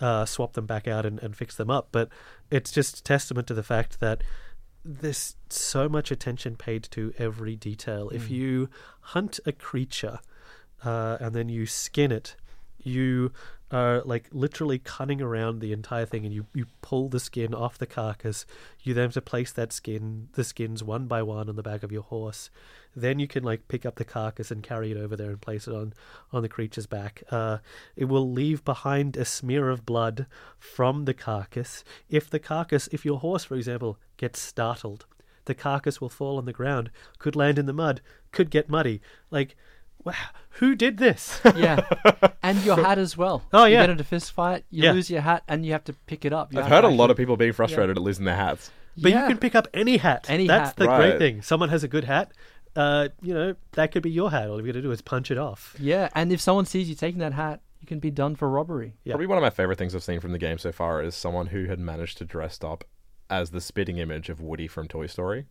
uh, 0.00 0.24
swap 0.24 0.54
them 0.54 0.66
back 0.66 0.88
out 0.88 1.06
and, 1.06 1.18
and 1.20 1.36
fix 1.36 1.56
them 1.56 1.70
up, 1.70 1.88
but 1.92 2.08
it's 2.50 2.72
just 2.72 3.04
testament 3.04 3.46
to 3.48 3.54
the 3.54 3.62
fact 3.62 4.00
that 4.00 4.22
there's 4.84 5.36
so 5.50 5.88
much 5.88 6.10
attention 6.10 6.56
paid 6.56 6.82
to 6.84 7.12
every 7.18 7.54
detail. 7.54 8.08
If 8.10 8.30
you 8.30 8.70
hunt 9.00 9.38
a 9.44 9.52
creature 9.52 10.20
uh, 10.82 11.18
and 11.20 11.34
then 11.34 11.48
you 11.48 11.66
skin 11.66 12.10
it, 12.10 12.34
you 12.82 13.32
are 13.70 14.02
like 14.04 14.28
literally 14.32 14.78
cutting 14.78 15.22
around 15.22 15.60
the 15.60 15.72
entire 15.72 16.04
thing 16.04 16.24
and 16.24 16.34
you, 16.34 16.46
you 16.54 16.66
pull 16.82 17.08
the 17.08 17.20
skin 17.20 17.54
off 17.54 17.78
the 17.78 17.86
carcass. 17.86 18.44
You 18.82 18.94
then 18.94 19.04
have 19.04 19.12
to 19.14 19.20
place 19.20 19.52
that 19.52 19.72
skin, 19.72 20.28
the 20.32 20.42
skins 20.42 20.82
one 20.82 21.06
by 21.06 21.22
one 21.22 21.48
on 21.48 21.56
the 21.56 21.62
back 21.62 21.82
of 21.82 21.92
your 21.92 22.02
horse. 22.02 22.50
Then 22.96 23.20
you 23.20 23.28
can 23.28 23.44
like 23.44 23.68
pick 23.68 23.86
up 23.86 23.94
the 23.94 24.04
carcass 24.04 24.50
and 24.50 24.62
carry 24.62 24.90
it 24.90 24.96
over 24.96 25.14
there 25.14 25.30
and 25.30 25.40
place 25.40 25.68
it 25.68 25.74
on, 25.74 25.94
on 26.32 26.42
the 26.42 26.48
creature's 26.48 26.86
back. 26.86 27.22
Uh, 27.30 27.58
it 27.94 28.06
will 28.06 28.30
leave 28.30 28.64
behind 28.64 29.16
a 29.16 29.24
smear 29.24 29.70
of 29.70 29.86
blood 29.86 30.26
from 30.58 31.04
the 31.04 31.14
carcass. 31.14 31.84
If 32.08 32.28
the 32.28 32.40
carcass, 32.40 32.88
if 32.90 33.04
your 33.04 33.20
horse, 33.20 33.44
for 33.44 33.54
example, 33.54 33.98
gets 34.16 34.40
startled, 34.40 35.06
the 35.44 35.54
carcass 35.54 36.00
will 36.00 36.08
fall 36.08 36.38
on 36.38 36.44
the 36.44 36.52
ground, 36.52 36.90
could 37.18 37.36
land 37.36 37.58
in 37.58 37.66
the 37.66 37.72
mud, 37.72 38.00
could 38.32 38.50
get 38.50 38.68
muddy. 38.68 39.00
Like, 39.30 39.56
wow, 40.04 40.14
who 40.50 40.74
did 40.74 40.98
this? 40.98 41.40
yeah, 41.56 41.80
and 42.42 42.62
your 42.64 42.76
hat 42.76 42.98
as 42.98 43.16
well. 43.16 43.42
Oh, 43.52 43.64
yeah, 43.64 43.66
You 43.66 43.74
yeah. 43.74 43.80
get 43.82 43.90
into 43.90 44.02
a 44.02 44.06
fist 44.06 44.32
fight, 44.32 44.64
you 44.70 44.84
Yeah. 44.84 44.92
lose 44.92 45.10
your 45.10 45.20
hat, 45.22 45.42
and 45.48 45.64
you 45.64 45.72
have 45.72 45.84
to 45.84 45.92
pick 46.06 46.24
it 46.24 46.32
up. 46.32 46.52
You 46.52 46.60
I've 46.60 46.66
heard 46.66 46.82
to 46.82 46.88
a 46.88 46.88
lot 46.88 47.10
of 47.10 47.16
people 47.16 47.36
being 47.36 47.52
frustrated 47.52 47.96
at 47.96 48.02
losing 48.02 48.24
their 48.24 48.36
hats. 48.36 48.70
But 48.96 49.12
Yeah. 49.12 49.22
you 49.22 49.28
can 49.28 49.38
pick 49.38 49.54
up 49.54 49.68
any 49.72 49.96
hat. 49.98 50.26
Any 50.28 50.46
That's 50.46 50.70
hat. 50.70 50.76
the 50.76 50.86
Right. 50.86 50.98
great 51.10 51.18
thing. 51.18 51.42
Someone 51.42 51.68
has 51.68 51.84
a 51.84 51.88
good 51.88 52.04
hat. 52.04 52.32
Uh, 52.76 53.08
you 53.22 53.32
know, 53.34 53.54
that 53.72 53.90
could 53.92 54.02
be 54.02 54.10
your 54.10 54.30
hat. 54.30 54.48
All 54.48 54.60
you 54.60 54.66
got 54.66 54.72
to 54.74 54.82
do 54.82 54.90
is 54.92 55.00
punch 55.02 55.30
it 55.30 55.38
off. 55.38 55.74
Yeah, 55.78 56.08
and 56.14 56.32
if 56.32 56.40
someone 56.40 56.66
sees 56.66 56.88
you 56.88 56.94
taking 56.94 57.18
that 57.20 57.32
hat, 57.32 57.60
you 57.80 57.86
can 57.86 57.98
be 57.98 58.10
done 58.10 58.36
for 58.36 58.48
robbery. 58.48 58.94
Yeah. 59.04 59.12
Probably 59.14 59.26
one 59.26 59.38
of 59.38 59.42
my 59.42 59.50
favorite 59.50 59.78
things 59.78 59.94
I've 59.94 60.02
seen 60.04 60.20
from 60.20 60.32
the 60.32 60.38
game 60.38 60.58
so 60.58 60.70
far 60.70 61.02
is 61.02 61.14
someone 61.14 61.46
who 61.48 61.64
had 61.64 61.78
managed 61.80 62.18
to 62.18 62.24
dress 62.24 62.58
up 62.62 62.84
as 63.30 63.50
the 63.50 63.60
spitting 63.60 63.98
image 63.98 64.28
of 64.28 64.40
Woody 64.40 64.66
from 64.68 64.86
Toy 64.86 65.06
Story. 65.06 65.46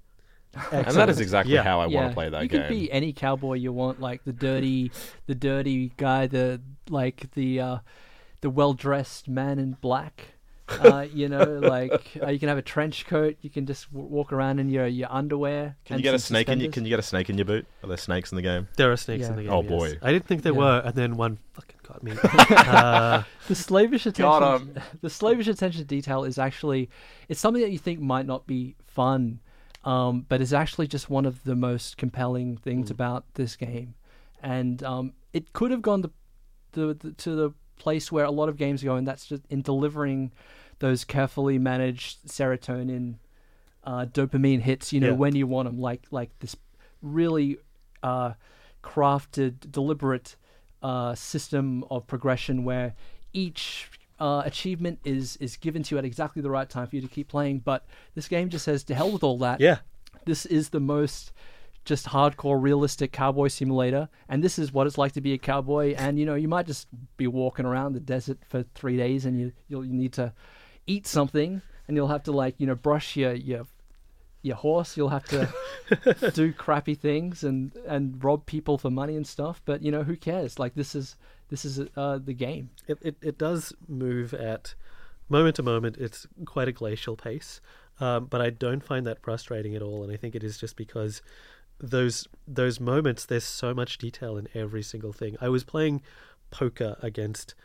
And 0.71 0.87
that 0.95 1.09
is 1.09 1.19
exactly 1.19 1.53
Yeah. 1.53 1.63
how 1.63 1.79
I 1.79 1.87
want 1.87 2.09
to 2.09 2.13
play 2.13 2.29
that 2.29 2.41
you 2.43 2.49
game. 2.49 2.61
can 2.63 2.69
be 2.71 2.91
any 2.91 3.13
cowboy 3.13 3.53
you 3.53 3.71
want, 3.71 3.99
like 4.01 4.23
the 4.23 4.33
dirty, 4.33 4.91
the 5.27 5.35
dirty 5.35 5.91
guy, 5.97 6.27
the 6.27 6.61
like 6.89 7.31
the 7.33 7.59
uh, 7.59 7.77
the 8.41 8.49
well 8.49 8.73
dressed 8.73 9.27
man 9.27 9.59
in 9.59 9.77
black. 9.81 10.33
Uh, 10.67 11.05
you 11.11 11.27
know, 11.27 11.43
like 11.63 12.11
uh, 12.21 12.29
you 12.29 12.37
can 12.39 12.47
have 12.47 12.57
a 12.57 12.61
trench 12.63 13.05
coat. 13.07 13.37
You 13.41 13.49
can 13.49 13.65
just 13.65 13.91
w- 13.91 14.07
walk 14.07 14.31
around 14.31 14.59
in 14.59 14.69
your 14.69 14.85
your 14.87 15.11
underwear. 15.11 15.75
Can 15.85 15.97
you 15.97 16.03
get 16.03 16.13
a 16.15 16.19
some 16.19 16.33
snake 16.35 16.49
in 16.49 16.59
your. 16.59 16.71
Can 16.71 16.83
you 16.85 16.89
get 16.89 16.99
a 16.99 17.03
snake 17.03 17.29
in 17.29 17.37
your 17.37 17.45
boot? 17.45 17.65
Are 17.83 17.87
there 17.87 17.97
snakes 17.97 18.31
in 18.31 18.35
the 18.35 18.41
game? 18.43 18.67
There 18.77 18.91
are 18.91 18.97
snakes 18.97 19.21
Yeah. 19.21 19.29
in 19.29 19.35
the 19.37 19.43
game. 19.43 19.51
Oh, 19.51 19.61
yes. 19.63 19.69
boy. 19.69 19.97
I 20.01 20.11
didn't 20.11 20.25
think 20.27 20.41
there 20.43 20.53
Yeah. 20.53 20.59
were, 20.59 20.81
and 20.85 20.93
then 20.95 21.15
one 21.17 21.39
fucking 21.53 21.79
got 21.87 22.03
me. 22.03 22.13
uh, 22.49 23.23
the 23.47 23.55
slavish 23.55 24.05
attention 24.05 24.23
Got 24.23 24.61
'em. 24.61 24.73
the 25.01 25.09
slavish 25.09 25.47
attention 25.47 25.81
to 25.81 25.87
detail 25.87 26.23
is 26.23 26.37
actually 26.37 26.89
it's 27.27 27.39
something 27.39 27.61
that 27.63 27.71
you 27.71 27.79
think 27.79 27.99
might 27.99 28.25
not 28.27 28.45
be 28.45 28.75
fun 28.85 29.39
um, 29.85 30.25
but 30.27 30.41
it's 30.41 30.53
actually 30.53 30.87
just 30.87 31.09
one 31.09 31.25
of 31.25 31.43
the 31.43 31.55
most 31.55 31.97
compelling 31.97 32.57
things 32.57 32.91
about 32.91 33.23
this 33.35 33.55
game 33.55 33.93
and 34.41 34.83
um, 34.83 35.13
it 35.33 35.53
could 35.53 35.71
have 35.71 35.81
gone 35.81 36.01
to 36.01 36.11
the, 36.73 36.93
the 36.93 37.11
to 37.13 37.35
the 37.35 37.51
place 37.77 38.11
where 38.11 38.25
a 38.25 38.31
lot 38.31 38.49
of 38.49 38.57
games 38.57 38.83
go 38.83 38.95
and 38.95 39.07
that's 39.07 39.25
just 39.27 39.43
in 39.49 39.61
delivering 39.61 40.31
those 40.79 41.03
carefully 41.05 41.57
managed 41.57 42.25
serotonin 42.27 43.15
uh, 43.85 44.05
dopamine 44.05 44.59
hits 44.61 44.91
you 44.91 44.99
know 44.99 45.07
Yeah. 45.07 45.13
when 45.13 45.35
you 45.35 45.47
want 45.47 45.67
them 45.69 45.79
like 45.79 46.03
like 46.11 46.29
this 46.39 46.55
really 47.01 47.57
uh, 48.03 48.33
crafted 48.83 49.71
deliberate 49.71 50.35
uh, 50.83 51.15
system 51.15 51.83
of 51.89 52.07
progression 52.07 52.63
where 52.63 52.93
each 53.33 53.89
uh, 54.19 54.43
achievement 54.45 54.99
is 55.03 55.37
is 55.37 55.57
given 55.57 55.83
to 55.83 55.95
you 55.95 55.99
at 55.99 56.05
exactly 56.05 56.41
the 56.41 56.49
right 56.49 56.69
time 56.69 56.87
for 56.87 56.95
you 56.95 57.01
to 57.01 57.07
keep 57.07 57.27
playing. 57.27 57.59
But 57.59 57.85
this 58.15 58.27
game 58.27 58.49
just 58.49 58.65
says 58.65 58.83
to 58.85 58.95
hell 58.95 59.11
with 59.11 59.23
all 59.23 59.37
that. 59.39 59.59
yeah. 59.61 59.79
This 60.25 60.45
is 60.45 60.69
the 60.69 60.79
most 60.79 61.31
just 61.85 62.07
hardcore 62.07 62.61
realistic 62.61 63.11
cowboy 63.11 63.47
simulator 63.47 64.09
and 64.27 64.43
this 64.43 64.59
is 64.59 64.71
what 64.71 64.85
it's 64.85 64.97
like 64.97 65.13
to 65.13 65.21
be 65.21 65.33
a 65.33 65.37
cowboy 65.37 65.95
and 65.95 66.19
you 66.19 66.25
know 66.25 66.35
you 66.35 66.47
might 66.47 66.67
just 66.67 66.87
be 67.17 67.25
walking 67.25 67.65
around 67.65 67.93
the 67.93 67.99
desert 67.99 68.37
for 68.47 68.63
three 68.75 68.97
days 68.97 69.25
and 69.25 69.39
you 69.39 69.51
you'll 69.69 69.83
you 69.85 69.93
need 69.93 70.13
to 70.13 70.31
eat 70.85 71.07
something 71.07 71.61
and 71.87 71.97
you'll 71.97 72.09
have 72.09 72.21
to 72.21 72.31
like 72.31 72.53
you 72.59 72.67
know 72.67 72.75
brush 72.75 73.15
your 73.15 73.33
your 73.33 73.65
your 74.41 74.55
horse 74.55 74.95
you'll 74.95 75.09
have 75.09 75.25
to 75.25 75.49
do 76.33 76.53
crappy 76.53 76.95
things 76.95 77.43
and 77.43 77.71
and 77.87 78.23
rob 78.23 78.45
people 78.45 78.77
for 78.77 78.91
money 78.91 79.15
and 79.15 79.25
stuff 79.25 79.61
but 79.65 79.81
you 79.81 79.91
know 79.91 80.03
who 80.03 80.15
cares 80.15 80.59
like 80.59 80.75
this 80.75 80.93
is 80.93 81.15
this 81.49 81.65
is 81.65 81.81
uh, 81.95 82.17
the 82.17 82.33
game 82.33 82.69
It, 82.87 82.99
it 83.01 83.15
it 83.21 83.37
does 83.37 83.73
move 83.87 84.33
at 84.33 84.75
moment 85.29 85.55
to 85.57 85.63
moment. 85.63 85.97
It's 85.97 86.27
quite 86.45 86.67
a 86.67 86.71
glacial 86.71 87.15
pace, 87.15 87.61
um, 87.99 88.25
but 88.25 88.41
I 88.41 88.49
don't 88.49 88.83
find 88.83 89.05
that 89.05 89.21
frustrating 89.21 89.75
at 89.75 89.81
all. 89.81 90.03
And 90.03 90.11
I 90.11 90.15
think 90.15 90.35
it 90.35 90.43
is 90.43 90.57
just 90.57 90.75
because 90.75 91.21
those 91.79 92.27
those 92.47 92.79
moments 92.79 93.25
there's 93.25 93.43
so 93.43 93.73
much 93.73 93.97
detail 93.97 94.37
in 94.37 94.47
every 94.53 94.83
single 94.83 95.13
thing. 95.13 95.37
I 95.39 95.49
was 95.49 95.63
playing 95.63 96.01
poker 96.51 96.97
against 97.01 97.55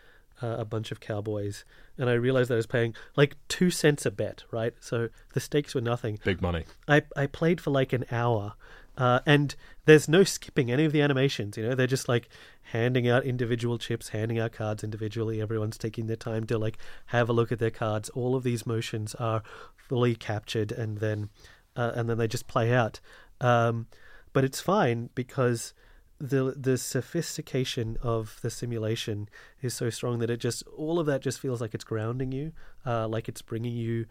uh, 0.42 0.56
a 0.58 0.64
bunch 0.64 0.92
of 0.92 1.00
cowboys, 1.00 1.64
and 1.98 2.10
I 2.10 2.14
realized 2.14 2.50
that 2.50 2.54
I 2.54 2.56
was 2.56 2.66
paying 2.66 2.94
like 3.16 3.36
two 3.48 3.70
cents 3.70 4.04
a 4.06 4.10
bet. 4.10 4.44
Right, 4.50 4.74
so 4.80 5.08
the 5.32 5.40
stakes 5.40 5.74
were 5.74 5.80
nothing. 5.80 6.18
Big 6.24 6.42
money. 6.42 6.64
I 6.86 7.02
I 7.16 7.26
played 7.26 7.60
for 7.60 7.70
like 7.70 7.92
an 7.92 8.04
hour, 8.10 8.54
uh, 8.96 9.20
and 9.26 9.54
there's 9.86 10.08
no 10.08 10.24
skipping 10.24 10.70
any 10.70 10.84
of 10.84 10.92
the 10.92 11.02
animations. 11.02 11.56
You 11.56 11.68
know, 11.68 11.74
they're 11.74 11.86
just 11.86 12.08
like 12.08 12.28
handing 12.72 13.08
out 13.08 13.24
individual 13.24 13.78
chips, 13.78 14.10
handing 14.10 14.38
out 14.38 14.52
cards 14.52 14.84
individually. 14.84 15.40
Everyone's 15.40 15.78
taking 15.78 16.06
their 16.06 16.16
time 16.16 16.44
to 16.46 16.58
like 16.58 16.78
have 17.06 17.28
a 17.28 17.32
look 17.32 17.52
at 17.52 17.58
their 17.58 17.70
cards. 17.70 18.08
All 18.10 18.34
of 18.34 18.42
these 18.42 18.66
motions 18.66 19.14
are 19.16 19.42
fully 19.76 20.14
captured, 20.14 20.72
and 20.72 20.98
then 20.98 21.30
uh, 21.76 21.92
and 21.94 22.08
then 22.08 22.18
they 22.18 22.28
just 22.28 22.46
play 22.46 22.72
out. 22.72 23.00
Um, 23.40 23.86
but 24.32 24.44
it's 24.44 24.60
fine 24.60 25.10
because 25.14 25.74
the 26.18 26.54
the 26.56 26.78
sophistication 26.78 27.98
of 28.02 28.38
the 28.42 28.50
simulation 28.50 29.28
is 29.60 29.74
so 29.74 29.90
strong 29.90 30.20
that 30.20 30.30
it 30.30 30.38
just 30.38 30.62
all 30.76 30.98
of 30.98 31.06
that 31.06 31.20
just 31.20 31.40
feels 31.40 31.60
like 31.60 31.74
it's 31.74 31.84
grounding 31.84 32.32
you, 32.32 32.52
uh, 32.86 33.08
like 33.08 33.28
it's 33.28 33.42
bringing 33.42 33.74
you 33.74 34.06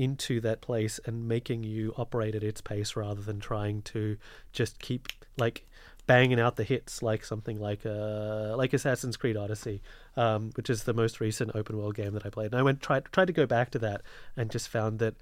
into 0.00 0.40
that 0.40 0.62
place 0.62 0.98
and 1.04 1.28
making 1.28 1.62
you 1.62 1.92
operate 1.98 2.34
at 2.34 2.42
its 2.42 2.62
pace 2.62 2.96
rather 2.96 3.20
than 3.20 3.38
trying 3.38 3.82
to 3.82 4.16
just 4.50 4.78
keep 4.78 5.08
like 5.36 5.66
banging 6.06 6.40
out 6.40 6.56
the 6.56 6.64
hits 6.64 7.02
like 7.02 7.22
something 7.22 7.60
like 7.60 7.84
uh 7.84 8.56
like 8.56 8.72
Assassin's 8.72 9.18
Creed 9.18 9.36
Odyssey, 9.36 9.82
um, 10.16 10.52
which 10.54 10.70
is 10.70 10.84
the 10.84 10.94
most 10.94 11.20
recent 11.20 11.50
open 11.54 11.76
world 11.76 11.94
game 11.94 12.14
that 12.14 12.24
I 12.24 12.30
played. 12.30 12.52
And 12.52 12.58
I 12.58 12.62
went 12.62 12.80
tried 12.80 13.04
tried 13.12 13.26
to 13.26 13.34
go 13.34 13.44
back 13.44 13.70
to 13.72 13.78
that 13.80 14.00
and 14.38 14.50
just 14.50 14.70
found 14.70 15.00
that 15.00 15.16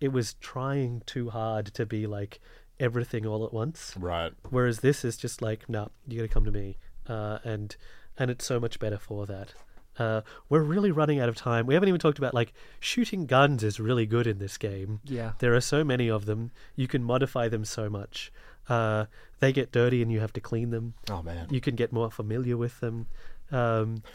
it 0.00 0.12
was 0.12 0.34
trying 0.34 1.02
too 1.04 1.30
hard 1.30 1.66
to 1.74 1.84
be 1.84 2.06
like 2.06 2.38
everything 2.78 3.26
all 3.26 3.44
at 3.44 3.52
once. 3.52 3.94
Right. 3.98 4.32
Whereas 4.50 4.80
this 4.80 5.04
is 5.04 5.16
just 5.16 5.42
like, 5.42 5.68
no, 5.68 5.90
you 6.06 6.18
got 6.18 6.22
to 6.22 6.28
come 6.28 6.44
to 6.44 6.52
me, 6.52 6.78
uh, 7.08 7.38
and 7.42 7.74
and 8.16 8.30
it's 8.30 8.44
so 8.44 8.60
much 8.60 8.78
better 8.78 8.98
for 8.98 9.26
that. 9.26 9.54
Uh, 9.98 10.22
we're 10.48 10.62
really 10.62 10.90
running 10.90 11.20
out 11.20 11.28
of 11.28 11.36
time. 11.36 11.66
We 11.66 11.74
haven't 11.74 11.88
even 11.88 12.00
talked 12.00 12.18
about 12.18 12.34
like 12.34 12.52
shooting 12.80 13.26
guns 13.26 13.62
is 13.62 13.78
really 13.78 14.06
good 14.06 14.26
in 14.26 14.38
this 14.38 14.56
game. 14.56 15.00
Yeah. 15.04 15.32
There 15.38 15.54
are 15.54 15.60
so 15.60 15.84
many 15.84 16.08
of 16.08 16.26
them. 16.26 16.50
You 16.76 16.88
can 16.88 17.02
modify 17.04 17.48
them 17.48 17.64
so 17.64 17.90
much. 17.90 18.32
Uh, 18.68 19.06
they 19.40 19.52
get 19.52 19.72
dirty 19.72 20.02
and 20.02 20.10
you 20.10 20.20
have 20.20 20.32
to 20.34 20.40
clean 20.40 20.70
them. 20.70 20.94
Oh 21.10 21.22
man. 21.22 21.48
You 21.50 21.60
can 21.60 21.74
get 21.76 21.92
more 21.92 22.10
familiar 22.10 22.56
with 22.56 22.80
them. 22.80 23.06
Um, 23.50 24.02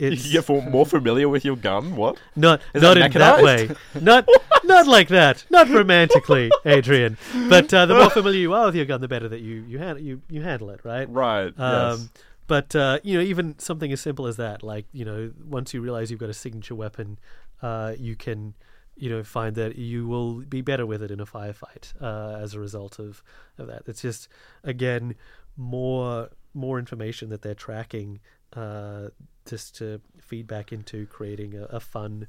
You 0.00 0.12
it's 0.12 0.22
can 0.22 0.32
get 0.32 0.70
more 0.72 0.86
familiar 0.86 1.28
with 1.28 1.44
your 1.44 1.56
gun. 1.56 1.94
What? 1.94 2.16
not 2.34 2.62
Is 2.72 2.82
not 2.82 2.94
that 2.94 3.14
in 3.14 3.18
that 3.18 3.42
way. 3.44 3.70
Not 4.00 4.26
not 4.64 4.86
like 4.86 5.08
that. 5.08 5.44
Not 5.50 5.68
romantically, 5.68 6.50
Adrian. 6.64 7.18
But 7.50 7.74
uh, 7.74 7.84
the 7.84 7.94
more 7.94 8.08
familiar 8.08 8.40
you 8.40 8.54
are 8.54 8.64
with 8.64 8.76
your 8.76 8.86
gun, 8.86 9.02
the 9.02 9.08
better 9.08 9.28
that 9.28 9.40
you 9.40 9.62
you 9.68 9.78
hand, 9.78 10.00
you 10.00 10.22
you 10.30 10.40
handle 10.40 10.70
it, 10.70 10.80
right? 10.84 11.06
Right. 11.06 11.52
yes. 11.58 12.08
But 12.50 12.74
uh, 12.74 12.98
you 13.04 13.16
know, 13.16 13.22
even 13.22 13.56
something 13.60 13.92
as 13.92 14.00
simple 14.00 14.26
as 14.26 14.36
that, 14.38 14.64
like 14.64 14.86
you 14.92 15.04
know, 15.04 15.30
once 15.48 15.72
you 15.72 15.80
realize 15.80 16.10
you've 16.10 16.18
got 16.18 16.30
a 16.30 16.34
signature 16.34 16.74
weapon, 16.74 17.16
uh, 17.62 17.94
you 17.96 18.16
can, 18.16 18.54
you 18.96 19.08
know, 19.08 19.22
find 19.22 19.54
that 19.54 19.76
you 19.76 20.08
will 20.08 20.40
be 20.40 20.60
better 20.60 20.84
with 20.84 21.00
it 21.00 21.12
in 21.12 21.20
a 21.20 21.26
firefight 21.26 21.92
uh, 22.02 22.40
as 22.42 22.52
a 22.54 22.58
result 22.58 22.98
of 22.98 23.22
of 23.56 23.68
that. 23.68 23.84
It's 23.86 24.02
just 24.02 24.26
again 24.64 25.14
more 25.56 26.30
more 26.52 26.80
information 26.80 27.28
that 27.28 27.42
they're 27.42 27.54
tracking, 27.54 28.18
uh, 28.56 29.10
just 29.46 29.76
to 29.76 30.00
feed 30.20 30.48
back 30.48 30.72
into 30.72 31.06
creating 31.06 31.54
a, 31.54 31.66
a 31.66 31.78
fun 31.78 32.26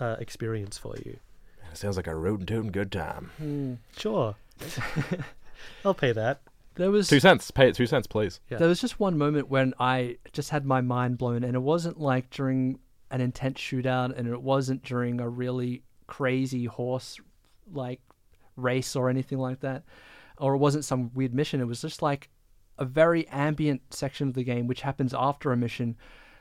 uh, 0.00 0.16
experience 0.18 0.78
for 0.78 0.96
you. 1.04 1.18
It 1.70 1.76
sounds 1.76 1.98
like 1.98 2.06
a 2.06 2.16
rootin' 2.16 2.46
tootin' 2.46 2.70
good 2.72 2.90
time. 2.90 3.78
Sure, 3.98 4.34
I'll 5.84 5.92
pay 5.92 6.12
that. 6.12 6.40
There 6.78 6.90
was 6.90 7.08
Two 7.08 7.20
cents. 7.20 7.50
Pay 7.50 7.68
it 7.68 7.74
two 7.74 7.86
cents, 7.86 8.06
please. 8.06 8.40
Yeah. 8.48 8.58
There 8.58 8.68
was 8.68 8.80
just 8.80 8.98
one 8.98 9.18
moment 9.18 9.50
when 9.50 9.74
I 9.78 10.18
just 10.32 10.50
had 10.50 10.64
my 10.64 10.80
mind 10.80 11.18
blown, 11.18 11.44
and 11.44 11.54
it 11.54 11.60
wasn't 11.60 12.00
like 12.00 12.30
during 12.30 12.78
an 13.10 13.20
intense 13.20 13.58
shootout, 13.60 14.16
and 14.16 14.28
it 14.28 14.40
wasn't 14.40 14.82
during 14.84 15.20
a 15.20 15.28
really 15.28 15.82
crazy 16.06 16.64
horse 16.64 17.18
like 17.72 18.00
race 18.56 18.96
or 18.96 19.10
anything 19.10 19.38
like 19.38 19.60
that, 19.60 19.84
or 20.38 20.54
it 20.54 20.58
wasn't 20.58 20.84
some 20.84 21.10
weird 21.14 21.34
mission. 21.34 21.60
It 21.60 21.66
was 21.66 21.82
just 21.82 22.00
like 22.00 22.30
a 22.78 22.84
very 22.84 23.26
ambient 23.28 23.82
section 23.92 24.28
of 24.28 24.34
the 24.34 24.44
game, 24.44 24.66
which 24.66 24.82
happens 24.82 25.12
after 25.12 25.52
a 25.52 25.56
mission, 25.56 25.96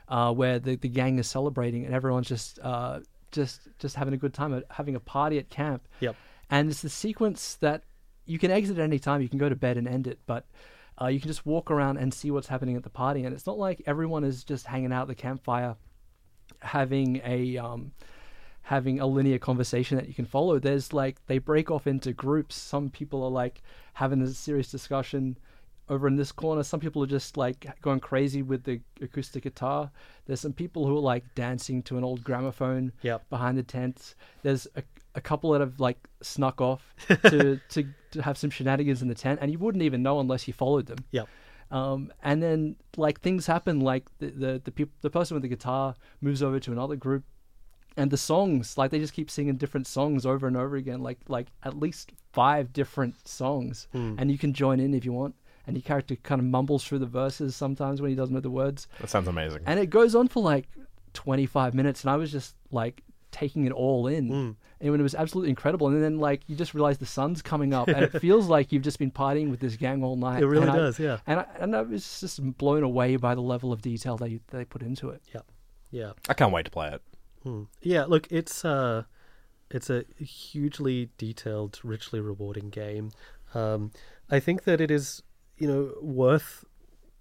uh, 0.08 0.32
where 0.32 0.60
the, 0.60 0.76
the 0.76 0.88
gang 0.88 1.20
is 1.20 1.28
celebrating 1.28 1.84
and 1.84 1.94
everyone's 1.94 2.28
just 2.28 2.60
uh, 2.60 3.00
just 3.32 3.68
just 3.80 3.96
having 3.96 4.14
a 4.14 4.18
good 4.18 4.34
time, 4.34 4.64
having 4.70 4.96
a 4.96 5.00
party 5.00 5.40
at 5.40 5.50
camp. 5.50 5.88
Yep. 6.00 6.16
And 6.50 6.70
it's 6.70 6.82
the 6.82 6.90
sequence 6.90 7.56
that 7.56 7.84
you 8.28 8.38
can 8.38 8.52
exit 8.52 8.78
at 8.78 8.84
any 8.84 9.00
time. 9.00 9.22
You 9.22 9.30
can 9.30 9.40
go 9.40 9.50
to 9.50 9.56
bed 9.56 9.78
and 9.78 9.88
end 9.88 10.06
it, 10.08 10.20
but 10.28 10.46
uh, 11.02 11.08
you 11.08 11.20
can 11.20 11.28
just 11.28 11.46
walk 11.46 11.72
around 11.72 11.98
and 11.98 12.14
see 12.14 12.30
what's 12.32 12.48
happening 12.48 12.76
at 12.76 12.84
the 12.84 12.90
party. 12.90 13.24
And 13.24 13.34
it's 13.34 13.46
not 13.48 13.58
like 13.58 13.82
everyone 13.86 14.24
is 14.24 14.44
just 14.44 14.66
hanging 14.68 14.92
out 14.94 15.04
at 15.04 15.08
the 15.08 15.16
campfire, 15.16 15.76
having 16.60 17.22
a 17.24 17.58
um, 17.58 17.92
having 18.64 19.00
a 19.00 19.06
linear 19.08 19.40
conversation 19.40 19.98
that 19.98 20.08
you 20.08 20.14
can 20.14 20.26
follow. 20.26 20.60
There's 20.60 20.94
like 20.94 21.18
they 21.28 21.38
break 21.38 21.72
off 21.72 21.88
into 21.88 22.14
groups. 22.14 22.56
Some 22.56 22.90
people 22.90 23.24
are 23.24 23.32
like 23.32 23.62
having 23.94 24.22
a 24.22 24.28
serious 24.28 24.70
discussion 24.70 25.38
over 25.90 26.08
in 26.08 26.18
this 26.18 26.32
corner. 26.34 26.64
Some 26.64 26.80
people 26.82 27.02
are 27.04 27.08
just 27.08 27.38
like 27.38 27.66
going 27.82 28.00
crazy 28.02 28.42
with 28.42 28.64
the 28.64 28.82
acoustic 29.02 29.44
guitar. 29.44 29.90
There's 30.26 30.42
some 30.42 30.54
people 30.54 30.86
who 30.86 30.98
are 30.98 31.02
like 31.02 31.24
dancing 31.36 31.82
to 31.84 31.98
an 31.98 32.04
old 32.04 32.24
gramophone 32.24 32.92
Yep. 33.04 33.30
behind 33.30 33.58
the 33.58 33.64
tents. 33.64 34.16
There's 34.44 34.68
a, 34.76 34.84
a 35.16 35.22
couple 35.22 35.52
that 35.52 35.62
have 35.62 35.80
like 35.80 35.98
snuck 36.22 36.60
off 36.60 36.94
to, 37.08 37.60
to 37.70 37.88
to 38.12 38.22
have 38.22 38.38
some 38.38 38.50
shenanigans 38.50 39.02
in 39.02 39.08
the 39.08 39.16
tent, 39.16 39.40
and 39.42 39.52
you 39.52 39.60
wouldn't 39.60 39.84
even 39.84 40.02
know 40.04 40.20
unless 40.20 40.48
you 40.48 40.54
followed 40.54 40.86
them. 40.88 41.00
Yep. 41.12 41.28
Um, 41.70 42.12
and 42.24 42.42
then 42.42 42.76
like 42.96 43.20
things 43.22 43.46
happen, 43.48 43.80
like 43.82 44.06
the 44.20 44.28
the 44.28 44.62
the, 44.64 44.72
peop- 44.72 45.02
the 45.02 45.10
person 45.10 45.36
with 45.36 45.42
the 45.42 45.50
guitar 45.50 45.96
moves 46.22 46.42
over 46.42 46.60
to 46.62 46.72
another 46.72 46.96
group, 46.96 47.24
and 47.98 48.10
the 48.10 48.18
songs 48.18 48.78
like 48.78 48.92
they 48.92 49.00
just 49.00 49.14
keep 49.14 49.30
singing 49.30 49.58
different 49.58 49.86
songs 49.88 50.26
over 50.26 50.48
and 50.48 50.56
over 50.56 50.76
again, 50.78 51.02
like 51.02 51.20
like 51.28 51.48
at 51.64 51.78
least 51.78 52.12
five 52.32 52.72
different 52.72 53.28
songs, 53.28 53.88
and 53.94 54.32
you 54.32 54.38
can 54.38 54.54
join 54.54 54.80
in 54.80 54.94
if 54.94 55.04
you 55.06 55.12
want. 55.14 55.36
And 55.66 55.76
your 55.76 55.84
character 55.84 56.16
kind 56.16 56.40
of 56.40 56.46
mumbles 56.48 56.86
through 56.86 57.00
the 57.00 57.06
verses 57.06 57.54
sometimes 57.54 58.02
when 58.02 58.10
he 58.10 58.16
doesn't 58.16 58.34
know 58.34 58.40
the 58.40 58.50
words, 58.50 58.88
That 59.02 59.10
sounds 59.10 59.28
amazing. 59.28 59.64
and 59.66 59.78
it 59.82 59.90
goes 59.90 60.16
on 60.16 60.30
for 60.30 60.42
like 60.42 60.70
25 61.14 61.74
minutes 61.74 62.04
and 62.04 62.10
i 62.12 62.16
was 62.16 62.32
just 62.32 62.56
like 62.72 63.02
taking 63.40 63.66
it 63.66 63.72
all 63.72 64.08
in 64.08 64.30
Mm. 64.30 64.56
and 64.82 64.92
when 64.92 65.00
it 65.00 65.04
was 65.04 65.16
absolutely 65.16 65.50
incredible 65.52 65.88
and 65.88 66.02
then 66.04 66.18
like 66.20 66.42
you 66.48 66.56
just 66.56 66.74
realize 66.74 66.98
the 66.98 67.06
sun's 67.06 67.42
coming 67.42 67.74
up 67.74 67.88
and 67.88 68.04
it 68.06 68.20
feels 68.26 68.48
like 68.48 68.72
you've 68.72 68.84
just 68.90 69.00
been 69.00 69.12
partying 69.12 69.50
with 69.52 69.60
this 69.60 69.76
gang 69.76 70.04
all 70.04 70.16
night 70.16 70.42
It 70.42 70.48
really 70.48 70.64
And 70.68 70.72
I- 70.72 70.76
does, 70.78 71.00
yeah. 71.00 71.18
and 71.28 71.40
I, 71.42 71.46
and 71.60 71.76
I 71.76 71.82
was 71.82 72.20
just 72.22 72.58
blown 72.58 72.84
away 72.84 73.16
by 73.18 73.36
the 73.36 73.42
level 73.54 73.72
of 73.72 73.82
detail 73.82 74.18
they 74.18 74.40
they 74.48 74.66
put 74.66 74.82
into 74.82 75.10
it 75.10 75.22
Yeah. 75.34 75.42
Yeah. 75.92 76.12
I 76.28 76.34
can't 76.34 76.52
wait 76.52 76.66
to 76.66 76.72
play 76.72 76.90
it. 76.96 77.02
Hmm. 77.44 77.64
Yeah, 77.82 78.04
look, 78.06 78.28
it's 78.32 78.66
uh 78.66 79.04
it's 79.70 79.90
a 79.90 80.04
hugely 80.18 81.10
detailed, 81.18 81.80
richly 81.84 82.20
rewarding 82.20 82.70
game. 82.70 83.12
Um, 83.54 83.92
I 84.30 84.40
think 84.40 84.64
that 84.64 84.80
it 84.82 84.90
is, 84.92 85.24
you 85.58 85.68
know, 85.68 85.94
worth 86.02 86.64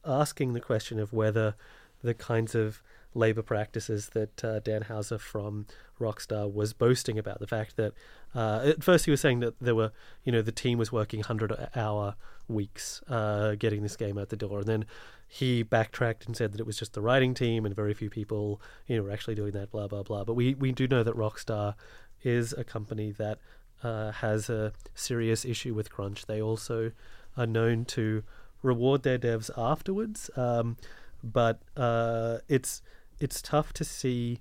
asking 0.04 0.52
the 0.52 0.60
question 0.60 0.98
of 0.98 1.12
whether 1.12 1.54
the 2.02 2.14
kinds 2.14 2.54
of 2.54 2.82
labor 3.14 3.42
practices 3.42 4.10
that 4.10 4.44
uh, 4.44 4.60
Dan 4.60 4.82
Houser 4.82 5.18
from 5.18 5.66
Rockstar 6.00 6.52
was 6.52 6.72
boasting 6.72 7.18
about 7.18 7.40
the 7.40 7.46
fact 7.46 7.76
that 7.76 7.92
uh, 8.34 8.60
at 8.64 8.84
first 8.84 9.04
he 9.06 9.10
was 9.10 9.20
saying 9.20 9.40
that 9.40 9.54
there 9.60 9.74
were, 9.74 9.92
you 10.24 10.32
know, 10.32 10.42
the 10.42 10.52
team 10.52 10.78
was 10.78 10.92
working 10.92 11.22
hundred 11.22 11.52
hour 11.74 12.14
weeks 12.48 13.02
uh, 13.08 13.54
getting 13.54 13.82
this 13.82 13.96
game 13.96 14.18
out 14.18 14.28
the 14.28 14.36
door, 14.36 14.60
and 14.60 14.68
then 14.68 14.84
he 15.28 15.62
backtracked 15.62 16.26
and 16.26 16.36
said 16.36 16.52
that 16.52 16.60
it 16.60 16.66
was 16.66 16.78
just 16.78 16.92
the 16.92 17.00
writing 17.00 17.34
team 17.34 17.66
and 17.66 17.74
very 17.74 17.94
few 17.94 18.10
people, 18.10 18.60
you 18.86 18.96
know, 18.96 19.02
were 19.02 19.10
actually 19.10 19.34
doing 19.34 19.52
that. 19.52 19.70
Blah 19.70 19.88
blah 19.88 20.02
blah. 20.02 20.24
But 20.24 20.34
we 20.34 20.54
we 20.54 20.72
do 20.72 20.86
know 20.86 21.02
that 21.02 21.16
Rockstar 21.16 21.74
is 22.22 22.52
a 22.52 22.64
company 22.64 23.10
that 23.12 23.38
uh, 23.82 24.12
has 24.12 24.48
a 24.48 24.72
serious 24.94 25.44
issue 25.44 25.74
with 25.74 25.90
crunch. 25.90 26.26
They 26.26 26.40
also 26.40 26.92
are 27.36 27.46
known 27.46 27.84
to 27.86 28.22
reward 28.62 29.02
their 29.02 29.18
devs 29.18 29.50
afterwards. 29.56 30.30
Um, 30.36 30.76
but 31.22 31.60
uh, 31.76 32.38
it's 32.48 32.82
it's 33.18 33.40
tough 33.40 33.72
to 33.74 33.84
see 33.84 34.40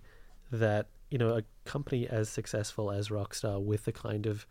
that 0.51 0.87
you 1.15 1.19
know 1.19 1.37
a 1.37 1.43
company 1.63 2.05
as 2.09 2.27
successful 2.27 2.91
as 2.91 3.07
Rockstar 3.07 3.63
with 3.63 3.85
the 3.85 3.93
kind 3.93 4.25
of 4.25 4.45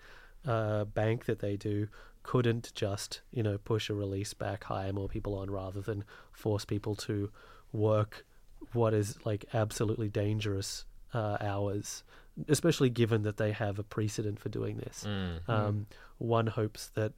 uh, 0.46 0.86
bank 0.86 1.26
that 1.26 1.40
they 1.40 1.58
do 1.58 1.88
couldn't 2.22 2.72
just 2.74 3.20
you 3.32 3.42
know 3.42 3.58
push 3.58 3.90
a 3.90 3.94
release 3.94 4.32
back, 4.32 4.64
hire 4.64 4.90
more 4.90 5.06
people 5.06 5.34
on, 5.34 5.50
rather 5.50 5.82
than 5.82 6.04
force 6.32 6.64
people 6.64 6.94
to 6.94 7.30
work 7.70 8.24
what 8.72 8.94
is 8.94 9.18
like 9.26 9.44
absolutely 9.52 10.08
dangerous 10.08 10.86
uh, 11.12 11.36
hours, 11.38 12.02
especially 12.48 12.88
given 12.88 13.24
that 13.24 13.36
they 13.36 13.52
have 13.52 13.78
a 13.78 13.82
precedent 13.82 14.40
for 14.40 14.48
doing 14.48 14.78
this. 14.78 15.04
Um, 15.46 15.86
one 16.16 16.46
hopes 16.46 16.88
that 16.94 17.12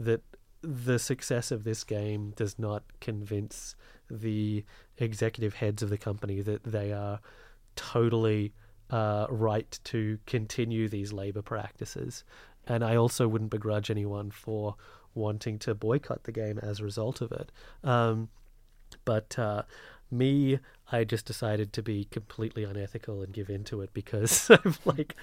that 0.00 0.22
the 0.60 0.98
success 0.98 1.52
of 1.52 1.62
this 1.62 1.84
game 1.84 2.32
does 2.34 2.58
not 2.58 2.82
convince 3.00 3.76
the 4.10 4.64
executive 4.96 5.54
heads 5.54 5.84
of 5.84 5.88
the 5.88 5.98
company 5.98 6.40
that 6.40 6.64
they 6.64 6.92
are 6.92 7.20
totally 7.76 8.52
uh, 8.90 9.26
right 9.30 9.78
to 9.84 10.18
continue 10.26 10.88
these 10.88 11.12
labor 11.12 11.42
practices. 11.42 12.24
And 12.66 12.84
I 12.84 12.96
also 12.96 13.26
wouldn't 13.28 13.50
begrudge 13.50 13.90
anyone 13.90 14.30
for 14.30 14.76
wanting 15.14 15.58
to 15.60 15.74
boycott 15.74 16.24
the 16.24 16.32
game 16.32 16.58
as 16.58 16.80
a 16.80 16.84
result 16.84 17.20
of 17.20 17.32
it. 17.32 17.50
Um, 17.82 18.28
but 19.04 19.38
uh, 19.38 19.62
me, 20.10 20.58
I 20.92 21.04
just 21.04 21.24
decided 21.26 21.72
to 21.74 21.82
be 21.82 22.04
completely 22.10 22.64
unethical 22.64 23.22
and 23.22 23.32
give 23.32 23.50
in 23.50 23.64
to 23.64 23.80
it 23.82 23.90
because 23.92 24.50
I'm 24.64 24.74
like 24.84 25.16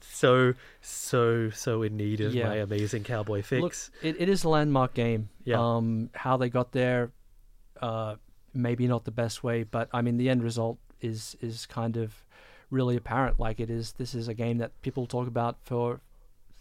so, 0.00 0.54
so, 0.80 1.50
so 1.50 1.82
in 1.82 1.96
need 1.96 2.20
of 2.20 2.34
Yeah. 2.34 2.48
my 2.48 2.56
amazing 2.56 3.04
cowboy 3.04 3.42
fix. 3.42 3.60
Look, 3.62 4.04
it, 4.04 4.20
it 4.20 4.28
is 4.28 4.44
a 4.44 4.48
landmark 4.48 4.94
game. 4.94 5.28
Yeah. 5.44 5.58
Um, 5.60 6.10
how 6.14 6.36
they 6.36 6.48
got 6.48 6.72
there, 6.72 7.10
uh, 7.80 8.16
maybe 8.54 8.86
not 8.86 9.04
the 9.04 9.10
best 9.10 9.42
way, 9.44 9.62
but 9.62 9.88
I 9.92 10.02
mean 10.02 10.16
the 10.16 10.28
end 10.28 10.42
result 10.42 10.78
is 11.00 11.36
is 11.40 11.66
kind 11.66 11.96
of 11.96 12.24
really 12.70 12.96
apparent. 12.96 13.38
Like 13.40 13.60
it 13.60 13.70
is. 13.70 13.92
This 13.92 14.14
is 14.14 14.28
a 14.28 14.34
game 14.34 14.58
that 14.58 14.80
people 14.82 15.06
talk 15.06 15.26
about 15.28 15.58
for 15.62 16.00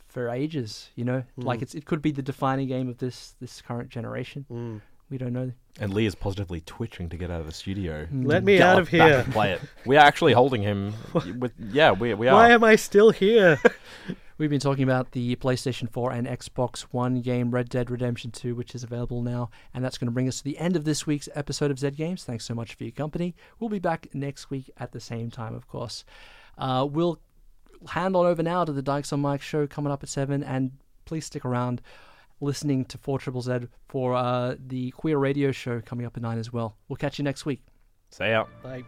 for 0.07 0.29
ages. 0.29 0.89
You 0.95 1.05
know, 1.05 1.23
like 1.37 1.59
Mm. 1.59 1.63
it's 1.63 1.75
it 1.75 1.85
could 1.85 2.01
be 2.01 2.11
the 2.11 2.21
defining 2.23 2.67
game 2.67 2.89
of 2.89 2.97
this 2.97 3.35
this 3.39 3.61
current 3.61 3.89
generation. 3.89 4.45
Mm. 4.51 4.81
We 5.09 5.17
don't 5.17 5.33
know. 5.33 5.51
And 5.79 5.93
Lee 5.93 6.05
is 6.05 6.13
positively 6.13 6.61
twitching 6.61 7.09
to 7.09 7.17
get 7.17 7.31
out 7.31 7.39
of 7.41 7.47
the 7.47 7.53
studio. 7.53 8.07
Let 8.11 8.43
me 8.43 8.57
Get 8.57 8.67
out 8.67 8.79
of 8.79 8.89
here. 8.89 9.25
play 9.31 9.53
it. 9.53 9.61
We 9.85 9.97
are 9.97 10.05
actually 10.05 10.33
holding 10.33 10.61
him. 10.61 10.93
with 11.39 11.53
yeah, 11.57 11.91
we 11.91 12.13
we 12.13 12.27
are. 12.27 12.35
Why 12.35 12.51
am 12.51 12.63
I 12.63 12.75
still 12.75 13.11
here? 13.11 13.59
We've 14.37 14.49
been 14.49 14.61
talking 14.61 14.83
about 14.83 15.11
the 15.11 15.35
PlayStation 15.35 15.91
4 15.91 16.13
and 16.13 16.25
Xbox 16.25 16.81
One 16.91 17.19
game 17.19 17.51
Red 17.51 17.67
Dead 17.67 17.89
Redemption 17.91 18.31
2, 18.31 18.55
which 18.55 18.73
is 18.73 18.85
available 18.85 19.21
now. 19.21 19.49
And 19.73 19.83
that's 19.83 19.97
going 19.97 20.05
to 20.07 20.13
bring 20.13 20.29
us 20.29 20.37
to 20.37 20.43
the 20.45 20.57
end 20.57 20.77
of 20.77 20.85
this 20.85 21.05
week's 21.05 21.27
episode 21.35 21.71
of 21.71 21.79
Zed 21.79 21.97
Games. 21.97 22.23
Thanks 22.23 22.45
so 22.45 22.53
much 22.53 22.75
for 22.75 22.85
your 22.85 22.93
company. 22.93 23.35
We'll 23.59 23.69
be 23.69 23.79
back 23.79 24.07
next 24.13 24.49
week 24.49 24.69
at 24.77 24.93
the 24.93 25.01
same 25.01 25.29
time, 25.29 25.53
of 25.55 25.67
course. 25.67 26.05
Uh, 26.57 26.87
we'll 26.89 27.19
hand 27.89 28.15
on 28.15 28.25
over 28.25 28.41
now 28.41 28.63
to 28.63 28.71
the 28.71 28.81
Dykes 28.81 29.11
on 29.11 29.19
Mike 29.19 29.41
show 29.41 29.67
coming 29.67 29.91
up 29.91 30.03
at 30.03 30.09
7. 30.09 30.41
And 30.41 30.71
please 31.03 31.25
stick 31.25 31.43
around 31.43 31.81
listening 32.41 32.85
to 32.85 32.97
4 32.97 33.19
Triple 33.19 33.41
Z 33.41 33.67
for 33.87 34.15
uh, 34.15 34.55
the 34.59 34.91
Queer 34.91 35.17
Radio 35.17 35.51
show 35.51 35.81
coming 35.81 36.05
up 36.05 36.17
at 36.17 36.23
9 36.23 36.37
as 36.37 36.53
well. 36.53 36.77
We'll 36.87 36.97
catch 36.97 37.17
you 37.19 37.23
next 37.23 37.45
week. 37.45 37.61
Say 38.11 38.33
out. 38.33 38.49
Bye. 38.63 38.83